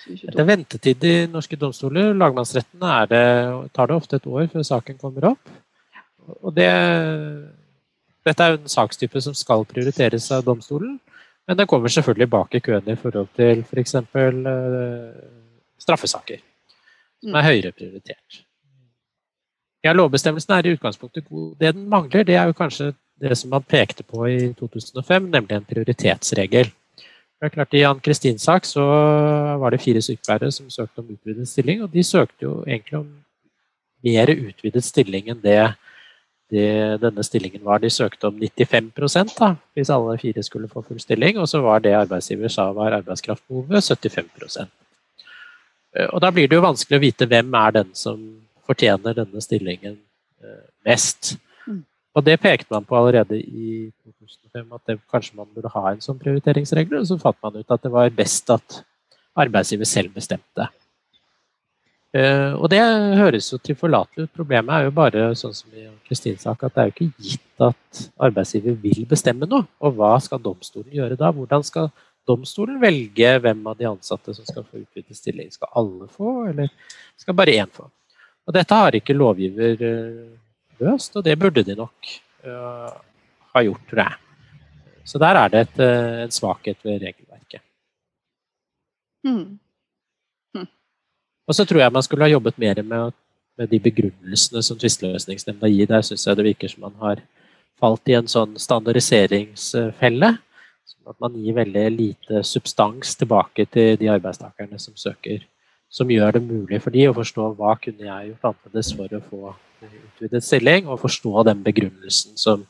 Det 0.04 0.38
er 0.38 0.48
ventetid 0.48 1.04
i 1.06 1.14
norske 1.30 1.58
domstoler. 1.58 2.12
Lagmannsretten 2.14 2.82
det, 3.10 3.22
tar 3.74 3.90
det 3.90 3.96
ofte 3.96 4.20
et 4.20 4.26
år 4.28 4.48
før 4.52 4.66
saken 4.66 4.98
kommer 5.00 5.30
opp. 5.32 5.54
Og 6.42 6.54
det, 6.54 6.70
dette 8.26 8.44
er 8.44 8.54
jo 8.54 8.60
en 8.60 8.72
sakstype 8.72 9.22
som 9.22 9.34
skal 9.36 9.66
prioriteres 9.68 10.28
av 10.34 10.44
domstolen, 10.46 10.98
men 11.46 11.58
den 11.58 11.68
kommer 11.70 11.92
selvfølgelig 11.92 12.30
bak 12.30 12.54
i 12.58 12.62
køen 12.64 12.90
i 12.90 12.98
forhold 12.98 13.30
til 13.38 13.62
f.eks. 13.62 13.96
For 14.10 14.40
uh, 14.50 15.14
straffesaker, 15.78 16.42
som 17.22 17.38
er 17.38 17.46
høyere 17.46 17.72
prioritert. 17.72 18.42
Ja, 19.86 19.92
Lovbestemmelsen 19.94 20.56
er 20.56 20.66
i 20.66 20.72
utgangspunktet 20.74 21.28
god. 21.28 21.52
Det 21.60 21.74
den 21.76 21.86
mangler, 21.88 22.24
det 22.26 22.34
er 22.34 22.48
jo 22.50 22.56
kanskje 22.58 22.90
det 23.22 23.36
som 23.38 23.52
man 23.54 23.62
pekte 23.62 24.02
på 24.02 24.26
i 24.26 24.52
2005, 24.58 25.30
nemlig 25.30 25.54
en 25.56 25.68
prioritetsregel. 25.68 26.72
Det 27.36 27.50
er 27.50 27.52
klart 27.52 27.74
I 27.76 27.82
Ann 27.84 27.98
Kristins 28.00 28.46
sak 28.48 28.64
så 28.64 28.82
var 29.60 29.72
det 29.72 29.82
fire 29.82 30.00
sykepleiere 30.00 30.48
som 30.54 30.70
søkte 30.72 31.02
om 31.02 31.10
utvidet 31.12 31.48
stilling, 31.48 31.82
og 31.84 31.92
de 31.92 32.04
søkte 32.04 32.46
jo 32.46 32.62
egentlig 32.64 32.96
om 33.02 33.10
mer 34.06 34.32
utvidet 34.32 34.84
stilling 34.84 35.28
enn 35.32 35.42
det, 35.42 35.58
det 36.52 36.70
denne 37.02 37.24
stillingen 37.26 37.64
var. 37.66 37.82
De 37.82 37.90
søkte 37.92 38.30
om 38.30 38.40
95 38.40 39.36
da, 39.36 39.52
hvis 39.76 39.92
alle 39.92 40.16
fire 40.22 40.44
skulle 40.46 40.70
få 40.72 40.80
full 40.86 41.00
stilling, 41.02 41.36
og 41.36 41.48
så 41.52 41.60
var 41.60 41.84
det 41.84 41.92
arbeidsgiver 41.98 42.52
sa 42.52 42.70
var 42.72 42.96
arbeidskraftbehovet 43.02 43.84
75 43.84 44.56
eh, 44.64 46.08
Og 46.08 46.20
Da 46.24 46.30
blir 46.32 46.48
det 46.48 46.56
jo 46.56 46.64
vanskelig 46.64 46.96
å 46.96 47.04
vite 47.04 47.28
hvem 47.28 47.52
er 47.52 47.80
den 47.82 47.92
som 47.92 48.22
fortjener 48.66 49.12
denne 49.12 49.44
stillingen 49.44 49.98
eh, 50.42 50.64
mest. 50.88 51.36
Og 52.16 52.24
det 52.24 52.38
pekte 52.40 52.72
man 52.72 52.86
på 52.88 52.96
allerede 52.96 53.36
i 53.36 53.90
2005, 54.00 54.72
at 54.72 54.88
det, 54.88 54.98
kanskje 55.12 55.36
man 55.36 55.50
burde 55.52 55.72
ha 55.74 55.90
en 55.90 56.00
sånn 56.00 56.18
prioriteringsregel. 56.20 57.02
Og 57.02 57.10
så 57.10 57.18
fant 57.20 57.38
man 57.44 57.58
ut 57.60 57.74
at 57.74 57.84
det 57.84 57.92
var 57.92 58.14
best 58.16 58.48
at 58.54 58.80
arbeidsgiver 59.36 59.88
selv 59.88 60.14
bestemte. 60.16 60.70
Uh, 62.16 62.54
og 62.56 62.70
det 62.72 62.80
høres 63.18 63.50
jo 63.52 63.58
tilforlatelig 63.60 64.24
ut. 64.24 64.32
Problemet 64.38 64.72
er 64.72 64.86
jo 64.86 64.94
bare 64.96 65.26
sånn 65.36 65.52
som 65.56 65.74
i 65.76 65.84
Kristins 66.06 66.46
sak, 66.46 66.64
at 66.64 66.72
det 66.72 66.82
er 66.82 66.88
jo 66.88 66.94
ikke 66.94 67.26
gitt 67.26 67.64
at 67.66 68.00
arbeidsgiver 68.28 68.78
vil 68.80 69.04
bestemme 69.10 69.48
noe. 69.50 69.66
Og 69.84 69.98
hva 69.98 70.14
skal 70.24 70.40
domstolen 70.40 70.94
gjøre 70.96 71.18
da? 71.20 71.28
Hvordan 71.36 71.66
skal 71.66 71.90
domstolen 72.26 72.80
velge 72.80 73.34
hvem 73.44 73.60
av 73.68 73.76
de 73.76 73.90
ansatte 73.90 74.32
som 74.38 74.48
skal 74.48 74.64
få 74.64 74.80
utvidet 74.86 75.18
stilling? 75.18 75.52
Skal 75.52 75.74
alle 75.76 76.08
få, 76.08 76.32
eller 76.54 76.72
skal 77.20 77.36
bare 77.36 77.58
én 77.60 77.76
få? 77.76 77.90
Og 78.46 78.56
dette 78.56 78.80
har 78.80 78.96
ikke 78.96 79.18
lovgiver 79.18 79.84
uh, 79.84 80.45
løst, 80.82 81.16
og 81.16 81.24
det 81.24 81.38
burde 81.40 81.64
de 81.66 81.76
nok 81.78 82.10
uh, 82.46 82.94
ha 83.54 83.62
gjort, 83.64 83.84
tror 83.90 84.02
jeg. 84.02 84.16
Så 85.06 85.20
der 85.22 85.38
er 85.38 85.52
det 85.52 85.62
et, 85.66 85.78
uh, 85.80 86.24
en 86.24 86.34
svakhet 86.34 86.82
ved 86.84 87.02
regelverket. 87.04 87.62
Mm. 89.26 89.58
Mm. 90.54 90.68
Og 91.46 91.54
så 91.54 91.64
tror 91.64 91.82
jeg 91.82 91.94
man 91.94 92.02
skulle 92.06 92.26
ha 92.26 92.30
jobbet 92.30 92.58
mer 92.58 92.82
med, 92.82 93.16
med 93.58 93.70
de 93.70 93.80
begrunnelsene 93.80 94.62
som 94.62 94.78
tvisteløsningsnemnda 94.78 95.70
gir. 95.70 95.90
Der 95.90 96.06
syns 96.06 96.26
jeg 96.26 96.38
det 96.38 96.48
virker 96.50 96.72
som 96.72 96.86
man 96.86 96.98
har 97.02 97.22
falt 97.80 98.08
i 98.08 98.16
en 98.18 98.30
sånn 98.30 98.56
standardiseringsfelle. 98.60 100.32
Sånn 100.86 101.12
at 101.12 101.20
man 101.22 101.36
gir 101.38 101.56
veldig 101.56 101.86
lite 101.94 102.42
substans 102.46 103.16
tilbake 103.18 103.66
til 103.70 103.98
de 104.00 104.10
arbeidstakerne 104.12 104.78
som 104.82 104.96
søker. 104.98 105.44
Som 105.90 106.10
gjør 106.10 106.36
det 106.36 106.42
mulig 106.46 106.80
for 106.82 106.94
de 106.94 107.06
å 107.08 107.14
forstå 107.14 107.52
hva 107.58 107.76
kunne 107.82 108.08
jeg 108.08 108.32
gjort 108.32 108.50
annerledes 108.50 108.92
for 108.98 109.14
å 109.14 109.22
få 109.30 109.54
utvidet 109.86 110.44
stilling, 110.44 110.88
og 110.88 111.00
forstå 111.02 111.46
den 111.48 111.62
begrunnelsen 111.66 112.36
som, 112.40 112.66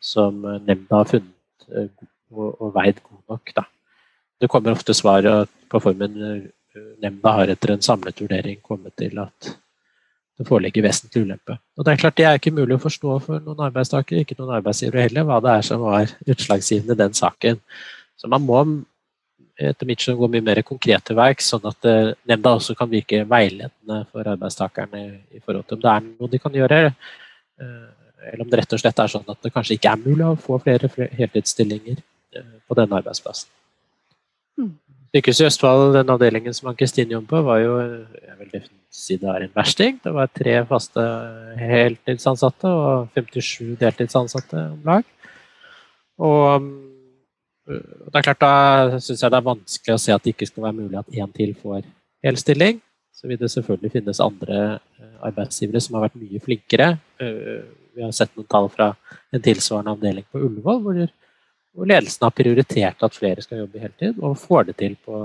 som 0.00 0.40
nemnda 0.42 1.02
har 1.02 1.10
funnet 1.10 1.68
eh, 1.72 1.90
og, 2.34 2.48
og 2.60 2.74
veid 2.76 3.02
god 3.02 3.36
nok. 3.36 3.54
Da. 3.56 3.66
Det 4.38 4.50
kommer 4.50 4.76
ofte 4.76 4.94
svar 4.94 5.26
på 5.68 5.80
formen 5.82 6.20
eh, 6.24 6.46
nemnda 7.02 7.32
har 7.38 7.52
etter 7.52 7.74
en 7.74 7.84
samlet 7.84 8.20
vurdering 8.22 8.60
kommet 8.64 8.94
til 8.98 9.18
at 9.22 9.54
det 10.38 10.46
foreligger 10.46 10.84
vesentlig 10.86 11.24
ulempe. 11.24 11.56
Og 11.76 11.84
Det 11.84 11.92
er 11.92 12.02
klart 12.02 12.16
det 12.16 12.26
er 12.28 12.38
ikke 12.38 12.54
mulig 12.54 12.76
å 12.76 12.84
forstå 12.84 13.14
for 13.24 13.42
noen 13.42 13.64
arbeidstakere, 13.66 14.22
ikke 14.22 14.36
noen 14.38 14.54
arbeidsgivere 14.60 15.08
heller, 15.08 15.26
hva 15.26 15.40
det 15.42 15.54
er 15.56 15.66
som 15.66 15.82
var 15.82 16.12
utslagsgivende 16.30 16.94
i 16.94 17.00
den 17.00 17.16
saken. 17.18 17.58
Så 18.18 18.30
man 18.30 18.46
må 18.46 18.60
etter 19.58 19.88
mitt 19.88 20.02
skjønn 20.02 20.18
gå 20.20 20.28
mye 20.30 20.44
mer 20.46 20.60
konkret 20.66 21.04
til 21.06 21.18
verks, 21.18 21.50
sånn 21.52 21.66
at 21.68 21.88
uh, 21.90 22.12
nemnda 22.30 22.54
også 22.58 22.76
kan 22.78 22.90
virke 22.90 23.24
veiledende 23.28 24.00
for 24.12 24.28
arbeidstakerne 24.34 25.04
i 25.34 25.42
forhold 25.42 25.66
til 25.66 25.78
om 25.78 25.84
det 25.84 25.94
er 25.94 26.04
noe 26.06 26.32
de 26.32 26.42
kan 26.42 26.58
gjøre, 26.60 26.80
uh, 27.62 27.86
eller 28.28 28.44
om 28.44 28.50
det 28.50 28.62
rett 28.62 28.76
og 28.76 28.82
slett 28.82 29.02
er 29.02 29.14
sånn 29.14 29.26
at 29.26 29.40
det 29.42 29.54
kanskje 29.54 29.78
ikke 29.78 29.94
er 29.94 30.04
mulig 30.04 30.26
å 30.26 30.36
få 30.38 30.60
flere, 30.62 30.90
heltidsstillinger 31.18 31.98
uh, 31.98 32.52
på 32.68 32.78
denne 32.78 33.02
arbeidsplassen. 33.02 33.50
Mm. 34.58 34.76
Sykehuset 35.08 35.46
i 35.46 35.48
Østfold, 35.48 35.94
den 35.96 36.10
avdelingen 36.12 36.54
som 36.54 36.68
Ann-Kristin 36.68 37.14
jobber 37.14 37.38
på, 37.38 37.46
var 37.46 37.62
jo 37.62 37.76
jeg 37.80 38.36
vil 38.42 38.66
si 38.92 39.16
det 39.20 39.30
er 39.32 39.46
en 39.46 39.54
versting. 39.54 39.96
Det 40.04 40.12
var 40.12 40.28
tre 40.34 40.58
faste 40.68 41.04
heltidsansatte 41.58 42.68
og 42.68 43.08
57 43.16 43.78
deltidsansatte 43.80 44.66
om 44.74 44.82
lag. 44.84 45.08
Og 46.18 46.68
det 47.68 48.16
er 48.16 48.24
klart, 48.24 48.40
Da 48.40 48.98
syns 49.00 49.22
jeg 49.22 49.30
det 49.30 49.38
er 49.38 49.48
vanskelig 49.48 49.94
å 49.94 50.00
se 50.00 50.14
at 50.14 50.24
det 50.24 50.34
ikke 50.34 50.48
skal 50.48 50.68
være 50.68 50.78
mulig 50.78 50.98
at 51.00 51.10
én 51.12 51.32
til 51.34 51.54
får 51.58 51.82
hel 52.24 52.40
stilling. 52.40 52.80
Så 53.12 53.28
vil 53.28 53.38
det 53.40 53.50
selvfølgelig 53.50 53.92
finnes 53.92 54.20
andre 54.22 54.58
eh, 54.78 55.14
arbeidsgivere 55.26 55.82
som 55.82 55.96
har 55.98 56.06
vært 56.06 56.20
mye 56.20 56.40
flinkere. 56.40 56.88
Eh, 57.20 57.64
vi 57.98 58.04
har 58.04 58.12
sett 58.14 58.34
noen 58.36 58.46
tall 58.46 58.68
fra 58.70 58.92
en 59.34 59.42
tilsvarende 59.42 59.96
avdeling 59.96 60.26
på 60.30 60.40
Ullevål, 60.46 60.82
hvor, 60.84 61.00
ledelsen 61.88 62.24
har 62.24 62.34
prioritert 62.34 63.02
at 63.02 63.14
flere 63.14 63.42
skal 63.42 63.64
jobbe 63.64 63.82
heltid, 63.82 64.20
og 64.22 64.38
får 64.38 64.68
det 64.68 64.76
til 64.78 64.94
på 65.04 65.18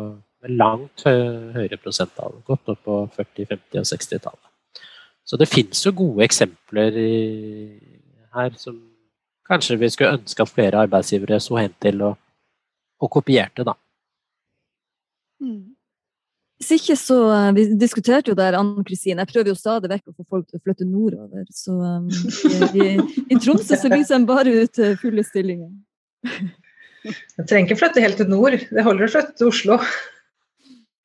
langt 0.49 1.05
høyere 1.05 1.79
prosenttall. 1.81 2.41
Godt 2.45 2.73
opp 2.73 2.81
på 2.85 2.97
40-, 3.15 3.45
50- 3.53 3.79
og 3.79 3.87
60-tallet. 3.89 4.81
Så 5.23 5.39
det 5.39 5.47
finnes 5.47 5.79
jo 5.85 5.93
gode 5.95 6.25
eksempler 6.25 6.97
her 8.35 8.57
som 8.59 8.75
kanskje 9.47 9.77
vi 9.79 9.89
skulle 9.93 10.17
ønske 10.17 10.43
at 10.43 10.51
flere 10.51 10.83
arbeidsgivere 10.83 11.39
så 11.41 11.61
hen 11.61 11.73
til 11.81 12.03
å 12.03 12.11
og 13.03 13.11
kopierte, 13.11 13.65
da. 13.67 13.75
Mm. 15.43 15.73
Hvis 16.61 16.77
ikke 16.77 16.95
så 16.95 17.17
eh, 17.35 17.49
Vi 17.57 17.65
diskuterte 17.75 18.31
jo 18.31 18.37
der, 18.39 18.55
Ann 18.55 18.85
Kristin. 18.87 19.19
Jeg 19.19 19.31
prøver 19.31 19.51
jo 19.51 19.59
stadig 19.59 19.91
vekk 19.91 20.11
å 20.11 20.15
få 20.15 20.23
folk 20.29 20.45
til 20.47 20.61
å 20.61 20.63
flytte 20.63 20.87
nordover. 20.87 21.43
Så 21.51 21.75
um, 21.75 22.07
i, 22.79 22.93
i, 23.27 23.39
Tromsø 23.41 23.79
så 23.79 23.91
lyser 23.91 24.21
de 24.21 24.29
bare 24.29 24.53
ut 24.63 24.83
fulle 25.01 25.25
stillinger. 25.27 25.71
Jeg 27.03 27.47
trenger 27.49 27.67
ikke 27.67 27.81
flytte 27.81 27.99
helt 27.99 28.15
til 28.21 28.29
nord. 28.31 28.55
Det 28.71 28.83
holder 28.85 29.09
å 29.09 29.11
flytte 29.11 29.35
til 29.35 29.49
Oslo. 29.49 29.75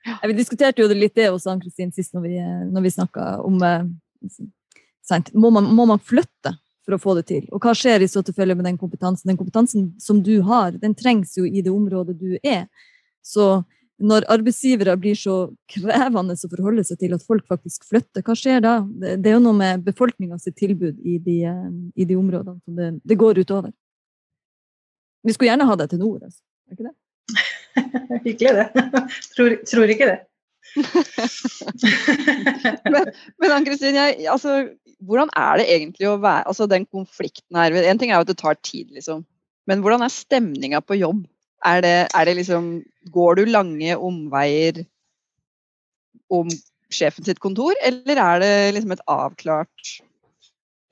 Ja, 0.07 0.15
vi 0.31 0.37
diskuterte 0.39 0.85
jo 0.85 0.87
litt 0.95 1.17
det 1.19 1.27
hos 1.27 1.49
Ann 1.51 1.59
Kristin 1.59 1.91
sist 1.93 2.15
når 2.15 2.23
vi, 2.23 2.37
når 2.71 2.85
vi 2.85 2.93
snakka 2.95 3.25
om 3.43 3.59
må 3.59 5.51
man, 5.51 5.67
må 5.75 5.89
man 5.91 5.99
flytte 5.99 6.55
for 6.89 6.97
å 6.97 7.03
få 7.03 7.13
det 7.19 7.27
til. 7.29 7.43
Og 7.53 7.61
hva 7.61 7.75
skjer 7.77 8.01
i 8.01 8.09
så 8.09 8.23
tilfelle 8.25 8.55
med 8.57 8.65
den 8.65 8.79
kompetansen? 8.81 9.29
Den 9.29 9.37
kompetansen 9.37 9.91
som 10.01 10.23
du 10.25 10.41
har, 10.49 10.73
den 10.81 10.95
trengs 10.97 11.37
jo 11.37 11.45
i 11.45 11.61
det 11.61 11.69
området 11.69 12.17
du 12.17 12.39
er. 12.41 12.65
Så 13.21 13.61
når 13.99 14.23
arbeidsgivere 14.31 14.95
blir 14.97 15.15
så 15.19 15.51
krevende 15.69 16.33
å 16.33 16.49
forholde 16.49 16.85
seg 16.87 16.99
til 17.03 17.13
at 17.17 17.25
folk 17.27 17.47
faktisk 17.51 17.85
flytter, 17.91 18.23
hva 18.25 18.35
skjer 18.39 18.61
da? 18.65 18.87
Det 18.89 19.27
er 19.27 19.35
jo 19.37 19.45
noe 19.45 19.57
med 19.59 19.85
befolkninga 19.85 20.39
sitt 20.41 20.57
tilbud 20.57 20.97
i 21.03 21.19
de, 21.21 21.45
i 21.93 22.05
de, 22.07 22.17
områdene 22.17 22.61
som 22.63 22.75
det, 22.79 23.01
det, 23.03 23.17
går 23.21 23.39
utover. 23.43 23.73
Vi 25.27 25.33
skulle 25.35 25.51
gjerne 25.51 25.67
ha 25.69 25.75
det 25.77 25.91
til 25.93 26.01
nord, 26.01 26.23
altså. 26.25 26.41
Er 26.69 26.73
ikke 26.79 26.89
det? 26.89 26.97
Hyggelig, 28.25 28.55
det. 28.57 28.69
Tror, 29.35 29.51
tror 29.69 29.87
ikke 29.93 30.09
det. 30.09 30.19
men, 32.93 33.03
men 33.41 33.55
Ann-Kristin, 33.57 33.97
jeg, 33.99 34.11
altså, 34.31 34.51
hvordan 35.07 35.31
er 35.37 35.61
det 35.61 35.67
egentlig 35.71 36.09
å 36.11 36.19
være 36.21 36.47
altså 36.51 36.67
Den 36.71 36.87
konflikten 36.87 37.59
her 37.59 37.75
En 37.79 38.01
ting 38.01 38.11
er 38.11 38.19
jo 38.19 38.27
at 38.27 38.31
det 38.33 38.41
tar 38.41 38.59
tid, 38.67 38.91
liksom. 38.95 39.25
Men 39.69 39.83
hvordan 39.85 40.03
er 40.03 40.13
stemninga 40.13 40.81
på 40.83 40.99
jobb? 40.99 41.23
Er 41.67 41.83
det, 41.85 41.97
er 42.15 42.29
det 42.29 42.39
liksom 42.41 42.71
Går 43.15 43.39
du 43.39 43.47
lange 43.51 43.97
omveier 43.97 44.85
om 46.29 46.51
sjefen 46.93 47.25
sitt 47.25 47.41
kontor, 47.41 47.77
eller 47.85 48.21
er 48.21 48.43
det 48.43 48.53
liksom 48.77 48.93
et 48.95 49.03
avklart 49.09 49.91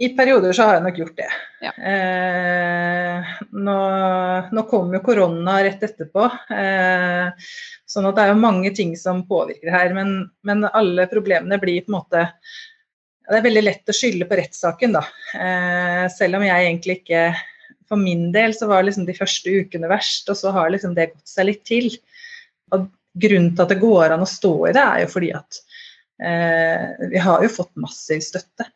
I 0.01 0.11
perioder 0.17 0.53
så 0.57 0.67
har 0.69 0.77
jeg 0.77 0.85
nok 0.85 0.99
gjort 1.01 1.19
det. 1.21 1.29
Ja. 1.65 1.71
Eh, 1.93 3.31
nå, 3.57 3.77
nå 4.53 4.65
kom 4.69 4.93
jo 4.93 5.01
korona 5.05 5.55
rett 5.65 5.85
etterpå, 5.89 6.27
eh, 6.53 7.49
sånn 7.89 8.09
at 8.11 8.19
det 8.19 8.27
er 8.27 8.33
jo 8.33 8.43
mange 8.43 8.73
ting 8.77 8.93
som 9.01 9.23
påvirker 9.29 9.73
her. 9.73 9.95
Men, 9.97 10.19
men, 10.45 10.67
alle 10.69 11.09
problemene 11.09 11.57
blir 11.63 11.87
på 11.87 11.93
en 11.93 11.97
måte 11.97 12.27
Det 13.27 13.39
er 13.39 13.45
veldig 13.47 13.64
lett 13.64 13.91
å 13.91 13.97
skylde 13.97 14.27
på 14.29 14.39
rettssaken, 14.39 14.95
da. 14.95 15.03
Eh, 15.35 16.05
selv 16.14 16.39
om 16.39 16.45
jeg 16.47 16.66
egentlig 16.68 17.01
ikke 17.01 17.29
For 17.87 17.99
min 17.99 18.33
del 18.35 18.51
så 18.55 18.66
var 18.66 18.83
liksom 18.83 19.05
de 19.07 19.14
første 19.14 19.53
ukene 19.62 19.87
verst, 19.87 20.27
og 20.33 20.39
så 20.39 20.51
har 20.55 20.72
liksom 20.74 20.97
det 20.97 21.12
gått 21.12 21.31
seg 21.31 21.47
litt 21.47 21.61
til. 21.68 21.85
Og 22.74 22.89
grunnen 23.14 23.53
til 23.55 23.62
at 23.62 23.70
det 23.70 23.79
går 23.79 24.14
an 24.14 24.24
å 24.24 24.27
stå 24.27 24.55
i 24.66 24.72
det, 24.74 24.83
er 24.83 25.05
jo 25.05 25.12
fordi 25.12 25.29
at 25.39 25.61
eh, 26.18 27.07
vi 27.12 27.22
har 27.22 27.45
jo 27.45 27.53
fått 27.53 27.70
massiv 27.79 28.24
støtte 28.27 28.66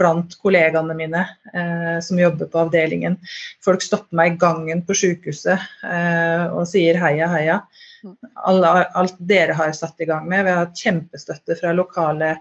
blant 0.00 0.36
kollegaene 0.40 0.94
mine 0.96 1.24
eh, 1.52 1.98
som 2.04 2.18
jobber 2.20 2.48
på 2.50 2.62
avdelingen. 2.62 3.18
Folk 3.64 3.82
stopper 3.84 4.16
meg 4.16 4.34
i 4.34 4.40
gangen 4.40 4.84
på 4.86 4.96
sykehuset 4.96 5.66
eh, 5.90 6.46
og 6.46 6.64
sier 6.70 6.98
heia, 7.02 7.28
heia. 7.34 7.60
Mm. 8.06 8.16
Alle, 8.48 8.72
alt 8.96 9.18
dere 9.18 9.56
har 9.58 9.74
satt 9.76 10.00
i 10.00 10.08
gang 10.08 10.28
med. 10.30 10.46
Vi 10.46 10.54
har 10.54 10.64
hatt 10.64 10.84
kjempestøtte 10.86 11.58
fra 11.60 11.74
lokale 11.76 12.36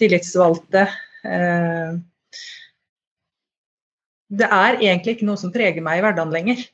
tillitsvalgte. 0.00 0.86
Eh, 1.24 1.96
det 4.34 4.48
er 4.48 4.80
egentlig 4.80 5.16
ikke 5.16 5.28
noe 5.28 5.40
som 5.40 5.52
preger 5.54 5.84
meg 5.84 6.00
i 6.00 6.04
hverdagen 6.04 6.34
lenger. 6.34 6.64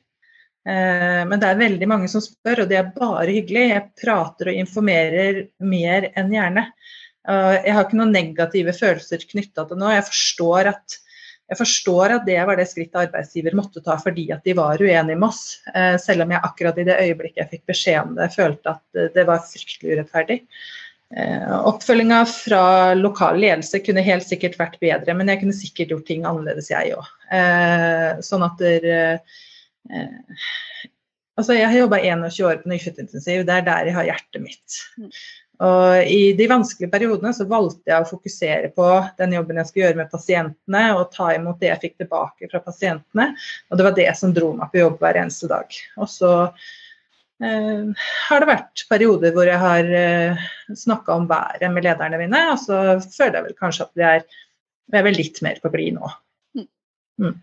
Eh, 0.61 1.21
men 1.27 1.41
det 1.41 1.49
er 1.49 1.61
veldig 1.61 1.89
mange 1.89 2.09
som 2.11 2.23
spør, 2.23 2.63
og 2.63 2.71
det 2.71 2.79
er 2.79 2.91
bare 2.95 3.29
hyggelig. 3.29 3.67
Jeg 3.73 3.87
prater 4.01 4.51
og 4.51 4.63
informerer 4.63 5.45
mer 5.65 6.11
enn 6.15 6.33
gjerne. 6.35 6.67
Jeg 7.21 7.75
har 7.77 7.83
ikke 7.85 7.97
noen 7.99 8.15
negative 8.15 8.73
følelser 8.73 9.21
knytta 9.29 9.67
til 9.69 9.77
noe. 9.77 9.91
Jeg 9.93 10.07
forstår, 10.07 10.69
at, 10.71 10.95
jeg 11.53 11.59
forstår 11.59 12.15
at 12.15 12.23
det 12.25 12.39
var 12.49 12.57
det 12.57 12.65
skrittet 12.71 12.97
arbeidsgiver 13.03 13.53
måtte 13.59 13.83
ta 13.85 13.93
fordi 14.01 14.25
at 14.33 14.41
de 14.47 14.55
var 14.57 14.81
uenige 14.81 15.19
med 15.19 15.27
oss. 15.27 15.59
Eh, 15.69 15.99
selv 16.01 16.25
om 16.25 16.33
jeg 16.33 16.41
akkurat 16.49 16.79
i 16.81 16.87
det 16.87 16.97
øyeblikket 16.97 17.43
jeg 17.43 17.51
fikk 17.51 17.67
beskjed 17.69 17.99
om 18.01 18.15
det, 18.17 18.31
følte 18.33 18.73
at 18.73 19.13
det 19.13 19.27
var 19.29 19.45
fryktelig 19.45 19.99
urettferdig. 19.99 20.39
Eh, 21.17 21.53
Oppfølginga 21.67 22.21
fra 22.29 22.63
lokal 22.95 23.41
ledelse 23.43 23.81
kunne 23.83 24.05
helt 24.05 24.27
sikkert 24.27 24.57
vært 24.59 24.79
bedre, 24.83 25.15
men 25.17 25.31
jeg 25.31 25.41
kunne 25.43 25.57
sikkert 25.57 25.93
gjort 25.95 26.07
ting 26.07 26.25
annerledes, 26.27 26.71
jeg 26.71 26.95
òg. 26.95 27.11
Eh, 27.35 28.21
sånn 28.25 28.47
at 28.47 28.61
der, 28.61 29.21
Altså, 31.39 31.55
jeg 31.55 31.71
har 31.71 31.79
jobba 31.79 31.97
21 32.03 32.43
år 32.45 32.57
på 32.61 32.69
nyfødtintensiv, 32.69 33.45
det 33.47 33.53
er 33.55 33.63
der 33.65 33.87
jeg 33.87 33.95
har 33.95 34.05
hjertet 34.05 34.43
mitt. 34.43 34.75
Mm. 34.99 35.07
Og 35.61 36.09
I 36.09 36.33
de 36.37 36.47
vanskelige 36.49 36.89
periodene 36.89 37.31
så 37.37 37.45
valgte 37.49 37.91
jeg 37.91 38.01
å 38.01 38.09
fokusere 38.09 38.71
på 38.73 38.87
den 39.19 39.35
jobben 39.37 39.59
jeg 39.61 39.69
skulle 39.69 39.85
gjøre 39.87 39.99
med 39.99 40.11
pasientene, 40.13 40.83
og 40.97 41.11
ta 41.13 41.29
imot 41.35 41.59
det 41.61 41.69
jeg 41.69 41.81
fikk 41.83 41.97
tilbake 42.01 42.49
fra 42.49 42.63
pasientene. 42.65 43.27
Og 43.69 43.77
det 43.77 43.85
var 43.87 43.97
det 43.97 44.07
som 44.17 44.33
dro 44.33 44.51
meg 44.57 44.71
på 44.73 44.81
jobb 44.81 44.97
hver 45.01 45.21
eneste 45.21 45.49
dag. 45.51 45.77
Og 46.01 46.09
så 46.09 46.31
eh, 47.45 48.07
har 48.27 48.43
det 48.43 48.49
vært 48.49 48.83
perioder 48.89 49.35
hvor 49.35 49.49
jeg 49.49 49.61
har 49.61 49.93
eh, 49.97 50.43
snakka 50.77 51.17
om 51.19 51.29
været 51.29 51.67
med 51.73 51.87
lederne 51.87 52.19
mine, 52.21 52.41
og 52.53 52.59
så 52.61 52.99
føler 53.05 53.39
jeg 53.39 53.47
vel 53.49 53.57
kanskje 53.59 53.87
at 53.87 53.95
vi 53.99 54.07
er, 54.07 54.27
vi 54.91 54.99
er 54.99 55.07
vel 55.07 55.19
litt 55.19 55.41
mer 55.45 55.61
på 55.63 55.71
glid 55.73 55.97
nå. 55.97 56.11
Mm. 56.57 56.67
mm. 57.25 57.39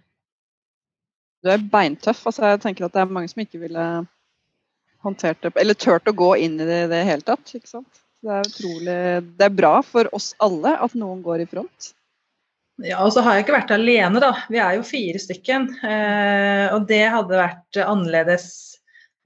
Du 1.38 1.52
er 1.54 1.68
beintøff. 1.70 2.24
altså 2.26 2.48
Jeg 2.50 2.62
tenker 2.64 2.88
at 2.88 2.96
det 2.96 3.04
er 3.04 3.12
mange 3.14 3.30
som 3.30 3.44
ikke 3.44 3.60
ville 3.62 3.84
håndtert 5.06 5.42
det, 5.44 5.52
eller 5.60 5.78
turt 5.78 6.10
å 6.10 6.16
gå 6.16 6.32
inn 6.42 6.58
i 6.58 6.66
det 6.66 6.80
i 6.86 6.90
det 6.90 7.04
hele 7.06 7.26
tatt. 7.26 7.54
ikke 7.54 7.70
sant? 7.70 8.02
Det 8.18 8.34
er 8.34 8.48
utrolig 8.48 8.96
Det 9.38 9.46
er 9.46 9.54
bra 9.54 9.76
for 9.86 10.10
oss 10.16 10.32
alle 10.42 10.74
at 10.82 10.96
noen 10.98 11.22
går 11.22 11.44
i 11.44 11.48
front. 11.50 11.92
Ja, 12.82 13.00
og 13.02 13.12
så 13.14 13.22
har 13.26 13.34
jeg 13.34 13.46
ikke 13.46 13.56
vært 13.56 13.74
alene, 13.74 14.20
da. 14.22 14.32
Vi 14.50 14.58
er 14.62 14.76
jo 14.76 14.86
fire 14.86 15.18
stykken. 15.22 15.66
Eh, 15.82 16.66
og 16.74 16.86
det 16.90 17.04
hadde 17.10 17.40
vært 17.40 17.78
annerledes 17.82 18.67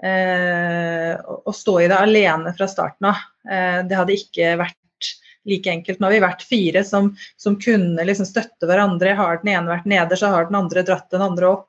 å 0.09 1.55
stå 1.55 1.77
i 1.83 1.89
det 1.91 1.99
alene 1.99 2.55
fra 2.57 2.69
starten 2.71 3.11
av. 3.13 3.21
Eh, 3.49 3.83
det 3.87 3.99
hadde 3.99 4.17
ikke 4.17 4.57
vært 4.61 5.11
like 5.49 5.71
enkelt. 5.71 6.01
Nå 6.01 6.09
har 6.09 6.17
vi 6.17 6.23
vært 6.25 6.47
fire 6.47 6.85
som, 6.87 7.13
som 7.41 7.59
kunne 7.61 8.07
liksom 8.07 8.29
støtte 8.29 8.69
hverandre. 8.71 9.15
Har 9.19 9.43
den 9.43 9.55
ene 9.55 9.75
vært 9.75 9.87
nede, 9.91 10.19
så 10.19 10.33
har 10.35 10.49
den 10.49 10.59
andre 10.59 10.85
dratt 10.87 11.11
den 11.15 11.25
andre 11.25 11.53
opp. 11.57 11.69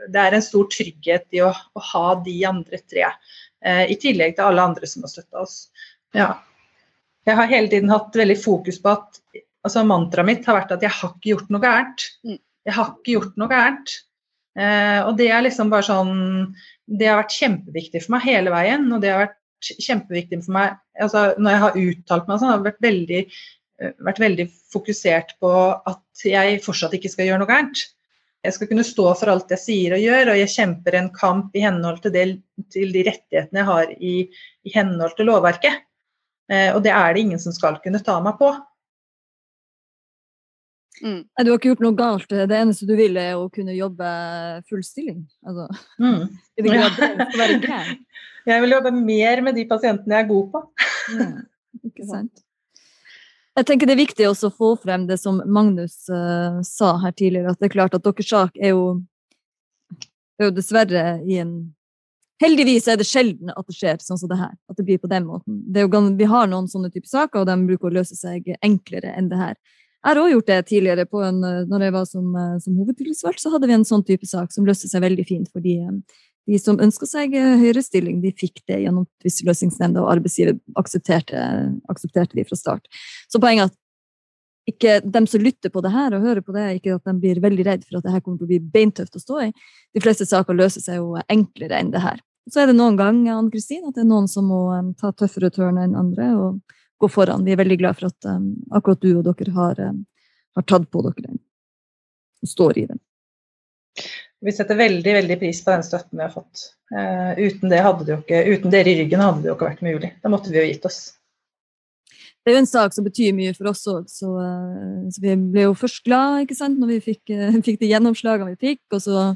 Det 0.00 0.20
er 0.20 0.36
en 0.36 0.44
stor 0.44 0.68
trygghet 0.72 1.26
i 1.36 1.42
å, 1.44 1.50
å 1.52 1.86
ha 1.92 2.06
de 2.24 2.36
andre 2.48 2.80
tre, 2.88 3.10
eh, 3.64 3.84
i 3.92 3.98
tillegg 4.00 4.36
til 4.36 4.48
alle 4.48 4.70
andre 4.70 4.88
som 4.88 5.04
har 5.04 5.12
støtta 5.12 5.44
oss. 5.44 5.58
Ja 6.16 6.34
jeg 7.28 7.38
har 7.38 7.50
hele 7.50 7.70
tiden 7.70 7.92
hatt 7.92 8.16
veldig 8.16 8.38
fokus 8.40 8.80
på 8.82 8.94
at 8.94 9.18
altså 9.66 9.84
Mantraet 9.86 10.28
mitt 10.28 10.46
har 10.48 10.56
vært 10.56 10.72
at 10.76 10.84
jeg 10.84 10.92
har 10.96 11.12
ikke 11.14 11.34
gjort 11.34 11.50
noe 11.52 11.62
gærent. 11.64 12.06
Mm. 12.24 12.38
Jeg 12.68 12.76
har 12.76 12.92
ikke 12.94 13.16
gjort 13.16 13.36
noe 13.40 13.50
gærent. 13.50 13.96
Eh, 14.58 15.00
og 15.06 15.14
det 15.18 15.28
er 15.30 15.44
liksom 15.44 15.68
bare 15.70 15.86
sånn 15.86 16.16
Det 16.90 17.06
har 17.06 17.20
vært 17.20 17.36
kjempeviktig 17.36 18.02
for 18.02 18.16
meg 18.16 18.26
hele 18.26 18.54
veien. 18.54 18.88
Og 18.92 19.02
det 19.02 19.12
har 19.12 19.24
vært 19.26 19.38
kjempeviktig 19.86 20.42
for 20.46 20.56
meg 20.56 20.76
altså 21.00 21.30
Når 21.38 21.54
jeg 21.54 21.62
har 21.64 21.80
uttalt 21.84 22.28
meg 22.28 22.40
sånn, 22.40 22.50
har 22.50 22.58
jeg 22.58 22.68
vært 22.68 22.84
veldig, 22.88 23.22
eh, 23.80 23.94
vært 24.08 24.22
veldig 24.24 24.46
fokusert 24.74 25.36
på 25.42 25.54
at 25.92 26.26
jeg 26.26 26.60
fortsatt 26.64 26.96
ikke 26.98 27.12
skal 27.12 27.30
gjøre 27.30 27.42
noe 27.42 27.50
gærent. 27.50 27.84
Jeg 28.40 28.56
skal 28.56 28.70
kunne 28.70 28.86
stå 28.88 29.06
for 29.20 29.28
alt 29.28 29.52
jeg 29.52 29.60
sier 29.60 29.94
og 29.94 30.00
gjør, 30.00 30.32
og 30.32 30.38
jeg 30.40 30.52
kjemper 30.54 30.96
en 30.96 31.10
kamp 31.12 31.56
i 31.56 31.64
henhold 31.64 32.00
til, 32.04 32.12
det, 32.14 32.24
til 32.72 32.92
de 32.94 33.04
rettighetene 33.04 33.60
jeg 33.60 33.68
har 33.68 33.90
i, 34.00 34.14
i 34.64 34.72
henhold 34.72 35.12
til 35.18 35.28
lovverket. 35.28 35.82
Eh, 36.50 36.70
og 36.74 36.82
det 36.84 36.92
er 36.96 37.14
det 37.14 37.24
ingen 37.24 37.42
som 37.42 37.54
skal 37.54 37.76
kunne 37.84 38.00
ta 38.04 38.16
meg 38.24 38.38
på. 38.40 38.50
Mm. 41.00 41.22
Du 41.24 41.50
har 41.50 41.56
ikke 41.56 41.70
gjort 41.72 41.82
noe 41.84 41.96
galt. 41.96 42.28
Det 42.28 42.56
eneste 42.56 42.88
du 42.88 42.92
vil, 42.98 43.16
er 43.20 43.38
å 43.38 43.48
kunne 43.52 43.76
jobbe 43.76 44.10
full 44.68 44.82
stilling. 44.84 45.22
Altså, 45.46 45.68
mm. 46.02 46.20
ja. 46.68 47.80
Jeg 48.48 48.64
vil 48.64 48.72
jobbe 48.72 48.92
mer 48.96 49.42
med 49.44 49.58
de 49.58 49.66
pasientene 49.68 50.16
jeg 50.16 50.24
er 50.24 50.28
god 50.30 50.46
på. 50.54 50.62
ja, 51.12 51.26
ikke 51.90 52.06
sant. 52.08 52.46
Jeg 53.58 53.66
tenker 53.68 53.90
Det 53.90 53.92
er 53.92 54.00
viktig 54.00 54.28
også 54.30 54.48
å 54.48 54.54
få 54.54 54.70
frem 54.80 55.04
det 55.08 55.18
som 55.20 55.42
Magnus 55.44 56.06
uh, 56.08 56.62
sa 56.64 56.94
her 57.02 57.12
tidligere, 57.12 57.52
at 57.52 57.60
det 57.60 57.68
er 57.68 57.74
klart 57.74 57.96
at 57.98 58.06
deres 58.06 58.30
sak 58.30 58.56
er 58.56 58.72
jo, 58.72 58.86
er 60.40 60.48
jo 60.48 60.54
dessverre 60.56 61.04
i 61.26 61.42
en 61.42 61.52
Heldigvis 62.40 62.86
er 62.88 62.96
det 62.96 63.04
sjelden 63.04 63.50
at 63.52 63.66
det 63.68 63.74
skjer 63.76 63.98
sånn 64.00 64.16
som 64.16 64.30
det 64.30 64.38
her. 64.40 64.54
At 64.72 64.78
det 64.78 64.86
blir 64.88 64.96
på 64.96 65.10
den 65.12 65.26
måten. 65.28 65.58
Jo, 65.76 65.84
vi 66.16 66.28
har 66.30 66.46
noen 66.48 66.70
sånne 66.72 66.88
typer 66.88 67.10
saker, 67.10 67.42
og 67.42 67.50
de 67.50 67.56
bruker 67.68 67.90
å 67.90 67.98
løse 67.98 68.16
seg 68.16 68.48
enklere 68.64 69.12
enn 69.12 69.28
det 69.28 69.36
her. 69.36 69.58
Jeg 70.00 70.08
har 70.08 70.22
òg 70.22 70.30
gjort 70.32 70.48
det 70.48 70.58
tidligere. 70.70 71.04
På 71.08 71.20
en, 71.26 71.42
når 71.68 71.86
jeg 71.86 71.92
var 71.92 72.08
som, 72.08 72.32
som 72.64 72.76
hovedtillitsvalgt, 72.80 73.42
så 73.42 73.52
hadde 73.52 73.68
vi 73.68 73.76
en 73.76 73.84
sånn 73.84 74.04
type 74.06 74.26
sak 74.28 74.52
som 74.54 74.64
løste 74.68 74.88
seg 74.88 75.04
veldig 75.04 75.26
fint. 75.28 75.50
fordi 75.52 75.76
de 76.48 76.58
som 76.58 76.80
ønska 76.82 77.06
seg 77.06 77.34
høyere 77.36 77.82
stilling, 77.84 78.20
de 78.22 78.32
fikk 78.34 78.62
det 78.70 78.80
gjennom 78.82 79.06
tvisteløsningsnemnda, 79.22 80.02
og 80.02 80.14
arbeidsgiver 80.16 80.56
aksepterte, 80.80 81.42
aksepterte 81.92 82.38
de 82.38 82.46
fra 82.48 82.58
start. 82.58 82.88
Så 83.30 83.42
poenget 83.42 83.68
er 83.68 83.70
at 83.70 83.76
ikke 84.70 84.96
dem 85.04 85.26
som 85.30 85.42
lytter 85.42 85.72
på 85.72 85.82
det 85.84 85.92
her 85.94 86.14
og 86.16 86.24
hører 86.24 86.44
på 86.44 86.54
det, 86.54 86.66
ikke 86.78 86.96
at 86.98 87.06
de 87.06 87.14
blir 87.22 87.42
veldig 87.42 87.66
redd 87.66 87.86
for 87.86 87.98
at 87.98 88.06
det 88.06 88.14
her 88.14 88.24
kommer 88.24 88.40
til 88.40 88.48
å 88.48 88.50
bli 88.52 88.60
beintøft 88.74 89.16
å 89.18 89.22
stå 89.22 89.38
i. 89.46 89.52
De 89.96 90.02
fleste 90.02 90.26
saker 90.28 90.56
løser 90.56 90.84
seg 90.84 91.00
jo 91.00 91.14
enklere 91.32 91.80
enn 91.80 91.92
det 91.94 92.02
her. 92.04 92.20
Så 92.50 92.62
er 92.62 92.70
det 92.70 92.76
noen 92.78 92.98
ganger 92.98 93.36
Ann 93.36 93.50
Kristin, 93.52 93.86
at 93.86 93.96
det 93.96 94.04
er 94.04 94.10
noen 94.10 94.28
som 94.30 94.48
må 94.50 94.62
ta 95.00 95.12
tøffere 95.14 95.52
tørn 95.54 95.78
enn 95.80 95.98
andre 95.98 96.30
og 96.38 96.78
gå 97.00 97.08
foran. 97.08 97.44
Vi 97.44 97.54
er 97.54 97.60
veldig 97.60 97.78
glad 97.80 97.98
for 97.98 98.10
at 98.10 98.28
um, 98.28 98.50
akkurat 98.76 99.00
du 99.02 99.12
og 99.14 99.28
dere 99.28 99.54
har, 99.56 99.78
um, 99.90 100.02
har 100.58 100.66
tatt 100.68 100.90
på 100.92 101.04
dere 101.06 101.28
den 101.28 101.38
og 102.40 102.48
står 102.48 102.78
i 102.80 102.88
den. 102.88 103.00
Vi 104.40 104.52
setter 104.56 104.78
veldig 104.78 105.14
veldig 105.18 105.36
pris 105.40 105.58
på 105.64 105.72
den 105.74 105.82
støtten 105.84 106.16
vi 106.16 106.24
har 106.24 106.32
fått. 106.32 106.70
Uh, 106.92 107.36
uten, 107.36 107.68
det 107.72 107.82
hadde 107.84 108.06
det 108.06 108.14
jo 108.14 108.20
ikke, 108.22 108.42
uten 108.54 108.72
dere 108.72 108.92
i 108.92 109.00
ryggen 109.02 109.20
hadde 109.24 109.42
det 109.44 109.50
jo 109.50 109.56
ikke 109.56 109.68
vært 109.68 109.82
mulig. 109.84 110.12
Da 110.22 110.32
måtte 110.32 110.52
vi 110.52 110.60
jo 110.60 110.66
gitt 110.68 110.86
oss. 110.88 111.00
Det 112.40 112.48
er 112.48 112.56
jo 112.56 112.62
en 112.62 112.70
sak 112.70 112.96
som 112.96 113.04
betyr 113.04 113.34
mye 113.36 113.52
for 113.52 113.68
oss 113.68 113.84
òg, 113.92 114.06
så, 114.08 114.32
uh, 114.40 115.08
så, 115.12 115.24
vi 115.24 115.36
ble 115.52 115.68
jo 115.68 115.76
først 115.76 116.04
glad 116.06 116.46
ikke 116.46 116.56
sant, 116.56 116.80
når 116.80 116.94
vi 116.94 117.00
fikk, 117.10 117.34
uh, 117.36 117.60
fikk 117.66 117.80
de 117.82 117.92
gjennomslagene 117.92 118.54
vi 118.54 118.70
fikk, 118.70 118.84
og 118.96 119.04
så 119.04 119.26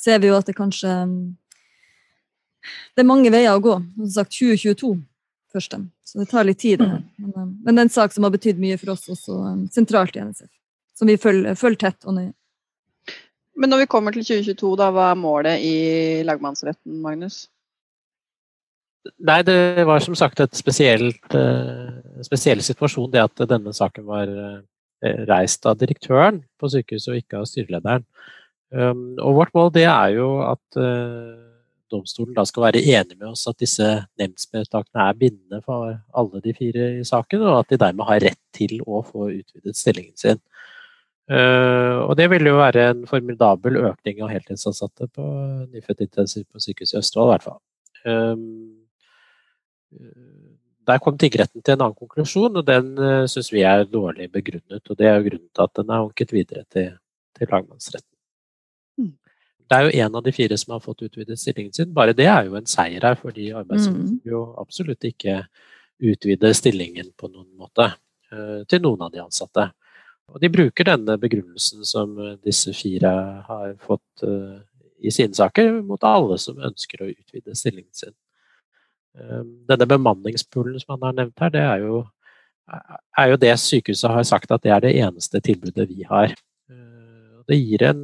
ser 0.00 0.20
vi 0.20 0.28
jo 0.28 0.36
at 0.36 0.48
det 0.48 0.56
kanskje 0.56 0.92
um, 1.04 1.16
det 2.92 3.00
er 3.00 3.08
mange 3.08 3.32
veier 3.32 3.56
å 3.56 3.62
gå. 3.64 3.78
Som 4.02 4.12
sagt 4.18 4.36
2022 4.36 4.92
først, 5.54 5.76
så 6.06 6.20
det 6.20 6.28
tar 6.30 6.46
litt 6.46 6.60
tid. 6.62 6.82
Mm. 6.82 7.04
men, 7.18 7.30
eh, 7.30 7.46
men, 7.46 7.74
det 7.74 7.78
er 7.78 7.88
en 7.88 7.96
sak 7.96 8.14
som 8.14 8.26
har 8.26 8.34
betydd 8.34 8.60
mye 8.62 8.78
for 8.80 8.94
oss 8.94 9.08
også 9.12 9.38
um, 9.38 9.64
sentralt 9.72 10.16
i 10.16 10.24
NSF. 10.24 10.50
Som 10.96 11.10
vi 11.10 11.16
følger, 11.20 11.56
følger 11.58 11.86
tett 11.86 12.08
og 12.08 12.16
nøye. 12.18 12.32
Men 13.60 13.72
når 13.72 13.82
vi 13.82 13.90
kommer 13.92 14.14
til 14.14 14.24
2022, 14.24 14.74
da, 14.80 14.90
hva 14.94 15.10
er 15.10 15.20
målet 15.20 15.64
i 15.64 15.74
lagmannsretten, 16.24 17.00
Magnus? 17.04 17.44
Nei, 19.24 19.40
det 19.44 19.86
var 19.88 20.02
som 20.04 20.16
sagt 20.16 20.40
et 20.44 20.56
spesielt, 20.56 21.22
uh, 21.34 22.20
spesiell 22.24 22.60
situasjon 22.64 23.10
det 23.12 23.24
at 23.24 23.46
denne 23.48 23.72
saken 23.76 24.06
var 24.08 24.28
uh, 24.30 24.60
reist 25.28 25.64
av 25.68 25.78
direktøren 25.80 26.42
på 26.60 26.68
sykehuset 26.72 27.12
og 27.14 27.20
ikke 27.22 27.40
av 27.40 27.48
styrelederen. 27.48 28.04
Um, 28.70 29.16
og 29.18 29.40
vårt 29.40 29.54
mål 29.56 29.72
det 29.74 29.86
er 29.90 30.12
jo 30.14 30.28
at 30.46 30.78
uh, 30.78 31.49
domstolen 31.90 32.36
da 32.36 32.44
skal 32.48 32.68
være 32.68 32.82
enig 32.82 33.16
med 33.18 33.32
oss 33.32 33.46
at 33.50 33.58
disse 33.60 33.86
nemndsvedtakene 34.20 35.06
er 35.06 35.18
bindende 35.18 35.60
for 35.66 35.96
alle 36.16 36.42
de 36.44 36.54
fire 36.56 36.88
i 37.00 37.06
saken, 37.06 37.44
og 37.46 37.58
at 37.60 37.72
de 37.72 37.80
dermed 37.80 38.08
har 38.08 38.22
rett 38.26 38.42
til 38.56 38.78
å 38.86 39.02
få 39.06 39.30
utvidet 39.34 39.78
stillingen 39.78 40.16
sin. 40.20 40.40
Uh, 41.30 42.08
og 42.08 42.16
det 42.18 42.26
vil 42.32 42.48
jo 42.48 42.56
være 42.58 42.88
en 42.90 43.04
formidabel 43.06 43.76
økning 43.84 44.18
av 44.24 44.32
heltidsansatte 44.32 45.06
på 45.14 45.26
nyfødtintensiv 45.70 46.48
på 46.50 46.62
sykehuset 46.64 46.96
i 46.96 47.00
Østfold, 47.04 47.28
i 47.28 47.34
hvert 47.36 47.46
fall. 47.46 47.60
Um, 48.02 48.46
der 50.90 50.98
kom 51.04 51.18
tingretten 51.20 51.62
til 51.62 51.76
en 51.76 51.84
annen 51.84 51.98
konklusjon, 51.98 52.58
og 52.58 52.66
den 52.66 52.96
uh, 52.98 53.28
syns 53.30 53.52
vi 53.54 53.62
er 53.62 53.86
dårlig 53.86 54.26
begrunnet. 54.34 54.82
Og 54.82 54.98
det 54.98 55.06
er 55.06 55.20
jo 55.20 55.28
grunnen 55.28 55.50
til 55.54 55.68
at 55.68 55.76
den 55.78 55.92
er 55.92 56.08
anket 56.08 56.34
videre 56.34 56.64
til, 56.72 56.96
til 57.38 57.54
lagmannsretten. 57.54 58.09
Det 59.70 59.76
er 59.76 59.86
jo 59.86 60.02
én 60.02 60.16
av 60.18 60.22
de 60.26 60.32
fire 60.34 60.56
som 60.58 60.72
har 60.74 60.80
fått 60.82 61.04
utvidet 61.06 61.38
stillingen 61.38 61.72
sin. 61.72 61.92
Bare 61.94 62.14
det 62.16 62.26
er 62.26 62.48
jo 62.48 62.56
en 62.58 62.66
seier 62.66 63.04
her, 63.06 63.14
fordi 63.18 63.52
arbeidsgiver 63.54 64.00
mm. 64.02 64.16
jo 64.26 64.40
absolutt 64.58 65.04
ikke 65.06 65.44
utvide 66.10 66.50
stillingen 66.58 67.12
på 67.14 67.28
noen 67.30 67.52
måte 67.60 67.86
uh, 68.32 68.64
til 68.66 68.82
noen 68.82 69.04
av 69.06 69.12
de 69.14 69.20
ansatte. 69.22 69.68
Og 70.30 70.42
de 70.42 70.50
bruker 70.50 70.88
denne 70.88 71.14
begrunnelsen 71.22 71.86
som 71.86 72.16
disse 72.42 72.74
fire 72.74 73.12
har 73.46 73.76
fått 73.84 74.24
uh, 74.26 74.58
i 74.98 75.12
sine 75.14 75.38
saker, 75.38 75.78
mot 75.86 76.02
alle 76.04 76.38
som 76.42 76.58
ønsker 76.58 77.04
å 77.04 77.12
utvide 77.12 77.54
stillingen 77.56 77.94
sin. 77.94 78.16
Denne 79.66 79.86
bemanningspoolen 79.88 80.76
som 80.82 80.92
han 80.94 81.06
har 81.06 81.14
nevnt 81.16 81.40
her, 81.40 81.52
det 81.54 81.62
er 81.64 81.80
jo, 81.82 82.02
er 83.18 83.32
jo 83.32 83.38
det 83.40 83.54
sykehuset 83.58 84.12
har 84.12 84.26
sagt 84.28 84.52
at 84.52 84.62
det 84.62 84.74
er 84.74 84.84
det 84.84 84.92
eneste 85.00 85.40
tilbudet 85.42 85.88
vi 85.88 86.04
har. 86.06 86.34
Det 87.48 87.56
gir 87.58 87.86
en 87.88 88.02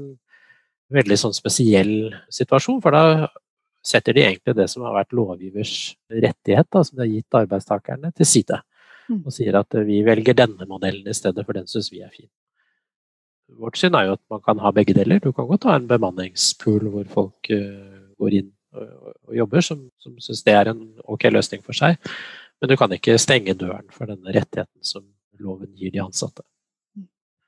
veldig 0.92 1.18
sånn 1.18 1.34
spesiell 1.34 1.92
situasjon, 2.32 2.80
for 2.84 2.94
da 2.94 3.28
setter 3.86 4.16
de 4.16 4.24
egentlig 4.24 4.56
det 4.58 4.66
som 4.70 4.84
har 4.86 4.96
vært 4.96 5.14
lovgivers 5.14 5.74
rettighet, 6.10 6.68
da, 6.72 6.82
som 6.82 6.96
de 6.96 7.04
har 7.04 7.12
gitt 7.12 7.38
arbeidstakerne, 7.38 8.12
til 8.16 8.28
side. 8.28 8.62
Mm. 9.06 9.20
og 9.22 9.30
sier 9.30 9.54
at 9.54 9.76
vi 9.86 10.00
velger 10.02 10.34
denne 10.34 10.66
modellen 10.66 11.06
i 11.06 11.14
stedet, 11.14 11.44
for 11.46 11.54
den 11.54 11.68
syns 11.70 11.92
vi 11.92 12.00
er 12.02 12.10
fin. 12.10 12.26
Vårt 13.62 13.78
syn 13.78 13.94
er 13.94 14.08
jo 14.08 14.16
at 14.16 14.22
man 14.32 14.42
kan 14.42 14.58
ha 14.58 14.72
begge 14.74 14.96
deler. 14.96 15.20
Du 15.22 15.30
kan 15.30 15.46
godt 15.46 15.68
ha 15.68 15.76
en 15.78 15.86
bemanningspool 15.86 16.88
hvor 16.90 17.06
folk 17.12 17.50
uh, 17.54 18.10
går 18.18 18.40
inn 18.40 18.50
og, 18.74 19.12
og 19.28 19.36
jobber, 19.38 19.62
som, 19.62 19.84
som 20.02 20.16
syns 20.22 20.42
det 20.42 20.56
er 20.58 20.72
en 20.72 20.82
ok 21.06 21.28
løsning 21.30 21.62
for 21.62 21.78
seg. 21.78 22.00
Men 22.58 22.72
du 22.72 22.76
kan 22.80 22.92
ikke 22.96 23.14
stenge 23.22 23.54
døren 23.54 23.86
for 23.94 24.10
denne 24.10 24.34
rettigheten 24.34 24.82
som 24.82 25.06
loven 25.38 25.70
gir 25.78 25.94
de 25.94 26.02
ansatte. 26.02 26.42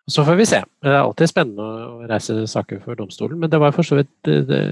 Så 0.09 0.25
får 0.25 0.39
vi 0.39 0.47
se. 0.49 0.63
Det 0.83 0.89
er 0.89 1.03
alltid 1.03 1.31
spennende 1.31 1.65
å 1.65 2.09
reise 2.09 2.41
saker 2.49 2.81
for 2.85 2.97
domstolen, 2.97 3.39
men 3.43 3.51
det 3.53 3.61
var 3.61 3.75
for 3.77 3.85
så 3.85 3.99
vidt 3.99 4.11
det, 4.25 4.39
det, 4.49 4.63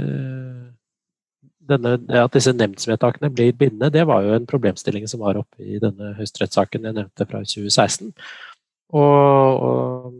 denne, 1.70 1.96
at 2.22 2.34
disse 2.36 2.54
nemndsvedtakene 2.56 3.30
blir 3.34 3.52
bindende, 3.58 3.92
det 3.92 4.06
var 4.08 4.24
jo 4.24 4.36
en 4.36 4.48
problemstilling 4.48 5.04
som 5.10 5.20
var 5.24 5.38
oppe 5.40 5.60
i 5.64 5.80
denne 5.82 6.14
høyesterettssaken 6.16 6.88
jeg 6.88 6.96
nevnte 6.96 7.28
fra 7.28 7.42
2016. 7.44 8.14
Og, 8.94 9.66
og 9.66 10.12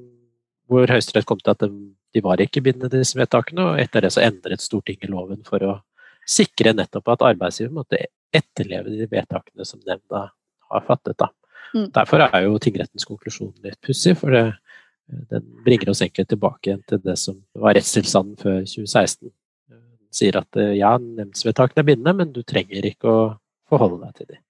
hvor 0.67 0.91
Høyesterett 0.91 1.29
kom 1.29 1.41
til 1.41 1.55
at 1.55 1.63
de, 1.63 1.71
de 2.15 2.23
var 2.25 2.43
ikke 2.43 2.65
bindende, 2.67 2.91
disse 2.99 3.19
vedtakene. 3.19 3.71
Og 3.71 3.81
etter 3.83 4.03
det 4.03 4.13
så 4.15 4.25
endret 4.27 4.65
Stortinget 4.65 5.13
loven 5.13 5.45
for 5.47 5.63
å 5.63 5.77
sikre 6.27 6.75
nettopp 6.75 7.13
at 7.15 7.25
arbeidsgiver 7.29 7.75
måtte 7.75 8.03
etterleve 8.35 8.91
de 8.91 9.07
vedtakene 9.11 9.67
som 9.69 9.83
nemnda 9.87 10.27
har 10.73 10.87
fattet. 10.89 11.15
Da. 11.23 11.31
Mm. 11.77 11.91
Derfor 11.95 12.27
er 12.27 12.49
jo 12.49 12.59
tingrettens 12.63 13.07
konklusjon 13.07 13.55
litt 13.63 13.79
pussig, 13.87 14.17
for 14.19 14.35
det, 14.35 14.49
den 15.31 15.45
bringer 15.65 15.93
oss 15.93 16.03
egentlig 16.03 16.27
tilbake 16.31 16.71
igjen 16.71 16.85
til 16.89 17.03
det 17.05 17.15
som 17.21 17.39
var 17.55 17.77
rettstilstanden 17.79 18.39
før 18.41 18.63
2016 18.65 19.31
sier 20.17 20.39
at 20.41 20.59
eh, 20.61 20.75
ja, 20.79 20.97
nemndsvedtakene 21.01 21.83
er 21.83 21.91
bindende, 21.91 22.17
men 22.21 22.35
du 22.35 22.43
trenger 22.47 22.89
ikke 22.89 23.11
å 23.11 23.21
forholde 23.71 24.03
deg 24.05 24.21
til 24.21 24.31
dem. 24.35 24.43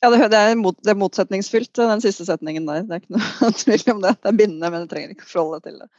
Ja, 0.00 0.08
det, 0.08 0.32
er, 0.32 0.54
mot, 0.56 0.78
det, 0.80 0.94
er 0.94 0.96
motsetningsfylt, 0.96 1.74
den 1.76 2.00
siste 2.00 2.24
setningen 2.24 2.68
der. 2.68 2.86
Det 2.88 2.96
er 2.96 3.02
ikke 3.02 3.18
noe 3.18 3.50
tvil 3.62 3.94
om 3.94 4.02
det. 4.06 4.14
Det 4.16 4.30
er 4.30 4.38
bindende, 4.38 4.72
men 4.72 4.86
du 4.86 4.92
trenger 4.92 5.12
ikke 5.12 5.26
å 5.26 5.32
forholde 5.34 5.60
deg 5.60 5.68
til 5.68 5.80
det. 5.82 5.90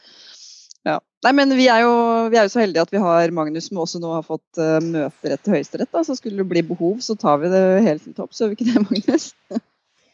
Ja. 0.90 0.96
Nei, 1.22 1.34
men 1.38 1.54
vi 1.54 1.68
er, 1.70 1.84
jo, 1.86 1.92
vi 2.34 2.40
er, 2.40 2.48
jo, 2.48 2.54
så 2.56 2.64
heldige 2.64 2.88
at 2.88 2.94
vi 2.96 3.02
har 3.04 3.34
Magnus 3.38 3.68
som 3.70 3.84
også 3.84 4.02
nå 4.02 4.16
har 4.16 4.26
fått 4.26 4.58
uh, 4.58 4.80
møterett 4.82 5.44
til 5.46 5.54
Høyesterett. 5.54 6.00
Så 6.08 6.18
skulle 6.18 6.42
det 6.42 6.50
bli 6.50 6.64
behov, 6.66 6.96
så 7.06 7.14
tar 7.22 7.38
vi 7.44 7.52
det 7.54 7.62
helt 7.86 8.02
til 8.08 8.16
topps, 8.18 8.42
gjør 8.42 8.56
vi 8.56 8.58
ikke 8.58 8.72
det, 8.72 8.86
Magnus? 8.88 9.28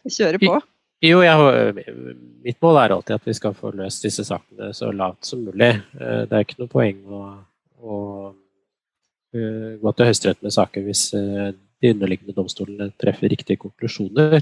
Vi 0.07 0.11
kjører 0.15 0.39
på. 0.39 0.59
Jo, 1.05 1.19
jeg, 1.21 1.83
mitt 2.41 2.57
mål 2.63 2.79
er 2.81 2.95
alltid 2.95 3.19
at 3.19 3.27
vi 3.27 3.35
skal 3.37 3.53
få 3.53 3.69
løst 3.77 4.05
disse 4.05 4.23
sakene 4.25 4.71
så 4.73 4.89
lavt 4.89 5.27
som 5.29 5.43
mulig. 5.45 5.75
Eh, 5.93 6.23
det 6.25 6.33
er 6.33 6.45
ikke 6.45 6.57
noe 6.63 6.71
poeng 6.71 7.03
å 7.05 7.21
og 7.77 8.33
uh, 9.37 9.73
gå 9.77 9.91
til 9.93 10.07
Høyesterett 10.07 10.39
med 10.41 10.51
saker 10.55 10.81
hvis 10.81 11.03
de 11.13 11.91
underliggende 11.91 12.33
domstolene 12.33 12.87
treffer 12.97 13.29
riktige 13.29 13.61
konklusjoner. 13.61 14.41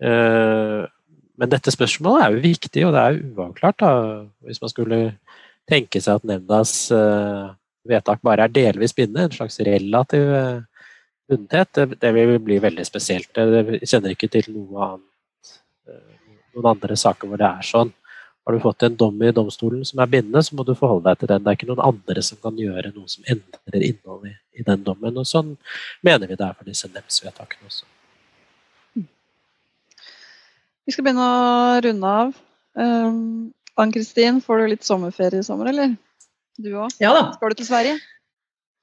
Men 0.00 1.50
dette 1.52 1.74
spørsmålet 1.74 2.24
er 2.24 2.32
jo 2.32 2.40
viktig, 2.46 2.86
og 2.88 2.94
det 2.96 3.02
er 3.02 3.18
uavklart. 3.20 3.84
Da. 3.84 3.90
Hvis 4.48 4.62
man 4.64 4.72
skulle 4.72 5.00
tenke 5.68 6.00
seg 6.00 6.22
at 6.22 6.26
nemndas 6.32 6.72
vedtak 7.84 8.24
bare 8.24 8.48
er 8.48 8.56
delvis 8.56 8.96
bindende, 8.96 9.28
en 9.28 9.36
slags 9.36 9.60
relativ 9.68 10.24
bundethet, 11.28 11.74
det, 11.76 12.00
det, 12.00 12.14
vil 12.16 12.40
bli 12.48 12.58
veldig 12.64 12.88
spesielt. 12.88 13.28
Jeg 13.36 13.84
kjenner 13.84 14.16
ikke 14.16 14.32
til 14.32 14.48
noe 14.56 14.88
annet, 14.88 15.10
noen 16.54 16.70
andre 16.70 16.96
saker 16.98 17.30
hvor 17.30 17.40
det 17.40 17.48
er 17.48 17.66
sånn. 17.66 17.92
Har 18.44 18.52
du 18.52 18.60
fått 18.60 18.84
en 18.84 18.96
dom 19.00 19.22
i 19.24 19.32
domstolen 19.32 19.86
som 19.88 20.02
er 20.04 20.10
bindende, 20.12 20.42
så 20.44 20.56
må 20.56 20.66
du 20.68 20.74
forholde 20.76 21.08
deg 21.08 21.22
til 21.22 21.30
den. 21.30 21.44
Det 21.44 21.50
er 21.50 21.58
ikke 21.58 21.70
noen 21.70 21.84
andre 21.86 22.24
som 22.26 22.40
kan 22.42 22.58
gjøre 22.60 22.92
noe 22.92 23.08
som 23.08 23.24
endrer 23.32 23.86
innholdet 23.88 24.34
i, 24.34 24.60
i 24.60 24.66
den 24.66 24.84
dommen. 24.84 25.16
Og 25.16 25.28
sånn 25.28 25.54
mener 26.04 26.28
vi 26.28 26.36
det 26.36 26.44
er 26.44 26.56
for 26.58 26.68
disse 26.68 26.90
nemndsvedtakene 26.92 27.70
også. 27.70 27.88
Vi 30.84 30.92
skal 30.92 31.06
begynne 31.06 31.24
å 31.24 31.76
runde 31.86 32.16
av. 32.20 32.34
Um, 32.76 33.52
Ann-Kristin, 33.80 34.42
får 34.44 34.60
du 34.60 34.72
litt 34.74 34.84
sommerferie 34.84 35.40
i 35.40 35.46
sommer, 35.46 35.70
eller? 35.72 35.94
Du 36.60 36.68
òg? 36.76 36.92
Ja 37.00 37.14
da. 37.16 37.30
Skal 37.38 37.54
du 37.54 37.62
til 37.62 37.70
Sverige? 37.70 37.96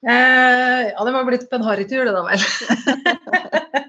Eh, 0.02 0.90
ja, 0.90 1.04
det 1.06 1.12
var 1.14 1.28
blitt 1.28 1.46
på 1.46 1.60
en 1.60 1.64
harrytur, 1.68 2.02
det 2.08 2.16
da 2.16 2.24
vel. 2.26 2.42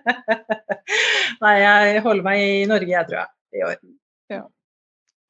Nei, 1.43 1.53
jeg 1.61 2.03
holder 2.05 2.25
meg 2.25 2.43
i 2.43 2.63
Norge, 2.69 2.91
jeg 2.91 3.09
tror 3.09 3.19
jeg, 3.19 3.31
i 3.57 3.65
år. 3.67 3.77
Ja. 4.33 4.43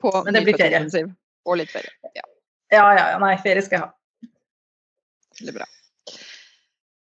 På 0.03 0.13
Men 0.25 0.37
det 0.37 0.43
blir 0.47 0.59
ferie. 0.59 1.05
Og 1.43 1.59
litt 1.59 1.71
ferie. 1.73 1.91
Ja. 2.15 2.25
ja, 2.73 2.83
ja, 2.97 3.05
ja. 3.13 3.21
Nei, 3.23 3.33
ferie 3.43 3.63
skal 3.65 3.79
jeg 3.79 3.85
ha. 3.87 4.29
Veldig 5.39 5.55
bra. 5.57 5.67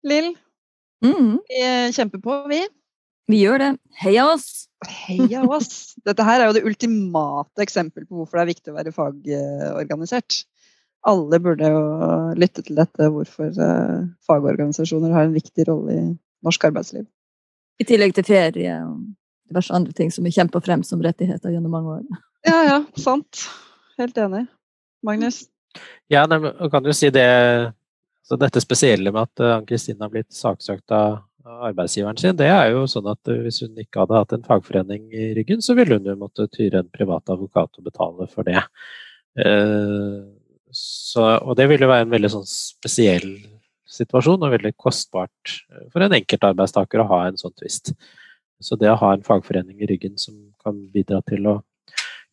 Lill, 0.08 0.30
mm. 1.04 1.34
vi 1.48 1.66
kjemper 1.94 2.22
på, 2.22 2.38
vi. 2.50 2.62
Vi 3.30 3.38
gjør 3.44 3.60
det. 3.62 3.70
Heia 4.02 4.26
oss! 4.32 4.66
Heia 5.06 5.44
oss! 5.46 5.92
Dette 6.06 6.26
her 6.26 6.42
er 6.42 6.50
jo 6.50 6.56
det 6.56 6.64
ultimate 6.66 7.64
eksempel 7.64 8.06
på 8.06 8.18
hvorfor 8.18 8.38
det 8.38 8.44
er 8.44 8.50
viktig 8.50 8.72
å 8.72 8.78
være 8.78 8.94
fagorganisert. 8.96 10.42
Alle 11.08 11.38
burde 11.42 11.70
jo 11.70 11.82
lytte 12.38 12.62
til 12.66 12.78
dette, 12.78 13.08
hvorfor 13.10 13.50
eh, 13.50 14.02
fagorganisasjoner 14.26 15.14
har 15.14 15.26
en 15.26 15.34
viktig 15.34 15.66
rolle 15.70 15.96
i 15.96 16.04
norsk 16.46 16.68
arbeidsliv. 16.68 17.06
I 17.80 17.86
tillegg 17.88 18.14
til 18.16 18.26
ferie 18.26 18.76
og 18.84 19.00
diverse 19.52 19.74
andre 19.74 19.94
ting 19.96 20.12
som 20.12 20.26
vi 20.26 20.34
kjempa 20.34 20.60
frem 20.64 20.84
som 20.86 21.02
rettigheter 21.04 21.54
gjennom 21.54 21.74
mange 21.74 21.98
år. 21.98 22.22
Ja, 22.46 22.58
ja, 22.66 22.78
sant. 22.98 23.44
Helt 24.00 24.18
enig. 24.18 24.46
Magnus? 25.06 25.44
Ja, 26.12 26.26
nei, 26.28 26.38
kan 26.70 26.84
jo 26.84 26.94
si 26.96 27.10
det 27.14 27.28
så 28.22 28.38
Dette 28.38 28.62
spesielle 28.62 29.10
med 29.10 29.26
at 29.26 29.40
eh, 29.42 29.54
Ann-Kristin 29.56 30.00
har 30.00 30.10
blitt 30.12 30.30
saksøkt 30.32 30.92
av 30.94 31.24
arbeidsgiveren 31.42 32.18
sin, 32.20 32.36
det 32.38 32.46
er 32.48 32.70
jo 32.70 32.84
sånn 32.90 33.08
at 33.10 33.30
eh, 33.30 33.40
hvis 33.44 33.64
hun 33.64 33.80
ikke 33.82 34.04
hadde 34.04 34.20
hatt 34.20 34.34
en 34.36 34.46
fagforening 34.46 35.08
i 35.10 35.32
ryggen, 35.36 35.62
så 35.64 35.74
ville 35.78 35.98
hun 35.98 36.06
jo 36.06 36.14
måtte 36.20 36.46
tyre 36.54 36.84
en 36.84 36.92
privat 36.92 37.32
advokat 37.34 37.80
og 37.80 37.88
betale 37.88 38.28
for 38.30 38.46
det. 38.46 38.62
Eh, 39.42 40.20
så, 40.72 41.26
og 41.42 41.58
det 41.58 41.66
ville 41.72 41.88
være 41.90 42.06
en 42.06 42.14
veldig 42.14 42.30
sånn 42.32 42.48
spesiell 42.48 43.28
situasjon 43.92 44.42
og 44.46 44.54
veldig 44.54 44.72
kostbart 44.80 45.56
for 45.92 46.04
en 46.04 46.16
enkeltarbeidstaker 46.16 47.02
å 47.02 47.08
ha 47.10 47.20
en 47.28 47.38
sånn 47.40 47.54
tvist. 47.58 47.92
Så 48.62 48.78
det 48.78 48.90
å 48.92 48.98
ha 49.00 49.12
en 49.14 49.24
fagforening 49.26 49.82
i 49.82 49.88
ryggen 49.90 50.16
som 50.20 50.36
kan 50.62 50.78
bidra 50.94 51.20
til 51.26 51.48
å 51.50 51.58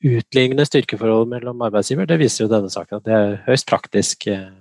utligne 0.05 0.63
styrkeforholdet 0.67 1.33
mellom 1.33 1.61
arbeidsgiver, 1.67 2.07
det 2.07 2.19
viser 2.21 2.45
jo 2.45 2.51
denne 2.51 2.71
saken 2.71 2.99
at 2.99 3.07
det 3.07 3.15
er 3.15 3.37
høyst 3.49 3.67
praktisk 3.67 4.29
eh, 4.31 4.51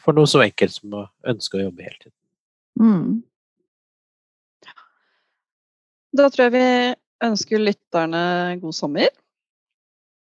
for 0.00 0.16
noe 0.16 0.28
så 0.30 0.44
enkelt 0.44 0.76
som 0.76 0.94
å 0.96 1.06
ønske 1.28 1.58
å 1.58 1.66
jobbe 1.66 1.84
heltid. 1.84 2.12
Mm. 2.80 3.20
Da 6.16 6.28
tror 6.32 6.46
jeg 6.46 6.54
vi 6.54 6.68
ønsker 7.26 7.62
lytterne 7.62 8.22
god 8.62 8.76
sommer. 8.76 9.10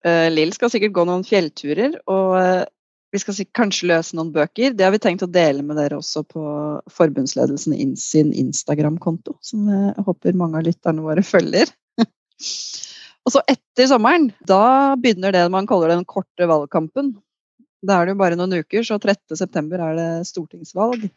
Eh, 0.06 0.28
Lill 0.32 0.54
skal 0.56 0.72
sikkert 0.74 0.96
gå 0.96 1.06
noen 1.08 1.26
fjellturer, 1.28 1.98
og 2.10 2.38
eh, 2.40 2.64
vi 3.12 3.20
skal 3.20 3.36
kanskje 3.58 3.90
løse 3.92 4.16
noen 4.16 4.32
bøker. 4.32 4.76
Det 4.76 4.86
har 4.86 4.94
vi 4.94 5.02
tenkt 5.04 5.26
å 5.26 5.30
dele 5.30 5.64
med 5.68 5.76
dere 5.80 5.98
også 6.00 6.24
på 6.32 6.44
forbundsledelsen 6.96 7.76
sin 8.00 8.32
Instagram-konto, 8.32 9.36
som 9.44 9.68
jeg 9.68 10.06
håper 10.08 10.38
mange 10.40 10.62
av 10.62 10.68
lytterne 10.68 11.04
våre 11.04 11.24
følger. 11.26 11.74
Og 13.26 13.36
så 13.36 13.44
etter 13.52 13.92
sommeren, 13.92 14.32
da 14.48 14.96
begynner 15.00 15.36
det 15.36 15.44
man 15.52 15.68
kaller 15.70 15.92
den 15.92 16.08
korte 16.08 16.48
valgkampen. 16.48 17.14
Da 17.84 18.00
er 18.00 18.08
det 18.08 18.16
jo 18.16 18.22
bare 18.24 18.40
noen 18.40 18.62
uker, 18.62 18.86
så 18.88 18.98
13.9 19.02 19.76
er 19.76 20.00
det 20.00 20.10
stortingsvalg. 20.32 21.08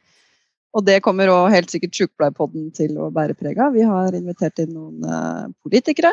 Og 0.74 0.82
det 0.82 1.00
kommer 1.06 1.30
òg 1.30 1.52
helt 1.54 1.70
sikkert 1.70 1.94
Sjukepleierpodden 1.94 2.72
til 2.74 2.96
å 2.98 3.12
bære 3.14 3.38
preg 3.38 3.60
av. 3.62 3.76
Vi 3.76 3.86
har 3.86 4.16
invitert 4.18 4.58
inn 4.58 4.74
noen 4.74 5.04
uh, 5.06 5.46
politikere. 5.62 6.10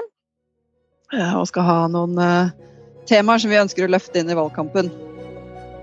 Uh, 1.10 1.40
og 1.42 1.48
skal 1.50 1.66
ha 1.66 1.80
noen 1.90 2.14
uh, 2.22 2.52
temaer 3.10 3.42
som 3.42 3.50
vi 3.50 3.64
ønsker 3.64 3.88
å 3.88 3.96
løfte 3.96 4.22
inn 4.22 4.30
i 4.30 4.38
valgkampen 4.38 4.92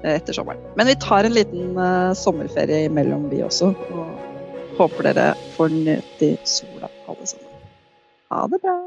etter 0.02 0.36
sommeren. 0.36 0.62
Men 0.76 0.86
vi 0.86 0.96
tar 1.02 1.24
en 1.24 1.34
liten 1.34 1.78
uh, 1.78 2.14
sommerferie 2.14 2.84
imellom, 2.88 3.28
vi 3.30 3.42
også. 3.42 3.72
Og 3.92 4.76
håper 4.78 5.10
dere 5.10 5.32
får 5.56 5.74
nyte 5.74 6.36
sola, 6.46 6.92
alle 7.08 7.26
sammen. 7.26 7.48
Ha 8.30 8.46
det 8.52 8.62
bra. 8.62 8.78